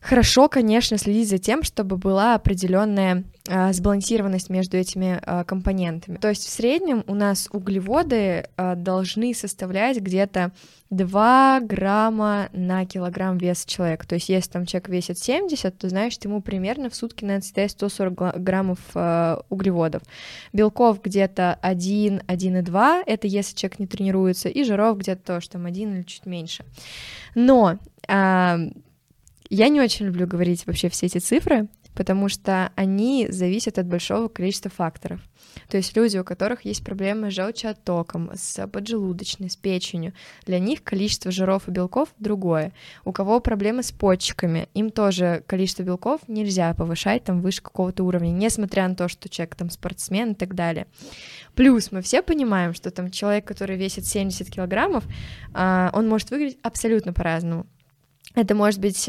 хорошо, 0.03 0.49
конечно, 0.49 0.99
следить 0.99 1.29
за 1.29 1.39
тем, 1.39 1.63
чтобы 1.63 1.97
была 1.97 2.35
определенная 2.35 3.25
а, 3.49 3.73
сбалансированность 3.73 4.51
между 4.51 4.77
этими 4.77 5.21
а, 5.23 5.45
компонентами. 5.45 6.17
То 6.17 6.29
есть 6.29 6.47
в 6.47 6.51
среднем 6.51 7.03
у 7.07 7.15
нас 7.15 7.49
углеводы 7.53 8.49
а, 8.57 8.75
должны 8.75 9.33
составлять 9.35 10.01
где-то 10.01 10.53
2 10.91 11.61
грамма 11.63 12.49
на 12.53 12.85
килограмм 12.85 13.39
веса 13.39 13.67
человека. 13.67 14.07
То 14.07 14.17
есть 14.17 14.29
если 14.29 14.51
там 14.51 14.67
человек 14.67 14.89
весит 14.89 15.19
70, 15.19 15.79
то 15.79 15.89
значит 15.89 16.25
ему 16.25 16.43
примерно 16.43 16.91
в 16.91 16.95
сутки 16.95 17.25
надо 17.25 17.43
съедать 17.43 17.71
140 17.71 18.43
граммов 18.43 18.79
углеводов. 19.49 20.03
Белков 20.53 21.03
где-то 21.03 21.59
1, 21.63 22.23
1,2, 22.27 23.03
это 23.07 23.27
если 23.27 23.57
человек 23.57 23.79
не 23.79 23.87
тренируется, 23.87 24.49
и 24.49 24.65
жиров 24.65 24.99
где-то 24.99 25.35
тоже 25.35 25.49
там 25.51 25.65
1 25.65 25.97
или 25.97 26.03
чуть 26.03 26.27
меньше. 26.27 26.65
Но 27.35 27.79
Я 29.55 29.69
не 29.69 29.83
очень 29.83 30.07
люблю 30.07 30.27
говорить 30.27 30.67
вообще 30.67 30.89
все 30.89 31.05
эти 31.05 31.19
цифры, 31.19 31.69
потому 31.95 32.31
что 32.31 32.73
они 32.75 33.27
зависят 33.29 33.79
от 33.79 33.87
большого 33.87 34.29
количества 34.29 34.71
факторов. 34.71 35.21
То 35.69 35.77
есть 35.77 35.95
люди, 35.95 36.17
у 36.17 36.25
которых 36.25 36.65
есть 36.65 36.83
проблемы 36.83 37.31
с 37.31 37.35
желчеоттоком, 37.35 38.31
с 38.35 38.67
поджелудочной, 38.67 39.51
с 39.51 39.57
печенью, 39.57 40.15
для 40.47 40.59
них 40.59 40.83
количество 40.83 41.31
жиров 41.31 41.69
и 41.69 41.71
белков 41.71 42.09
другое. 42.19 42.73
У 43.05 43.13
кого 43.13 43.41
проблемы 43.41 43.83
с 43.83 43.93
почками, 43.93 44.71
им 44.73 44.89
тоже 44.89 45.45
количество 45.47 45.83
белков 45.83 46.23
нельзя 46.29 46.73
повышать 46.73 47.25
там 47.25 47.43
выше 47.43 47.61
какого-то 47.61 48.05
уровня, 48.05 48.31
несмотря 48.31 48.89
на 48.89 48.95
то, 48.95 49.09
что 49.09 49.29
человек 49.29 49.55
там 49.57 49.69
спортсмен 49.69 50.33
и 50.33 50.35
так 50.35 50.55
далее. 50.55 50.87
Плюс 51.55 51.93
мы 51.93 52.01
все 52.01 52.23
понимаем, 52.23 52.73
что 52.73 52.91
там 52.91 53.11
человек, 53.11 53.45
который 53.45 53.77
весит 53.77 54.07
70 54.07 54.49
килограммов, 54.49 55.05
а, 55.53 55.91
он 55.93 56.09
может 56.09 56.31
выглядеть 56.31 56.59
абсолютно 56.63 57.13
по-разному. 57.13 57.67
Это 58.35 58.55
может 58.55 58.81
быть 58.81 59.09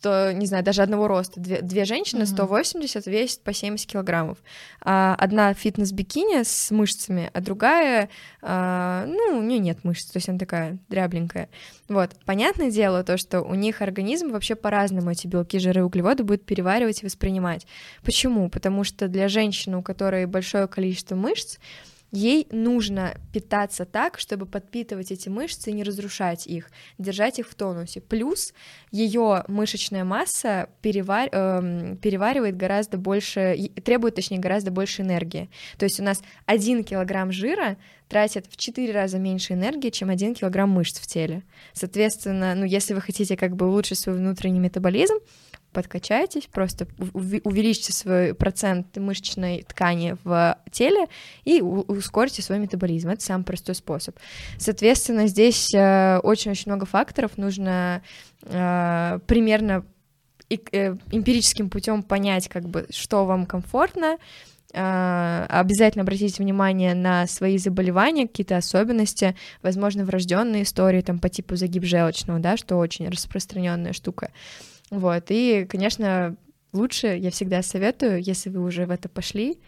100, 0.00 0.32
не 0.32 0.46
знаю, 0.46 0.64
даже 0.64 0.82
одного 0.82 1.08
роста. 1.08 1.40
Две, 1.40 1.60
две 1.60 1.84
женщины, 1.84 2.26
180, 2.26 3.06
весят 3.06 3.42
по 3.42 3.52
70 3.52 3.86
килограммов. 3.86 4.38
А, 4.80 5.14
одна 5.18 5.52
фитнес-бикини 5.52 6.42
с 6.42 6.70
мышцами, 6.70 7.30
а 7.32 7.40
другая, 7.40 8.08
а, 8.40 9.04
ну, 9.06 9.38
у 9.38 9.42
нее 9.42 9.58
нет 9.58 9.84
мышц, 9.84 10.06
то 10.06 10.16
есть 10.16 10.28
она 10.28 10.38
такая 10.38 10.78
дрябленькая. 10.88 11.48
Вот, 11.88 12.12
понятное 12.24 12.70
дело 12.70 13.04
то, 13.04 13.18
что 13.18 13.42
у 13.42 13.54
них 13.54 13.82
организм 13.82 14.30
вообще 14.30 14.54
по-разному 14.54 15.10
эти 15.10 15.26
белки, 15.26 15.58
жиры, 15.58 15.84
углеводы 15.84 16.24
будет 16.24 16.46
переваривать 16.46 17.02
и 17.02 17.06
воспринимать. 17.06 17.66
Почему? 18.02 18.48
Потому 18.48 18.84
что 18.84 19.08
для 19.08 19.28
женщины, 19.28 19.76
у 19.76 19.82
которой 19.82 20.26
большое 20.26 20.66
количество 20.66 21.14
мышц, 21.14 21.58
Ей 22.12 22.48
нужно 22.50 23.14
питаться 23.32 23.84
так, 23.84 24.18
чтобы 24.18 24.46
подпитывать 24.46 25.12
эти 25.12 25.28
мышцы 25.28 25.70
и 25.70 25.72
не 25.72 25.84
разрушать 25.84 26.46
их, 26.46 26.70
держать 26.98 27.38
их 27.38 27.48
в 27.48 27.54
тонусе. 27.54 28.00
Плюс 28.00 28.52
ее 28.90 29.44
мышечная 29.46 30.04
масса 30.04 30.68
перевар... 30.82 31.28
э, 31.30 31.96
переваривает 32.02 32.56
гораздо 32.56 32.98
больше, 32.98 33.70
требует, 33.84 34.16
точнее, 34.16 34.38
гораздо 34.38 34.72
больше 34.72 35.02
энергии. 35.02 35.50
То 35.78 35.84
есть 35.84 36.00
у 36.00 36.02
нас 36.02 36.20
один 36.46 36.82
килограмм 36.82 37.30
жира 37.30 37.76
тратит 38.08 38.46
в 38.50 38.56
4 38.56 38.92
раза 38.92 39.18
меньше 39.18 39.52
энергии, 39.52 39.90
чем 39.90 40.10
1 40.10 40.34
килограмм 40.34 40.70
мышц 40.70 40.98
в 40.98 41.06
теле. 41.06 41.44
Соответственно, 41.72 42.56
ну, 42.56 42.64
если 42.64 42.92
вы 42.92 43.00
хотите 43.00 43.36
как 43.36 43.54
бы 43.54 43.68
улучшить 43.68 44.00
свой 44.00 44.16
внутренний 44.16 44.58
метаболизм, 44.58 45.14
подкачайтесь, 45.72 46.46
просто 46.46 46.86
увеличьте 46.98 47.92
свой 47.92 48.34
процент 48.34 48.96
мышечной 48.96 49.64
ткани 49.68 50.16
в 50.24 50.58
теле 50.70 51.06
и 51.44 51.60
ускорите 51.60 52.42
свой 52.42 52.58
метаболизм. 52.58 53.08
Это 53.08 53.22
самый 53.22 53.44
простой 53.44 53.74
способ. 53.74 54.16
Соответственно, 54.58 55.26
здесь 55.26 55.72
э, 55.74 56.18
очень-очень 56.18 56.70
много 56.70 56.86
факторов. 56.86 57.36
Нужно 57.36 58.02
э, 58.42 59.18
примерно 59.26 59.84
э, 60.48 60.96
эмпирическим 61.10 61.70
путем 61.70 62.02
понять, 62.02 62.48
как 62.48 62.68
бы, 62.68 62.86
что 62.90 63.24
вам 63.24 63.46
комфортно, 63.46 64.18
обязательно 64.72 66.02
обратите 66.02 66.40
внимание 66.40 66.94
на 66.94 67.26
свои 67.26 67.58
заболевания, 67.58 68.28
какие-то 68.28 68.56
особенности, 68.56 69.34
возможно, 69.62 70.04
врожденные 70.04 70.62
истории 70.62 71.00
там 71.00 71.18
по 71.18 71.28
типу 71.28 71.56
загиб 71.56 71.82
желчного, 71.84 72.38
да, 72.38 72.56
что 72.56 72.76
очень 72.76 73.08
распространенная 73.08 73.92
штука. 73.92 74.30
Вот, 74.90 75.26
и, 75.28 75.64
конечно, 75.66 76.36
лучше, 76.72 77.08
я 77.08 77.30
всегда 77.30 77.62
советую, 77.62 78.22
если 78.22 78.50
вы 78.50 78.62
уже 78.62 78.86
в 78.86 78.90
это 78.90 79.08
пошли, 79.08 79.60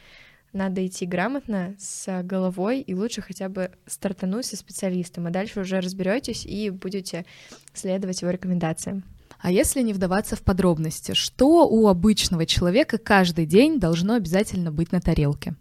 надо 0.52 0.86
идти 0.86 1.06
грамотно, 1.06 1.74
с 1.78 2.22
головой, 2.22 2.80
и 2.80 2.94
лучше 2.94 3.22
хотя 3.22 3.48
бы 3.48 3.70
стартануть 3.86 4.46
со 4.46 4.56
специалистом, 4.56 5.26
а 5.26 5.30
дальше 5.30 5.60
уже 5.60 5.80
разберетесь 5.80 6.44
и 6.44 6.70
будете 6.70 7.24
следовать 7.72 8.20
его 8.20 8.30
рекомендациям. 8.30 9.04
А 9.38 9.50
если 9.50 9.80
не 9.80 9.92
вдаваться 9.92 10.36
в 10.36 10.42
подробности, 10.42 11.14
что 11.14 11.66
у 11.68 11.88
обычного 11.88 12.46
человека 12.46 12.98
каждый 12.98 13.46
день 13.46 13.80
должно 13.80 14.14
обязательно 14.14 14.70
быть 14.70 14.92
на 14.92 15.00
тарелке? 15.00 15.54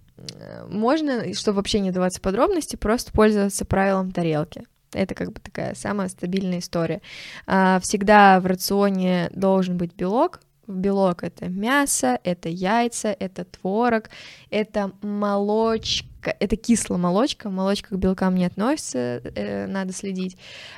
Можно, 0.67 1.33
чтобы 1.33 1.57
вообще 1.57 1.79
не 1.79 1.89
вдаваться 1.89 2.19
в 2.19 2.21
подробности, 2.21 2.75
просто 2.75 3.11
пользоваться 3.11 3.65
правилом 3.65 4.11
тарелки. 4.11 4.65
Это 4.93 5.15
как 5.15 5.31
бы 5.31 5.39
такая 5.39 5.73
самая 5.75 6.09
стабильная 6.09 6.59
история. 6.59 7.01
А, 7.47 7.79
всегда 7.79 8.39
в 8.39 8.45
рационе 8.45 9.29
должен 9.33 9.77
быть 9.77 9.95
белок. 9.95 10.41
Белок 10.67 11.23
это 11.23 11.49
мясо, 11.49 12.19
это 12.23 12.47
яйца, 12.47 13.15
это 13.19 13.45
творог, 13.45 14.09
это 14.51 14.91
молочка, 15.01 16.35
это 16.39 16.55
кислая 16.55 16.97
молочка, 16.97 17.49
молочка 17.49 17.95
к 17.95 17.97
белкам 17.97 18.35
не 18.35 18.45
относится, 18.45 18.97
э, 18.99 19.65
надо 19.67 19.91
следить. 19.91 20.37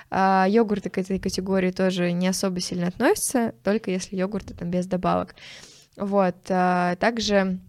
А, 0.09 0.47
йогурты 0.49 0.89
к 0.89 0.97
этой 0.97 1.19
категории 1.19 1.71
тоже 1.71 2.11
не 2.11 2.27
особо 2.27 2.59
сильно 2.59 2.87
относятся, 2.87 3.53
только 3.63 3.91
если 3.91 4.15
йогурты 4.15 4.53
там 4.53 4.71
без 4.71 4.87
добавок. 4.87 5.35
Вот, 5.95 6.37
а, 6.49 6.95
также 6.95 7.59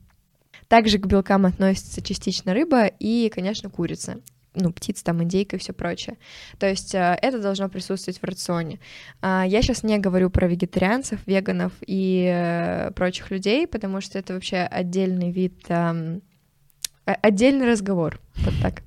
также 0.68 0.98
к 0.98 1.06
белкам 1.06 1.44
относится 1.46 2.00
частично 2.00 2.54
рыба 2.54 2.86
и, 2.86 3.30
конечно, 3.32 3.68
курица 3.68 4.20
ну, 4.54 4.72
птиц, 4.72 5.02
там, 5.02 5.22
индейка 5.22 5.56
и 5.56 5.58
все 5.58 5.72
прочее. 5.72 6.16
То 6.58 6.68
есть 6.68 6.94
э, 6.94 7.18
это 7.20 7.40
должно 7.40 7.68
присутствовать 7.68 8.20
в 8.20 8.24
рационе. 8.24 8.78
А, 9.20 9.44
я 9.46 9.62
сейчас 9.62 9.82
не 9.82 9.98
говорю 9.98 10.30
про 10.30 10.46
вегетарианцев, 10.46 11.20
веганов 11.26 11.72
и 11.86 12.30
э, 12.32 12.90
прочих 12.92 13.30
людей, 13.30 13.66
потому 13.66 14.00
что 14.00 14.18
это 14.18 14.34
вообще 14.34 14.58
отдельный 14.58 15.30
вид, 15.30 15.66
отдельный 17.04 17.70
разговор, 17.70 18.20
вот 18.36 18.54
так. 18.62 18.82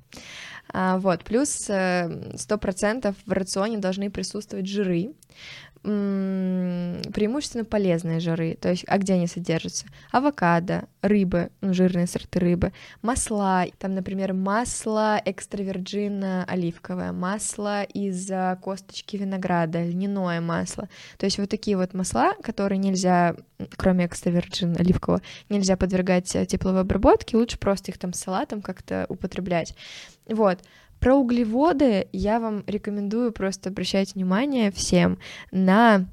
А, 0.70 0.98
вот, 0.98 1.24
плюс 1.24 1.68
э, 1.70 2.32
сто 2.36 2.58
процентов 2.58 3.16
в 3.24 3.32
рационе 3.32 3.78
должны 3.78 4.10
присутствовать 4.10 4.66
жиры, 4.66 5.12
преимущественно 5.88 7.64
полезные 7.64 8.20
жиры, 8.20 8.58
то 8.60 8.68
есть, 8.68 8.84
а 8.86 8.98
где 8.98 9.14
они 9.14 9.26
содержатся? 9.26 9.86
Авокадо, 10.12 10.84
рыбы, 11.00 11.50
ну, 11.62 11.72
жирные 11.72 12.06
сорты 12.06 12.38
рыбы, 12.40 12.72
масла, 13.00 13.64
там, 13.78 13.94
например, 13.94 14.34
масло 14.34 15.20
экстравержин 15.24 16.22
оливковое, 16.46 17.12
масло 17.12 17.84
из 17.84 18.30
косточки 18.60 19.16
винограда, 19.16 19.82
льняное 19.82 20.40
масло, 20.40 20.88
то 21.16 21.24
есть 21.24 21.38
вот 21.38 21.48
такие 21.48 21.76
вот 21.76 21.94
масла, 21.94 22.34
которые 22.42 22.78
нельзя, 22.78 23.34
кроме 23.76 24.06
экстравержин 24.06 24.76
оливкового, 24.78 25.22
нельзя 25.48 25.76
подвергать 25.76 26.36
тепловой 26.48 26.82
обработке, 26.82 27.36
лучше 27.36 27.58
просто 27.58 27.92
их 27.92 27.98
там 27.98 28.12
салатом 28.12 28.60
как-то 28.60 29.06
употреблять. 29.08 29.74
Вот, 30.28 30.58
про 31.00 31.14
углеводы 31.14 32.08
я 32.12 32.40
вам 32.40 32.64
рекомендую 32.66 33.32
просто 33.32 33.70
обращать 33.70 34.14
внимание 34.14 34.72
всем 34.72 35.18
на 35.52 36.06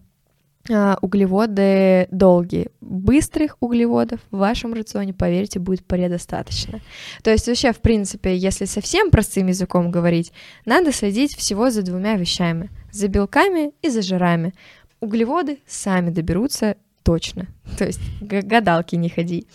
а, 0.71 0.97
углеводы 1.01 2.07
долгие. 2.09 2.69
Быстрых 2.81 3.57
углеводов 3.59 4.19
в 4.31 4.37
вашем 4.37 4.73
рационе, 4.73 5.13
поверьте, 5.13 5.59
будет 5.59 5.85
предостаточно. 5.85 6.81
То 7.23 7.31
есть 7.31 7.47
вообще, 7.47 7.71
в 7.71 7.79
принципе, 7.79 8.35
если 8.35 8.65
совсем 8.65 9.11
простым 9.11 9.47
языком 9.47 9.91
говорить, 9.91 10.31
надо 10.65 10.91
следить 10.91 11.35
всего 11.35 11.69
за 11.69 11.83
двумя 11.83 12.15
вещами. 12.15 12.71
За 12.91 13.07
белками 13.07 13.73
и 13.81 13.89
за 13.89 14.01
жирами. 14.01 14.53
Углеводы 15.01 15.59
сами 15.67 16.09
доберутся 16.09 16.77
точно. 17.03 17.47
То 17.77 17.85
есть 17.85 18.01
гадалки 18.21 18.95
не 18.95 19.09
ходи. 19.09 19.47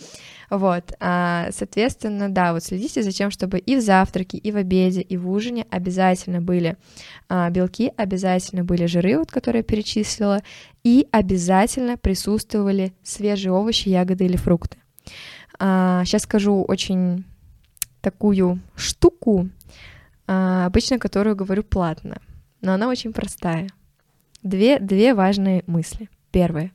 Вот, 0.51 0.91
а, 0.99 1.47
соответственно, 1.51 2.27
да, 2.27 2.51
вот 2.51 2.61
следите 2.61 3.01
за 3.03 3.13
тем, 3.13 3.31
чтобы 3.31 3.57
и 3.57 3.77
в 3.77 3.81
завтраке, 3.81 4.37
и 4.37 4.51
в 4.51 4.57
обеде, 4.57 4.99
и 4.99 5.15
в 5.15 5.31
ужине 5.31 5.65
обязательно 5.69 6.41
были 6.41 6.75
а, 7.29 7.49
белки, 7.49 7.93
обязательно 7.95 8.65
были 8.65 8.85
жиры, 8.85 9.17
вот, 9.17 9.31
которые 9.31 9.61
я 9.61 9.63
перечислила, 9.63 10.41
и 10.83 11.07
обязательно 11.09 11.95
присутствовали 11.95 12.91
свежие 13.01 13.53
овощи, 13.53 13.87
ягоды 13.87 14.25
или 14.25 14.35
фрукты. 14.35 14.77
А, 15.57 16.03
сейчас 16.03 16.23
скажу 16.23 16.65
очень 16.67 17.23
такую 18.01 18.59
штуку, 18.75 19.47
а, 20.27 20.65
обычно 20.65 20.99
которую 20.99 21.37
говорю 21.37 21.63
платно, 21.63 22.17
но 22.59 22.73
она 22.73 22.89
очень 22.89 23.13
простая. 23.13 23.69
Две, 24.43 24.79
две 24.79 25.13
важные 25.13 25.63
мысли. 25.65 26.09
Первое. 26.29 26.73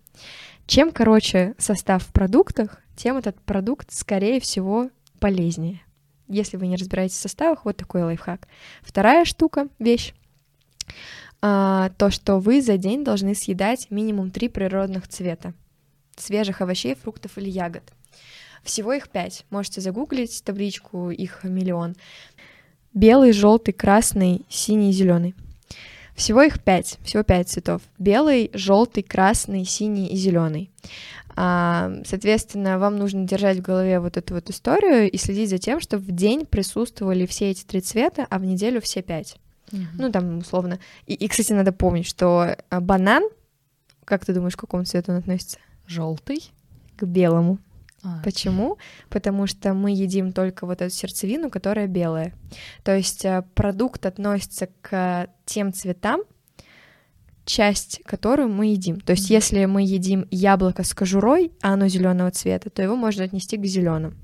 Чем 0.66 0.92
короче 0.92 1.54
состав 1.58 2.04
в 2.04 2.12
продуктах, 2.14 2.80
тем 2.96 3.16
этот 3.16 3.40
продукт, 3.40 3.92
скорее 3.92 4.40
всего, 4.40 4.90
полезнее. 5.20 5.82
Если 6.28 6.56
вы 6.56 6.66
не 6.66 6.76
разбираетесь 6.76 7.16
в 7.16 7.20
составах, 7.20 7.64
вот 7.64 7.76
такой 7.76 8.02
лайфхак. 8.02 8.48
Вторая 8.82 9.24
штука, 9.24 9.68
вещь, 9.78 10.12
а, 11.40 11.90
то, 11.98 12.10
что 12.10 12.38
вы 12.38 12.60
за 12.62 12.76
день 12.76 13.04
должны 13.04 13.34
съедать 13.34 13.90
минимум 13.90 14.30
три 14.30 14.48
природных 14.48 15.06
цвета 15.06 15.54
свежих 16.20 16.60
овощей, 16.60 16.94
фруктов 16.94 17.38
или 17.38 17.48
ягод. 17.48 17.82
Всего 18.62 18.92
их 18.92 19.08
пять. 19.08 19.44
Можете 19.50 19.80
загуглить 19.80 20.42
табличку, 20.44 21.10
их 21.10 21.44
миллион. 21.44 21.94
Белый, 22.94 23.32
желтый, 23.32 23.74
красный, 23.74 24.44
синий, 24.48 24.92
зеленый. 24.92 25.34
Всего 26.14 26.42
их 26.42 26.62
пять, 26.62 26.98
всего 27.04 27.22
пять 27.22 27.48
цветов. 27.48 27.82
Белый, 27.98 28.50
желтый, 28.54 29.02
красный, 29.02 29.64
синий 29.64 30.06
и 30.08 30.16
зеленый. 30.16 30.70
А, 31.38 31.92
соответственно, 32.06 32.78
вам 32.78 32.96
нужно 32.96 33.26
держать 33.26 33.58
в 33.58 33.62
голове 33.62 34.00
вот 34.00 34.16
эту 34.16 34.34
вот 34.34 34.48
историю 34.48 35.10
и 35.10 35.16
следить 35.18 35.50
за 35.50 35.58
тем, 35.58 35.80
чтобы 35.80 36.02
в 36.04 36.10
день 36.10 36.46
присутствовали 36.46 37.26
все 37.26 37.50
эти 37.50 37.64
три 37.64 37.82
цвета, 37.82 38.26
а 38.30 38.38
в 38.38 38.44
неделю 38.44 38.80
все 38.80 39.02
пять. 39.02 39.36
Mm-hmm. 39.70 39.86
Ну, 39.98 40.12
там, 40.12 40.38
условно. 40.38 40.78
И, 41.06 41.14
и, 41.14 41.28
кстати, 41.28 41.52
надо 41.52 41.72
помнить, 41.72 42.06
что 42.06 42.56
а, 42.70 42.80
банан 42.80 43.22
Как 44.04 44.24
ты 44.24 44.32
думаешь, 44.32 44.56
к 44.56 44.60
какому 44.60 44.84
цвету 44.84 45.12
он 45.12 45.18
относится? 45.18 45.58
Желтый. 45.86 46.50
К 46.96 47.04
белому. 47.04 47.58
А, 48.02 48.22
Почему? 48.22 48.78
Потому 49.10 49.46
что 49.46 49.74
мы 49.74 49.90
едим 49.90 50.32
только 50.32 50.64
вот 50.64 50.80
эту 50.80 50.94
сердцевину, 50.94 51.50
которая 51.50 51.86
белая. 51.86 52.32
То 52.82 52.96
есть 52.96 53.24
э, 53.24 53.44
продукт 53.54 54.06
относится 54.06 54.68
к 54.80 55.28
тем 55.44 55.72
цветам, 55.72 56.22
часть 57.46 58.02
которую 58.04 58.48
мы 58.50 58.66
едим. 58.66 59.00
То 59.00 59.12
есть, 59.12 59.30
если 59.30 59.64
мы 59.64 59.82
едим 59.82 60.26
яблоко 60.30 60.82
с 60.82 60.92
кожурой, 60.92 61.52
а 61.62 61.72
оно 61.72 61.88
зеленого 61.88 62.30
цвета, 62.30 62.68
то 62.68 62.82
его 62.82 62.96
можно 62.96 63.24
отнести 63.24 63.56
к 63.56 63.64
зеленым. 63.64 64.16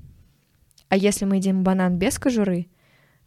А 0.89 0.97
если 0.97 1.25
мы 1.25 1.37
едим 1.37 1.63
банан 1.63 1.97
без 1.97 2.19
кожуры, 2.19 2.67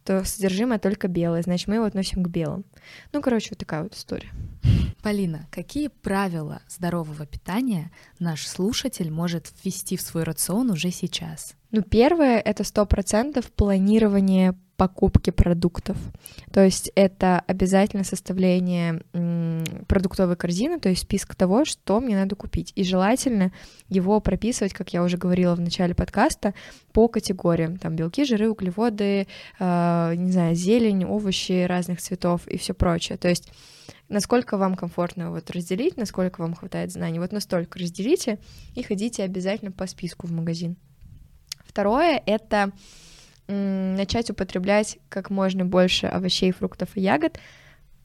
то 0.05 0.23
содержимое 0.23 0.79
только 0.79 1.09
белое, 1.09 1.41
значит, 1.41 1.67
мы 1.67 1.75
его 1.75 1.85
относим 1.85 2.23
к 2.23 2.29
белым. 2.29 2.63
Ну, 3.11 3.21
короче, 3.21 3.49
вот 3.51 3.59
такая 3.59 3.83
вот 3.83 3.93
история. 3.93 4.31
Полина, 5.01 5.47
какие 5.51 5.89
правила 5.89 6.61
здорового 6.69 7.25
питания 7.25 7.91
наш 8.19 8.47
слушатель 8.47 9.11
может 9.11 9.51
ввести 9.63 9.97
в 9.97 10.01
свой 10.01 10.23
рацион 10.23 10.71
уже 10.71 10.91
сейчас? 10.91 11.55
Ну, 11.71 11.81
первое— 11.81 12.39
это 12.45 12.63
сто 12.63 12.85
процентов 12.85 13.51
планирование 13.51 14.55
покупки 14.77 15.31
продуктов. 15.31 15.97
То 16.53 16.63
есть 16.63 16.91
это 16.95 17.41
обязательно 17.47 18.03
составление 18.03 19.01
продуктовой 19.87 20.35
корзины, 20.35 20.79
то 20.79 20.87
есть 20.87 21.01
список 21.01 21.35
того, 21.35 21.65
что 21.65 21.99
мне 21.99 22.15
надо 22.15 22.35
купить. 22.35 22.71
И 22.75 22.83
желательно 22.83 23.51
его 23.89 24.21
прописывать, 24.21 24.73
как 24.73 24.93
я 24.93 25.03
уже 25.03 25.17
говорила 25.17 25.55
в 25.55 25.59
начале 25.59 25.95
подкаста, 25.95 26.53
по 26.93 27.07
категориям. 27.07 27.77
Там 27.77 27.95
белки, 27.95 28.23
жиры, 28.23 28.49
углеводы, 28.49 29.27
э, 29.59 30.13
не 30.15 30.31
знаю, 30.31 30.55
зелень, 30.55 31.05
овощи 31.05 31.65
разных 31.65 31.99
цветов 31.99 32.47
и 32.47 32.57
все 32.57 32.73
прочее. 32.73 33.17
То 33.17 33.27
есть 33.27 33.51
насколько 34.09 34.57
вам 34.57 34.75
комфортно 34.75 35.31
вот 35.31 35.49
разделить, 35.49 35.97
насколько 35.97 36.39
вам 36.39 36.53
хватает 36.53 36.91
знаний, 36.91 37.19
вот 37.19 37.31
настолько 37.31 37.79
разделите 37.79 38.37
и 38.75 38.83
ходите 38.83 39.23
обязательно 39.23 39.71
по 39.71 39.87
списку 39.87 40.27
в 40.27 40.31
магазин. 40.31 40.77
Второе— 41.65 42.21
это 42.25 42.71
начать 43.47 44.29
употреблять 44.29 44.99
как 45.09 45.29
можно 45.29 45.65
больше 45.65 46.07
овощей, 46.07 46.51
фруктов 46.51 46.89
и 46.95 47.01
ягод, 47.01 47.39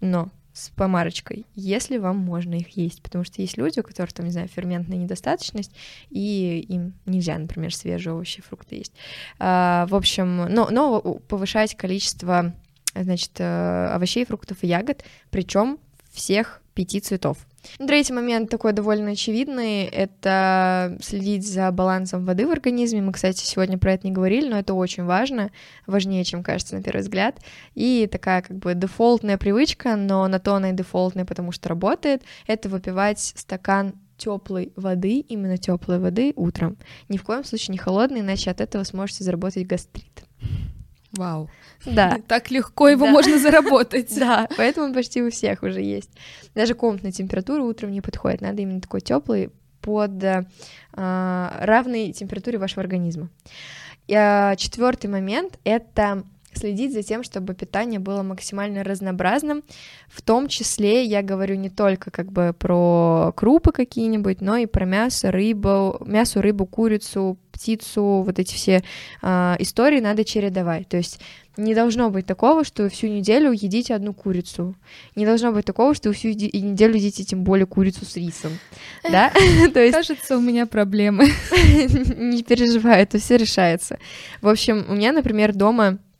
но 0.00 0.30
с 0.52 0.68
помарочкой, 0.70 1.46
если 1.54 1.96
вам 1.96 2.18
можно 2.18 2.54
их 2.54 2.76
есть, 2.76 3.02
потому 3.02 3.24
что 3.24 3.40
есть 3.40 3.56
люди, 3.56 3.80
у 3.80 3.82
которых 3.82 4.12
там, 4.12 4.26
не 4.26 4.32
знаю, 4.32 4.48
ферментная 4.48 4.98
недостаточность, 4.98 5.72
и 6.10 6.64
им 6.68 6.92
нельзя, 7.06 7.38
например, 7.38 7.74
свежие 7.74 8.12
овощи 8.12 8.42
фрукты 8.42 8.76
есть. 8.76 8.92
А, 9.38 9.86
в 9.86 9.94
общем, 9.94 10.44
но, 10.52 10.68
но 10.70 11.00
повышать 11.00 11.74
количество, 11.74 12.52
значит, 12.94 13.32
э, 13.38 13.86
овощей, 13.94 14.26
фруктов 14.26 14.58
и 14.62 14.66
ягод, 14.66 15.04
причем 15.30 15.78
всех 16.12 16.60
пяти 16.74 17.00
цветов. 17.00 17.38
Третий 17.78 18.12
момент 18.12 18.50
такой 18.50 18.72
довольно 18.72 19.12
очевидный— 19.12 19.84
это 19.92 20.98
следить 21.00 21.46
за 21.46 21.70
балансом 21.70 22.24
воды 22.24 22.46
в 22.46 22.50
организме. 22.50 23.02
Мы, 23.02 23.12
кстати, 23.12 23.44
сегодня 23.44 23.78
про 23.78 23.92
это 23.92 24.06
не 24.06 24.12
говорили, 24.12 24.48
но 24.48 24.58
это 24.58 24.74
очень 24.74 25.04
важно, 25.04 25.50
важнее, 25.86 26.24
чем 26.24 26.42
кажется 26.42 26.76
на 26.76 26.82
первый 26.82 27.02
взгляд. 27.02 27.38
И 27.74 28.08
такая 28.10 28.42
как 28.42 28.56
бы 28.56 28.74
дефолтная 28.74 29.38
привычка, 29.38 29.96
но 29.96 30.26
на 30.28 30.38
то 30.38 30.54
она 30.54 30.70
и 30.70 30.74
дефолтная, 30.74 31.24
потому 31.24 31.52
что 31.52 31.68
работает, 31.68 32.22
это 32.46 32.68
выпивать 32.68 33.20
стакан 33.20 33.94
теплой 34.16 34.72
воды, 34.76 35.20
именно 35.20 35.56
теплой 35.56 35.98
воды 35.98 36.32
утром. 36.36 36.76
Ни 37.08 37.16
в 37.16 37.24
коем 37.24 37.44
случае 37.44 37.72
не 37.72 37.78
холодной, 37.78 38.20
иначе 38.20 38.50
от 38.50 38.60
этого 38.60 38.84
сможете 38.84 39.24
заработать 39.24 39.66
гастрит. 39.66 40.24
Вау. 41.16 41.50
Да. 41.84 42.18
Так 42.28 42.50
легко 42.50 42.88
его 42.88 43.06
Да. 43.06 43.12
можно 43.12 43.38
заработать. 43.38 44.14
Да, 44.18 44.48
поэтому 44.56 44.92
почти 44.94 45.22
у 45.22 45.30
всех 45.30 45.62
уже 45.62 45.80
есть. 45.80 46.10
Даже 46.54 46.74
комнатная 46.74 47.12
температура 47.12 47.62
утром 47.62 47.90
не 47.92 48.00
подходит, 48.00 48.40
надо 48.40 48.62
именно 48.62 48.80
такой 48.80 49.00
теплый 49.00 49.50
под 49.80 50.22
э, 50.22 50.46
а, 50.92 51.58
равной 51.62 52.12
температуре 52.12 52.58
вашего 52.58 52.82
организма. 52.82 53.28
Четвертый 54.06 55.08
момент— 55.08 55.58
это 55.64 56.24
следить 56.56 56.92
за 56.92 57.02
тем, 57.02 57.22
чтобы 57.22 57.54
питание 57.54 58.00
было 58.00 58.22
максимально 58.22 58.84
разнообразным. 58.84 59.62
В 60.08 60.22
том 60.22 60.48
числе 60.48 61.04
я 61.04 61.22
говорю 61.22 61.56
не 61.56 61.70
только 61.70 62.10
как 62.10 62.30
бы 62.30 62.54
про 62.58 63.32
крупы 63.36 63.72
какие-нибудь, 63.72 64.40
но 64.40 64.56
и 64.56 64.66
про 64.66 64.84
мясо, 64.84 65.30
рыбу, 65.30 66.02
мясо, 66.06 66.42
рыбу, 66.42 66.66
курицу, 66.66 67.38
птицу, 67.52 68.22
вот 68.26 68.38
эти 68.38 68.54
все 68.54 68.82
а, 69.20 69.56
истории 69.58 70.00
надо 70.00 70.24
чередовать. 70.24 70.88
То 70.88 70.96
есть 70.96 71.20
не 71.56 71.74
должно 71.74 72.10
быть 72.10 72.24
такого, 72.24 72.64
что 72.64 72.88
всю 72.88 73.08
неделю 73.08 73.52
едите 73.52 73.94
одну 73.94 74.14
курицу. 74.14 74.74
Не 75.14 75.26
должно 75.26 75.52
быть 75.52 75.66
такого, 75.66 75.94
что 75.94 76.12
всю 76.12 76.28
неделю 76.28 76.94
едите 76.94 77.24
тем 77.24 77.44
более 77.44 77.66
курицу 77.66 78.06
с 78.06 78.16
рисом. 78.16 78.58
Да? 79.02 79.30
То 79.74 79.80
есть 79.80 79.94
Кажется, 79.94 80.38
у 80.38 80.40
меня 80.40 80.66
проблемы. 80.66 81.26
не 82.16 82.42
переживай, 82.42 83.02
это 83.02 83.18
все 83.18 83.36
решается. 83.36 83.98
В 84.40 84.48
общем, 84.48 84.86
у 84.88 84.94
меня, 84.94 85.12
например, 85.12 85.52
дома 85.52 85.98
э, 85.98 86.11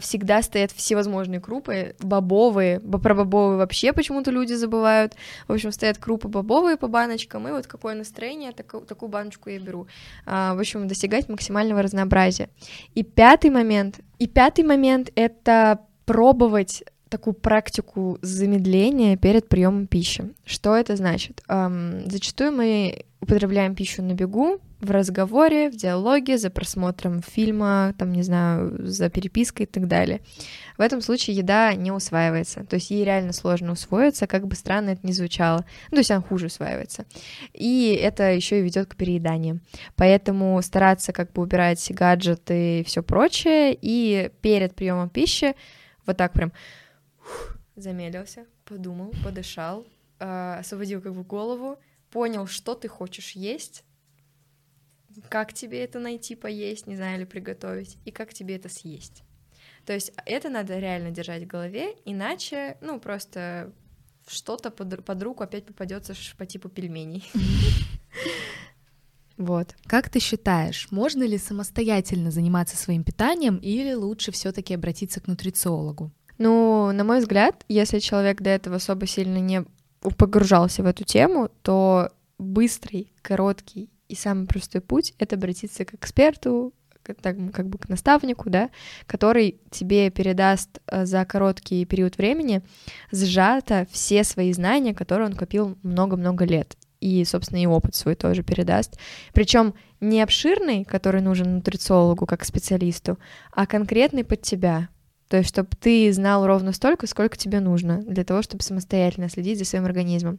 всегда 0.00 0.42
стоят 0.42 0.72
всевозможные 0.72 1.40
крупы, 1.40 1.94
бобовые, 2.00 2.80
бо- 2.80 2.98
про 2.98 3.14
бобовые 3.14 3.58
вообще 3.58 3.92
почему-то 3.92 4.30
люди 4.30 4.52
забывают. 4.54 5.14
В 5.48 5.52
общем, 5.52 5.72
стоят 5.72 5.98
крупы 5.98 6.28
бобовые 6.28 6.76
по 6.76 6.88
баночкам, 6.88 7.48
и 7.48 7.50
вот 7.50 7.66
какое 7.66 7.94
настроение, 7.94 8.52
таку- 8.52 8.80
такую 8.80 9.08
баночку 9.08 9.50
я 9.50 9.58
беру. 9.58 9.86
А, 10.26 10.54
В 10.54 10.60
общем, 10.60 10.86
достигать 10.88 11.28
максимального 11.28 11.82
разнообразия. 11.82 12.48
И 12.94 13.02
пятый 13.02 13.50
момент, 13.50 14.00
и 14.18 14.26
пятый 14.26 14.64
момент— 14.64 15.10
это 15.14 15.80
пробовать 16.04 16.84
такую 17.08 17.34
практику 17.34 18.18
замедления 18.22 19.16
перед 19.16 19.48
приемом 19.48 19.86
пищи. 19.86 20.34
Что 20.44 20.74
это 20.74 20.96
значит? 20.96 21.42
Ам, 21.46 22.10
зачастую 22.10 22.52
мы 22.52 23.04
употребляем 23.20 23.74
пищу 23.74 24.02
на 24.02 24.12
бегу, 24.14 24.58
в 24.84 24.90
разговоре, 24.90 25.70
в 25.70 25.76
диалоге, 25.76 26.38
за 26.38 26.50
просмотром 26.50 27.22
фильма, 27.22 27.94
там, 27.98 28.12
не 28.12 28.22
знаю, 28.22 28.76
за 28.86 29.10
перепиской 29.10 29.66
и 29.66 29.68
так 29.68 29.88
далее. 29.88 30.20
В 30.76 30.80
этом 30.80 31.00
случае 31.00 31.36
еда 31.36 31.74
не 31.74 31.92
усваивается, 31.92 32.64
то 32.64 32.76
есть 32.76 32.90
ей 32.90 33.04
реально 33.04 33.32
сложно 33.32 33.72
усвоиться, 33.72 34.26
как 34.26 34.46
бы 34.46 34.56
странно 34.56 34.90
это 34.90 35.06
ни 35.06 35.12
звучало. 35.12 35.64
Ну, 35.90 35.96
то 35.96 35.98
есть 35.98 36.10
она 36.10 36.20
хуже 36.20 36.46
усваивается. 36.46 37.06
И 37.52 37.98
это 38.00 38.32
еще 38.32 38.60
и 38.60 38.62
ведет 38.62 38.88
к 38.88 38.96
перееданию. 38.96 39.60
Поэтому 39.96 40.60
стараться 40.62 41.12
как 41.12 41.32
бы 41.32 41.42
убирать 41.42 41.90
гаджеты 41.90 42.80
и 42.80 42.84
все 42.84 43.02
прочее, 43.02 43.76
и 43.80 44.30
перед 44.40 44.74
приемом 44.74 45.08
пищи 45.08 45.54
вот 46.06 46.16
так 46.16 46.32
прям 46.32 46.52
замедлился, 47.76 48.46
подумал, 48.64 49.12
подышал, 49.22 49.86
э, 50.18 50.56
освободил 50.60 51.00
как 51.00 51.14
бы 51.14 51.22
голову, 51.22 51.78
понял, 52.10 52.46
что 52.46 52.74
ты 52.74 52.88
хочешь 52.88 53.32
есть, 53.32 53.84
как 55.28 55.52
тебе 55.52 55.82
это 55.84 55.98
найти, 55.98 56.34
поесть, 56.34 56.86
не 56.86 56.96
знаю, 56.96 57.18
или 57.18 57.24
приготовить, 57.24 57.98
и 58.04 58.10
как 58.10 58.34
тебе 58.34 58.56
это 58.56 58.68
съесть. 58.68 59.22
То 59.84 59.92
есть 59.92 60.12
это 60.26 60.48
надо 60.48 60.78
реально 60.78 61.10
держать 61.10 61.44
в 61.44 61.46
голове, 61.46 61.94
иначе, 62.04 62.78
ну, 62.80 62.98
просто 62.98 63.72
что-то 64.26 64.70
под, 64.70 65.04
под 65.04 65.22
руку 65.22 65.42
опять 65.42 65.66
попадется 65.66 66.14
по 66.38 66.46
типу 66.46 66.68
пельменей. 66.68 67.30
Вот. 69.36 69.74
Как 69.86 70.10
ты 70.10 70.20
считаешь, 70.20 70.86
можно 70.92 71.24
ли 71.24 71.38
самостоятельно 71.38 72.30
заниматься 72.30 72.76
своим 72.76 73.02
питанием 73.02 73.56
или 73.56 73.92
лучше 73.92 74.30
все-таки 74.30 74.74
обратиться 74.74 75.20
к 75.20 75.26
нутрициологу? 75.26 76.12
Ну, 76.38 76.92
на 76.92 77.02
мой 77.02 77.18
взгляд, 77.18 77.64
если 77.68 77.98
человек 77.98 78.42
до 78.42 78.50
этого 78.50 78.76
особо 78.76 79.08
сильно 79.08 79.38
не 79.38 79.64
погружался 80.18 80.84
в 80.84 80.86
эту 80.86 81.02
тему, 81.02 81.50
то 81.62 82.12
быстрый, 82.38 83.12
короткий 83.22 83.90
и 84.14 84.16
самый 84.16 84.46
простой 84.46 84.80
путь— 84.80 85.12
это 85.18 85.36
обратиться 85.36 85.84
к 85.84 85.94
эксперту, 85.94 86.72
так, 87.20 87.36
как 87.52 87.68
бы 87.68 87.78
к 87.78 87.88
наставнику, 87.88 88.48
да, 88.48 88.70
который 89.06 89.60
тебе 89.70 90.10
передаст 90.10 90.80
э, 90.86 91.04
за 91.04 91.24
короткий 91.24 91.84
период 91.84 92.16
времени 92.16 92.62
сжато 93.12 93.86
все 93.90 94.24
свои 94.24 94.52
знания, 94.52 94.94
которые 94.94 95.28
он 95.28 95.34
копил 95.34 95.76
много-много 95.82 96.44
лет. 96.44 96.76
И, 97.00 97.24
собственно, 97.24 97.62
и 97.62 97.66
опыт 97.66 97.94
свой 97.94 98.14
тоже 98.14 98.42
передаст. 98.42 98.98
Причем 99.34 99.74
не 100.00 100.22
обширный, 100.22 100.84
который 100.84 101.20
нужен 101.20 101.56
нутрициологу 101.56 102.24
как 102.24 102.44
специалисту, 102.44 103.18
а 103.52 103.66
конкретный 103.66 104.24
под 104.24 104.40
тебя. 104.40 104.88
То 105.28 105.38
есть, 105.38 105.50
чтобы 105.50 105.70
ты 105.78 106.12
знал 106.12 106.46
ровно 106.46 106.72
столько, 106.72 107.06
сколько 107.06 107.36
тебе 107.36 107.60
нужно 107.60 108.02
для 108.02 108.24
того, 108.24 108.40
чтобы 108.40 108.62
самостоятельно 108.62 109.28
следить 109.28 109.58
за 109.58 109.64
своим 109.64 109.84
организмом. 109.84 110.38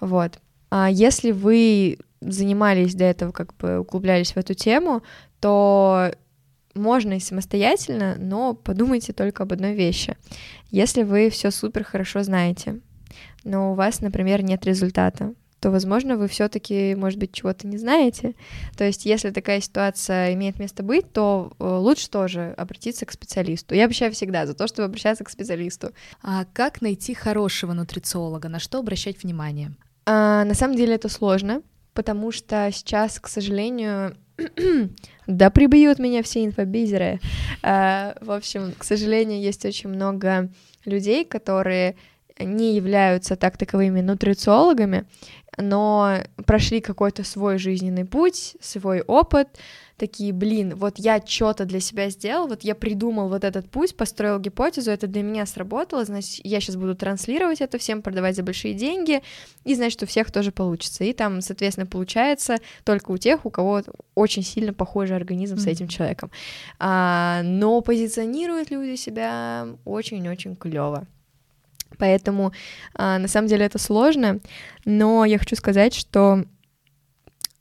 Вот. 0.00 0.40
А 0.76 0.90
если 0.90 1.30
вы 1.30 1.98
занимались 2.20 2.96
до 2.96 3.04
этого, 3.04 3.30
как 3.30 3.54
бы 3.58 3.78
углублялись 3.78 4.32
в 4.32 4.36
эту 4.36 4.54
тему, 4.54 5.04
то 5.38 6.10
можно 6.74 7.12
и 7.12 7.20
самостоятельно, 7.20 8.16
но 8.18 8.54
подумайте 8.54 9.12
только 9.12 9.44
об 9.44 9.52
одной 9.52 9.74
вещи. 9.74 10.16
Если 10.72 11.04
вы 11.04 11.30
все 11.30 11.52
супер 11.52 11.84
хорошо 11.84 12.24
знаете, 12.24 12.80
но 13.44 13.70
у 13.70 13.74
вас, 13.76 14.00
например, 14.00 14.42
нет 14.42 14.66
результата, 14.66 15.34
то, 15.60 15.70
возможно, 15.70 16.16
вы 16.16 16.26
все-таки, 16.26 16.96
может 16.96 17.20
быть, 17.20 17.32
чего-то 17.32 17.68
не 17.68 17.78
знаете. 17.78 18.34
То 18.76 18.82
есть, 18.82 19.06
если 19.06 19.30
такая 19.30 19.60
ситуация 19.60 20.34
имеет 20.34 20.58
место 20.58 20.82
быть, 20.82 21.12
то 21.12 21.52
э, 21.56 21.64
лучше 21.64 22.10
тоже 22.10 22.52
обратиться 22.56 23.06
к 23.06 23.12
специалисту. 23.12 23.76
Я 23.76 23.84
обещаю 23.84 24.12
всегда 24.12 24.44
за 24.44 24.54
то, 24.54 24.66
чтобы 24.66 24.86
обращаться 24.86 25.22
к 25.22 25.30
специалисту. 25.30 25.92
А 26.20 26.44
как 26.52 26.82
найти 26.82 27.14
хорошего 27.14 27.74
нутрициолога? 27.74 28.48
На 28.48 28.58
что 28.58 28.80
обращать 28.80 29.22
внимание? 29.22 29.70
А, 30.06 30.44
на 30.44 30.54
самом 30.54 30.76
деле 30.76 30.94
это 30.94 31.08
сложно, 31.08 31.62
потому 31.94 32.32
что 32.32 32.70
сейчас, 32.72 33.18
к 33.20 33.28
сожалению, 33.28 34.16
да 35.26 35.50
прибьют 35.50 35.98
меня 35.98 36.22
все 36.22 36.44
инфобизеры. 36.44 37.20
А, 37.62 38.16
в 38.20 38.30
общем, 38.30 38.72
к 38.76 38.84
сожалению, 38.84 39.40
есть 39.40 39.64
очень 39.64 39.90
много 39.90 40.50
людей, 40.84 41.24
которые 41.24 41.96
не 42.38 42.74
являются 42.74 43.36
так 43.36 43.56
таковыми 43.56 44.00
нутрициологами, 44.00 45.04
но 45.56 46.18
прошли 46.46 46.80
какой-то 46.80 47.24
свой 47.24 47.58
жизненный 47.58 48.04
путь, 48.04 48.56
свой 48.60 49.00
опыт, 49.02 49.48
такие, 49.96 50.32
блин, 50.32 50.74
вот 50.76 50.98
я 50.98 51.22
что-то 51.24 51.64
для 51.64 51.80
себя 51.80 52.10
сделал, 52.10 52.48
вот 52.48 52.62
я 52.62 52.74
придумал 52.74 53.28
вот 53.28 53.44
этот 53.44 53.70
путь, 53.70 53.96
построил 53.96 54.40
гипотезу, 54.40 54.90
это 54.90 55.06
для 55.06 55.22
меня 55.22 55.46
сработало, 55.46 56.04
значит, 56.04 56.40
я 56.44 56.60
сейчас 56.60 56.76
буду 56.76 56.94
транслировать 56.94 57.60
это 57.60 57.78
всем, 57.78 58.02
продавать 58.02 58.36
за 58.36 58.42
большие 58.42 58.74
деньги, 58.74 59.22
и 59.64 59.74
значит, 59.74 60.02
у 60.02 60.06
всех 60.06 60.32
тоже 60.32 60.50
получится. 60.50 61.04
И 61.04 61.12
там, 61.12 61.40
соответственно, 61.40 61.86
получается 61.86 62.56
только 62.82 63.12
у 63.12 63.18
тех, 63.18 63.46
у 63.46 63.50
кого 63.50 63.82
очень 64.14 64.42
сильно 64.42 64.72
похожий 64.72 65.16
организм 65.16 65.56
mm-hmm. 65.56 65.60
с 65.60 65.66
этим 65.66 65.88
человеком. 65.88 66.30
А, 66.78 67.42
но 67.44 67.80
позиционируют 67.80 68.70
люди 68.70 68.96
себя 68.96 69.68
очень-очень 69.84 70.56
клево. 70.56 71.06
Поэтому 71.98 72.52
а, 72.94 73.18
на 73.18 73.28
самом 73.28 73.48
деле 73.48 73.66
это 73.66 73.78
сложно, 73.78 74.40
но 74.84 75.24
я 75.24 75.38
хочу 75.38 75.56
сказать, 75.56 75.94
что 75.94 76.44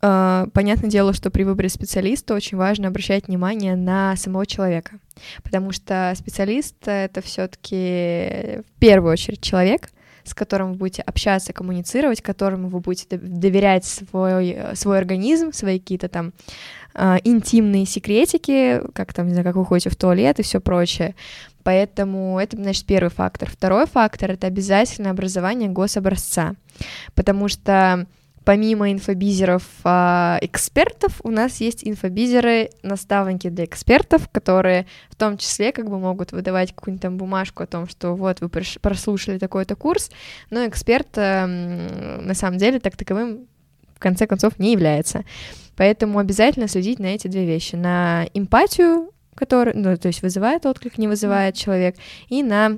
а, 0.06 0.48
понятное 0.54 0.90
дело, 0.90 1.14
что 1.14 1.32
при 1.32 1.44
выборе 1.44 1.70
специалиста 1.70 2.34
очень 2.34 2.58
важно 2.58 2.90
обращать 2.90 3.28
внимание 3.28 3.78
на 3.78 4.18
самого 4.18 4.46
человека, 4.46 5.00
потому 5.44 5.72
что 5.72 6.14
специалист 6.18 6.76
это 6.86 7.22
все-таки 7.22 8.62
в 8.68 8.80
первую 8.80 9.14
очередь 9.14 9.42
человек, 9.42 9.90
с 10.26 10.34
которым 10.34 10.74
вы 10.74 10.78
будете 10.78 11.02
общаться, 11.04 11.54
коммуницировать, 11.54 12.22
которому 12.22 12.68
вы 12.68 12.80
будете 12.80 13.18
доверять 13.18 13.86
свой, 13.86 14.58
свой 14.74 14.98
организм, 14.98 15.52
свои 15.54 15.80
какие-то 15.80 16.10
там 16.10 16.34
э, 16.96 17.18
интимные 17.24 17.86
секретики, 17.86 18.82
как 18.94 19.14
там, 19.14 19.28
не 19.28 19.34
знаю, 19.34 19.46
как 19.46 19.56
вы 19.56 19.66
ходите 19.66 19.90
в 19.90 19.96
туалет 19.96 20.40
и 20.40 20.44
все 20.44 20.60
прочее. 20.60 21.16
Поэтому 21.64 22.39
это, 22.39 22.57
значит, 22.57 22.86
первый 22.86 23.09
фактор. 23.09 23.49
Второй 23.49 23.86
фактор— 23.86 24.32
это 24.34 24.47
обязательно 24.47 25.09
образование 25.09 25.70
гособразца, 25.70 26.55
потому 27.16 27.47
что 27.47 28.05
помимо 28.43 28.91
инфобизеров 28.91 29.64
а, 29.84 30.38
экспертов, 30.41 31.20
у 31.24 31.30
нас 31.30 31.61
есть 31.61 31.88
инфобизеры, 31.88 32.70
наставники 32.82 33.49
для 33.49 33.66
экспертов, 33.66 34.28
которые 34.30 34.86
в 35.09 35.16
том 35.16 35.38
числе 35.38 35.72
как 35.72 35.89
бы 35.89 35.99
могут 35.99 36.32
выдавать 36.32 36.74
какую-нибудь 36.74 37.01
там 37.01 37.18
бумажку 37.18 37.64
о 37.64 37.68
том, 37.68 37.88
что 37.88 38.16
вот 38.16 38.41
вы 38.41 38.49
прослушали 38.49 39.38
такой-то 39.38 39.76
курс, 39.76 40.11
но 40.49 40.68
эксперт 40.68 41.18
а, 41.18 41.45
на 41.47 42.34
самом 42.34 42.57
деле 42.57 42.80
так 42.80 42.97
таковым 42.97 43.47
в 43.95 43.99
конце 43.99 44.28
концов 44.28 44.59
не 44.59 44.74
является. 44.74 45.24
Поэтому 45.76 46.20
обязательно 46.20 46.68
следить 46.68 46.99
на 46.99 47.07
эти 47.07 47.28
две 47.28 47.45
вещи, 47.45 47.76
на 47.76 48.28
эмпатию 48.34 49.09
который, 49.36 49.74
ну, 49.74 49.98
то 49.98 50.08
есть 50.08 50.22
вызывает 50.22 50.66
отклик, 50.66 50.98
не 50.98 51.08
вызывает 51.08 51.56
человек, 51.56 51.96
и 52.30 52.44
на 52.44 52.78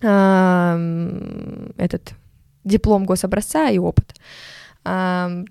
э, 0.00 1.70
этот 1.76 2.14
диплом 2.64 3.04
гособразца 3.04 3.68
и 3.70 3.78
опыт. 3.78 4.14
Э, 4.84 5.44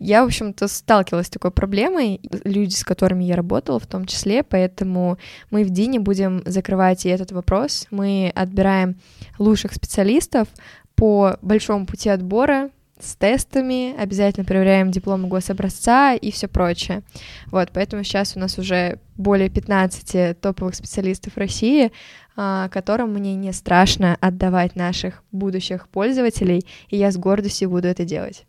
я, 0.00 0.22
в 0.22 0.26
общем-то, 0.26 0.68
сталкивалась 0.68 1.26
с 1.26 1.30
такой 1.30 1.50
проблемой, 1.50 2.20
люди, 2.44 2.74
с 2.74 2.84
которыми 2.84 3.24
я 3.24 3.34
работала 3.34 3.80
в 3.80 3.86
том 3.86 4.06
числе, 4.06 4.44
поэтому 4.44 5.18
мы 5.50 5.64
в 5.64 5.70
Дине 5.70 5.98
будем 5.98 6.42
закрывать 6.46 7.04
и 7.04 7.08
этот 7.08 7.32
вопрос. 7.32 7.86
Мы 7.90 8.32
отбираем 8.34 8.96
лучших 9.38 9.72
специалистов 9.72 10.48
по 10.94 11.36
большому 11.42 11.86
пути 11.86 12.08
отбора, 12.08 12.70
с 13.00 13.16
тестами, 13.16 13.94
обязательно 13.96 14.44
проверяем 14.44 14.90
дипломы 14.90 15.28
гособразца 15.28 16.14
и 16.14 16.30
все 16.30 16.48
прочее. 16.48 17.02
Вот, 17.46 17.70
поэтому 17.72 18.04
сейчас 18.04 18.36
у 18.36 18.40
нас 18.40 18.58
уже 18.58 19.00
более 19.16 19.48
15 19.50 20.40
топовых 20.40 20.74
специалистов 20.74 21.36
России, 21.36 21.92
а, 22.36 22.68
которым 22.68 23.12
мне 23.12 23.34
не 23.34 23.52
страшно 23.52 24.16
отдавать 24.20 24.76
наших 24.76 25.22
будущих 25.32 25.88
пользователей, 25.88 26.64
и 26.88 26.96
я 26.96 27.10
с 27.10 27.16
гордостью 27.16 27.70
буду 27.70 27.88
это 27.88 28.04
делать. 28.04 28.46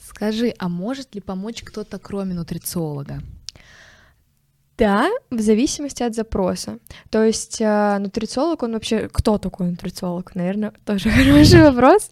Скажи, 0.00 0.54
а 0.58 0.68
может 0.68 1.14
ли 1.14 1.20
помочь 1.20 1.62
кто-то, 1.62 1.98
кроме 1.98 2.34
нутрициолога? 2.34 3.22
Да, 4.78 5.08
в 5.30 5.40
зависимости 5.40 6.02
от 6.02 6.14
запроса. 6.14 6.78
То 7.10 7.22
есть 7.22 7.60
э, 7.60 7.98
нутрициолог, 7.98 8.62
он 8.62 8.72
вообще... 8.72 9.08
Кто 9.12 9.38
такой 9.38 9.70
нутрициолог? 9.70 10.34
Наверное, 10.34 10.72
тоже 10.84 11.10
хороший 11.10 11.62
вопрос. 11.62 12.10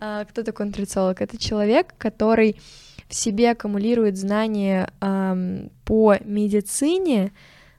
А, 0.00 0.24
кто 0.24 0.42
такой 0.42 0.66
нутрициолог? 0.66 1.20
Это 1.20 1.36
человек, 1.36 1.94
который 1.98 2.56
в 3.06 3.14
себе 3.14 3.50
аккумулирует 3.50 4.16
знания 4.16 4.88
эм, 5.00 5.70
по 5.84 6.16
медицине, 6.24 7.32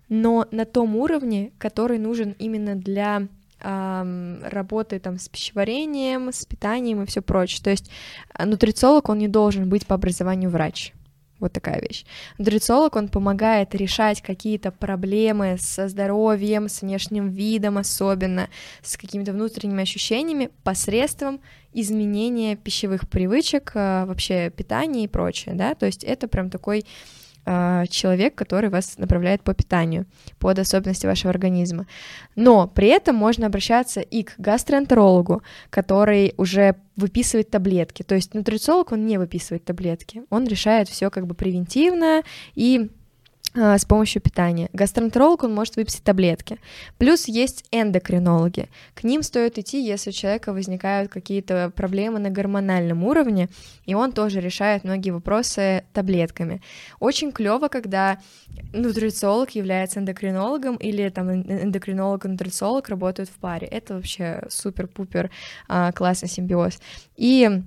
но 0.07 0.47
на 0.51 0.65
том 0.65 0.95
уровне, 0.95 1.51
который 1.57 1.97
нужен 1.97 2.35
именно 2.37 2.75
для 2.75 3.27
эм, 3.61 4.43
работы 4.43 4.99
там 4.99 5.17
с 5.17 5.29
пищеварением, 5.29 6.31
с 6.31 6.45
питанием 6.45 7.01
и 7.01 7.05
все 7.07 7.21
прочее. 7.21 7.63
То 7.63 7.71
есть 7.71 7.89
а, 8.33 8.45
нутрициолог, 8.45 9.09
он 9.09 9.17
не 9.17 9.27
должен 9.27 9.67
быть 9.67 9.87
по 9.87 9.95
образованию 9.95 10.51
врач. 10.51 10.93
Вот 11.41 11.51
такая 11.51 11.81
вещь. 11.81 12.05
Нутрициолог, 12.37 12.95
он 12.95 13.09
помогает 13.09 13.75
решать 13.75 14.21
какие-то 14.21 14.71
проблемы 14.71 15.57
со 15.59 15.89
здоровьем, 15.89 16.69
с 16.69 16.81
внешним 16.81 17.29
видом 17.29 17.79
особенно, 17.79 18.47
с 18.81 18.95
какими-то 18.95 19.33
внутренними 19.33 19.81
ощущениями 19.81 20.51
посредством 20.63 21.41
изменения 21.73 22.55
пищевых 22.55 23.09
привычек, 23.09 23.71
а, 23.75 24.05
вообще 24.05 24.49
питания 24.49 25.05
и 25.05 25.07
прочее, 25.07 25.55
да, 25.55 25.73
то 25.73 25.85
есть 25.85 26.03
это 26.03 26.27
прям 26.27 26.49
такой 26.49 26.85
а, 27.45 27.85
человек, 27.87 28.35
который 28.35 28.69
вас 28.69 28.97
направляет 28.97 29.41
по 29.41 29.53
питанию, 29.53 30.05
под 30.39 30.59
особенности 30.59 31.05
вашего 31.05 31.31
организма. 31.31 31.87
Но 32.35 32.67
при 32.67 32.87
этом 32.87 33.15
можно 33.15 33.47
обращаться 33.47 34.01
и 34.01 34.23
к 34.23 34.35
гастроэнтерологу, 34.37 35.41
который 35.69 36.33
уже 36.37 36.75
выписывает 36.95 37.49
таблетки. 37.49 38.03
То 38.03 38.15
есть 38.15 38.33
нутрициолог, 38.33 38.91
он 38.91 39.05
не 39.05 39.17
выписывает 39.17 39.65
таблетки, 39.65 40.23
он 40.29 40.45
решает 40.45 40.87
все 40.87 41.09
как 41.09 41.25
бы 41.25 41.33
превентивно 41.33 42.23
и 42.53 42.91
с 43.53 43.85
помощью 43.85 44.21
питания. 44.21 44.69
Гастроэнтеролог, 44.73 45.43
он 45.43 45.53
может 45.53 45.75
выписать 45.75 46.03
таблетки. 46.03 46.57
Плюс 46.97 47.27
есть 47.27 47.65
эндокринологи. 47.71 48.69
К 48.93 49.03
ним 49.03 49.23
стоит 49.23 49.57
идти, 49.57 49.83
если 49.83 50.11
у 50.11 50.13
человека 50.13 50.53
возникают 50.53 51.11
какие-то 51.11 51.71
проблемы 51.75 52.19
на 52.19 52.29
гормональном 52.29 53.03
уровне, 53.03 53.49
и 53.85 53.93
он 53.93 54.11
тоже 54.11 54.39
решает 54.39 54.83
многие 54.83 55.11
вопросы 55.11 55.83
таблетками. 55.93 56.61
Очень 56.99 57.31
клево, 57.31 57.67
когда 57.67 58.19
нутрициолог 58.73 59.51
является 59.51 59.99
эндокринологом 59.99 60.75
или 60.75 61.09
там 61.09 61.31
эндокринолог 61.31 62.25
и 62.25 62.29
нутрициолог 62.29 62.89
работают 62.89 63.29
в 63.29 63.33
паре. 63.33 63.67
Это 63.67 63.95
вообще 63.95 64.43
супер-пупер 64.49 65.29
а, 65.67 65.91
классный 65.91 66.29
симбиоз. 66.29 66.79
И 67.17 67.49
а, 67.49 67.63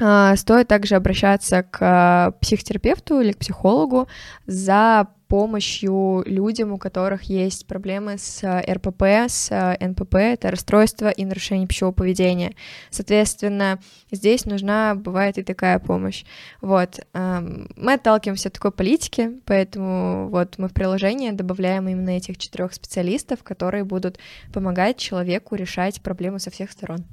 стоит 0.00 0.68
также 0.68 0.94
обращаться 0.94 1.62
к 1.62 1.78
а, 1.82 2.30
психотерапевту 2.40 3.20
или 3.20 3.32
к 3.32 3.38
психологу 3.38 4.08
за 4.46 5.08
помощью 5.28 6.24
людям, 6.24 6.72
у 6.72 6.78
которых 6.78 7.24
есть 7.24 7.66
проблемы 7.66 8.16
с 8.16 8.42
а, 8.42 8.62
РПП, 8.66 9.02
с 9.28 9.50
НПП, 9.78 10.14
это 10.14 10.50
расстройство 10.50 11.10
и 11.10 11.26
нарушение 11.26 11.68
пищевого 11.68 11.92
поведения. 11.92 12.54
Соответственно, 12.88 13.78
здесь 14.10 14.46
нужна 14.46 14.94
бывает 14.94 15.36
и 15.36 15.42
такая 15.42 15.78
помощь. 15.78 16.24
Вот. 16.62 17.00
Мы 17.12 17.92
отталкиваемся 17.92 18.48
от 18.48 18.54
такой 18.54 18.72
политики, 18.72 19.32
поэтому 19.44 20.30
вот 20.30 20.56
мы 20.56 20.68
в 20.68 20.72
приложение 20.72 21.32
добавляем 21.32 21.88
именно 21.88 22.10
этих 22.10 22.38
четырех 22.38 22.72
специалистов, 22.72 23.42
которые 23.42 23.84
будут 23.84 24.18
помогать 24.52 24.96
человеку 24.96 25.56
решать 25.56 26.00
проблемы 26.00 26.40
со 26.40 26.50
всех 26.50 26.70
сторон. 26.72 27.04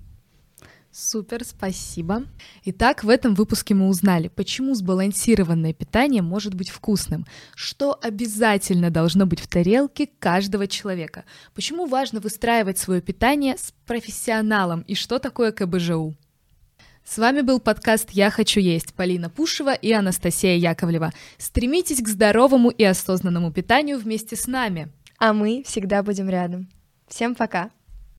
Супер, 1.00 1.44
спасибо. 1.46 2.24
Итак, 2.66 3.04
в 3.04 3.10
этом 3.10 3.36
выпуске 3.36 3.76
мы 3.76 3.88
узнали, 3.88 4.30
почему 4.30 4.74
сбалансированное 4.74 5.72
питание 5.72 6.24
может 6.24 6.56
быть 6.56 6.72
вкусным, 6.72 7.28
что 7.54 8.00
обязательно 8.02 8.90
должно 8.90 9.28
быть 9.28 9.40
в 9.40 9.46
тарелке 9.46 10.10
каждого 10.18 10.66
человека, 10.66 11.24
почему 11.54 11.86
важно 11.86 12.20
выстраивать 12.20 12.80
свое 12.80 13.00
питание 13.00 13.58
с 13.60 13.76
профессионалом 13.86 14.82
и 14.82 14.96
что 14.96 15.20
такое 15.20 15.52
КБЖУ. 15.52 16.16
С 17.06 17.20
вами 17.20 17.42
был 17.42 17.60
подкаст 17.60 18.10
«Я 18.10 18.32
хочу 18.32 18.60
есть» 18.60 18.96
Полина 18.96 19.30
Пушева 19.30 19.76
и 19.76 19.92
Анастасия 19.92 20.56
Яковлева. 20.56 21.14
Стремитесь 21.38 22.02
к 22.02 22.08
здоровому 22.08 22.72
и 22.72 22.84
осознанному 22.84 23.54
питанию 23.54 24.00
вместе 24.00 24.36
с 24.36 24.48
нами. 24.48 24.92
А 25.20 25.34
мы 25.34 25.62
всегда 25.64 26.02
будем 26.02 26.28
рядом. 26.28 26.68
Всем 27.08 27.36
пока! 27.36 27.70